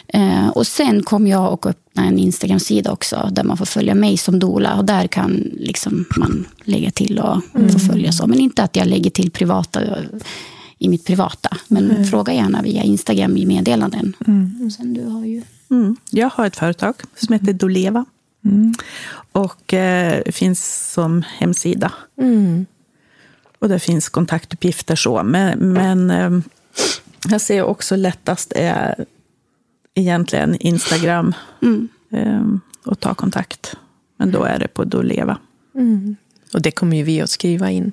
[0.09, 4.17] Eh, och sen kommer jag att öppna en Instagram-sida också där man får följa mig
[4.17, 7.43] som dola och där kan liksom man lägga till och
[7.73, 8.27] få följa så.
[8.27, 9.81] Men inte att jag lägger till privata
[10.79, 11.57] i mitt privata.
[11.69, 14.17] Men fråga gärna via Instagram i meddelanden.
[14.67, 15.43] Och sen du har ju...
[15.71, 15.97] Mm.
[16.11, 18.05] Jag har ett företag som heter Doleva.
[19.33, 21.93] Och eh, finns som hemsida.
[23.59, 25.23] Och det finns kontaktuppgifter så.
[25.23, 26.31] Men, men eh,
[27.29, 29.05] jag ser också lättast är
[29.95, 31.35] egentligen Instagram.
[32.11, 32.45] Eh,
[32.85, 33.77] och ta kontakt.
[34.17, 35.39] Men då är det på Doleva.
[36.53, 37.93] Och det kommer ju vi att skriva in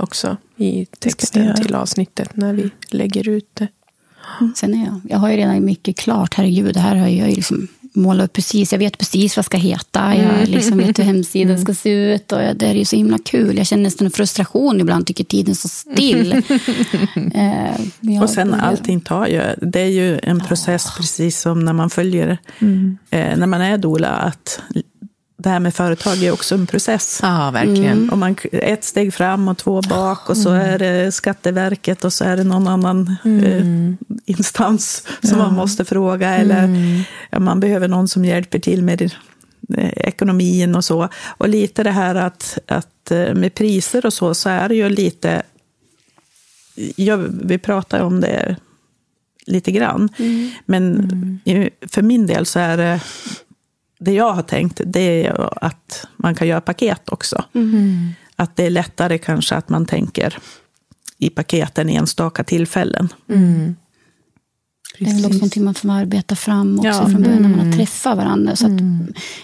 [0.00, 3.68] också i texten till avsnittet när vi lägger ut det.
[4.56, 7.36] Sen är jag, jag har ju redan mycket klart, herregud, det här har jag ju
[7.36, 7.68] liksom
[7.98, 8.72] målat upp precis.
[8.72, 12.32] Jag vet precis vad det ska heta, jag liksom vet hur hemsidan ska se ut.
[12.32, 13.58] Och det är ju så himla kul.
[13.58, 16.32] Jag känner nästan en frustration ibland, tycker tiden står still.
[17.34, 21.72] eh, jag Och sen allting tar ju, det är ju en process precis som när
[21.72, 22.38] man följer,
[23.10, 24.60] eh, när man är doula, att
[25.40, 27.18] det här med företag är också en process.
[27.22, 28.10] Ja, verkligen.
[28.10, 32.24] Och man, ett steg fram och två bak och så är det Skatteverket och så
[32.24, 33.66] är det någon annan eh,
[34.26, 36.34] instans som man måste fråga.
[36.34, 36.68] Eller
[37.30, 41.08] ja, man behöver någon som hjälper till med eh, ekonomin och så.
[41.26, 44.88] Och lite det här att, att eh, med priser och så, så är det ju
[44.88, 45.42] lite...
[46.96, 48.56] Ja, vi pratar om det
[49.46, 50.08] lite grann.
[50.66, 53.00] Men i- för min del så är det
[53.98, 57.44] det jag har tänkt, det är ju att man kan göra paket också.
[58.36, 60.38] Att det är lättare kanske att man tänker
[61.18, 63.08] i paketen i enstaka tillfällen.
[64.98, 67.08] Det är väl också någonting man får arbeta fram också Ja.
[67.08, 68.56] från början när man har träffat varandra.
[68.56, 68.80] Så att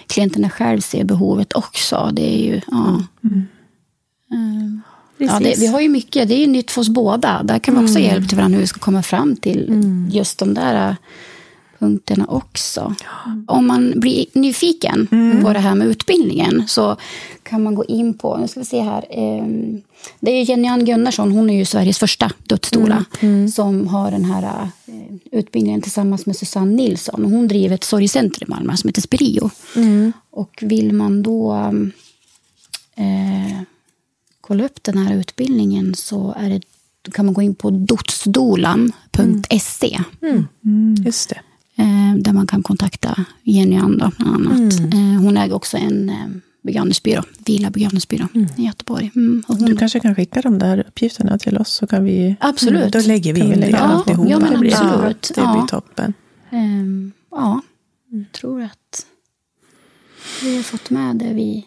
[0.07, 2.09] klienterna själv ser behovet också.
[2.13, 3.03] Det är ju, ja.
[4.31, 4.79] Eh,
[5.17, 7.43] Ja, det, vi har ju mycket, det är ju nytt för oss båda.
[7.43, 8.09] Där kan vi också Mm.
[8.11, 9.69] hjälpa till varandra hur vi ska komma fram till
[10.11, 10.95] just de där
[11.79, 12.95] punkterna också.
[13.47, 15.43] Om man blir nyfiken Mm.
[15.43, 16.97] på det här med utbildningen så
[17.43, 19.81] kan man gå in på, nu ska vi se här, ehm,
[20.19, 23.47] det är Jenny Ann Gunnarsson, hon är ju Sveriges första dödsdoula Mm.
[23.47, 24.43] som har den här
[24.87, 27.25] eh, utbildningen tillsammans med Susanne Nilsson.
[27.25, 29.49] Hon driver ett sorgcenter i Malmö som heter Spirio.
[29.75, 30.13] Mm.
[30.29, 31.53] Och vill man då
[32.95, 33.61] eh,
[34.41, 36.61] kolla upp den här utbildningen så är det,
[37.01, 39.99] då kan man gå in på dotsdolan.se.
[41.05, 41.39] Just det.
[41.77, 43.87] Eh, där man kan kontakta Jenny då,
[44.17, 44.79] bland annat.
[44.79, 46.15] Eh, hon äger också en eh,
[46.63, 48.27] begravningsbyrå, Vila begravningsbyrå
[48.57, 49.11] i Göteborg.
[49.15, 52.35] Mm, och hon, Du kanske kan skicka de där uppgifterna till oss så kan vi...
[52.39, 52.93] Absolut.
[52.93, 54.29] Då lägger vi in det Ja, alltihopa.
[54.29, 55.31] ja, men absolut.
[55.35, 55.67] Ja, det blir Ja.
[55.69, 56.13] toppen.
[56.51, 57.61] Ehm, ja,
[58.11, 59.05] jag tror att
[60.43, 61.65] vi har fått med det vi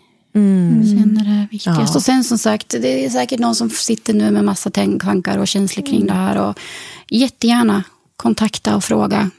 [0.99, 1.95] känner är viktigast.
[1.95, 1.95] Ja.
[1.99, 5.49] Och sen som sagt, det är säkert någon som sitter nu med massa tankar och
[5.49, 6.49] känslor kring det här.
[6.49, 6.59] Och
[7.11, 7.83] jättegärna
[8.17, 9.31] kontakta och fråga.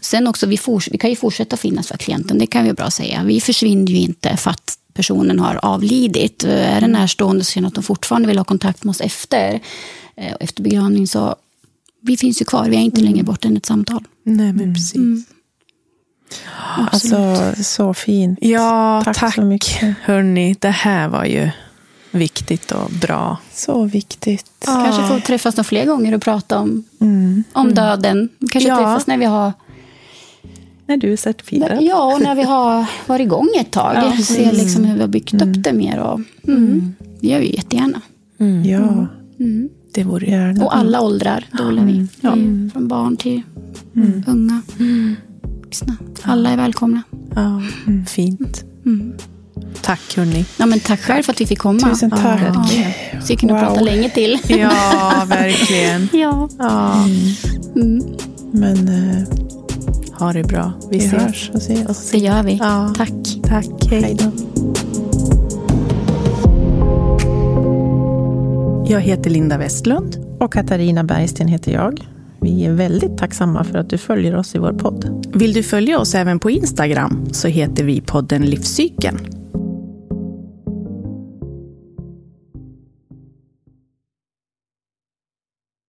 [0.00, 2.90] Sen också, vi, fors- vi kan ju fortsätta finnas för klienten, det kan vi bra
[2.90, 3.22] säga.
[3.24, 6.44] Vi försvinner ju inte för att personen har avlidit.
[6.44, 9.60] Är det närstående så att de fortfarande vill ha kontakt med oss efter,
[10.16, 11.36] eh, efter begravning så
[12.00, 14.04] vi finns ju kvar, vi är inte längre borta än ett samtal.
[14.22, 15.26] Nej, men precis.
[16.76, 18.38] Alltså, så fint.
[18.42, 19.34] Ja, Tack tack.
[19.34, 19.94] så mycket.
[20.02, 21.50] Hörni, det här var ju
[22.10, 23.36] viktigt och bra.
[23.52, 24.50] Så viktigt.
[24.64, 26.84] Kanske få träffas några fler gånger och prata om,
[27.52, 28.28] om döden.
[28.50, 28.76] Kanske Ja.
[28.76, 29.52] träffas när vi har
[30.88, 31.82] När du är certifierad.
[31.82, 34.14] Ja, och när vi har varit igång ett tag.
[34.24, 35.98] Se liksom hur vi har byggt upp det mer.
[35.98, 36.94] Och, mm.
[37.20, 38.00] Det gör vi jättegärna.
[38.64, 39.06] Ja,
[39.92, 40.64] Det vore gärna.
[40.64, 42.06] Och alla åldrar dolar vi.
[42.20, 42.30] Ja.
[42.72, 43.42] Från barn till
[44.26, 44.62] unga,
[45.62, 45.96] vuxna.
[46.22, 47.02] Alla är välkomna.
[47.34, 47.62] ja,
[48.08, 48.64] fint.
[49.82, 50.44] Tack, hörni.
[50.56, 51.78] Ja, men tack själv för att vi fick komma.
[51.90, 52.40] Tusen tack.
[52.54, 52.64] Ja.
[53.20, 53.60] Så vi kunde Wow.
[53.60, 54.38] prata länge till.
[54.48, 54.70] Ja,
[55.28, 56.08] verkligen.
[56.20, 56.48] Ja.
[56.58, 57.06] Ja.
[58.52, 59.22] Men eh,
[60.18, 60.72] Ha det bra.
[60.90, 61.22] Vi, vi ses.
[61.22, 62.10] hörs och ses.
[62.10, 62.56] Det gör vi.
[62.56, 62.92] Ja.
[62.96, 63.10] Tack.
[63.48, 63.66] Tack.
[63.90, 64.02] Hej.
[64.02, 64.32] Hej då.
[68.88, 70.16] Jag heter Linda Westlund.
[70.40, 72.06] Och Katarina Bergsten heter jag.
[72.40, 75.26] Vi är väldigt tacksamma för att du följer oss i vår podd.
[75.34, 79.18] Vill du följa oss även på Instagram så heter vi podden Livscykeln.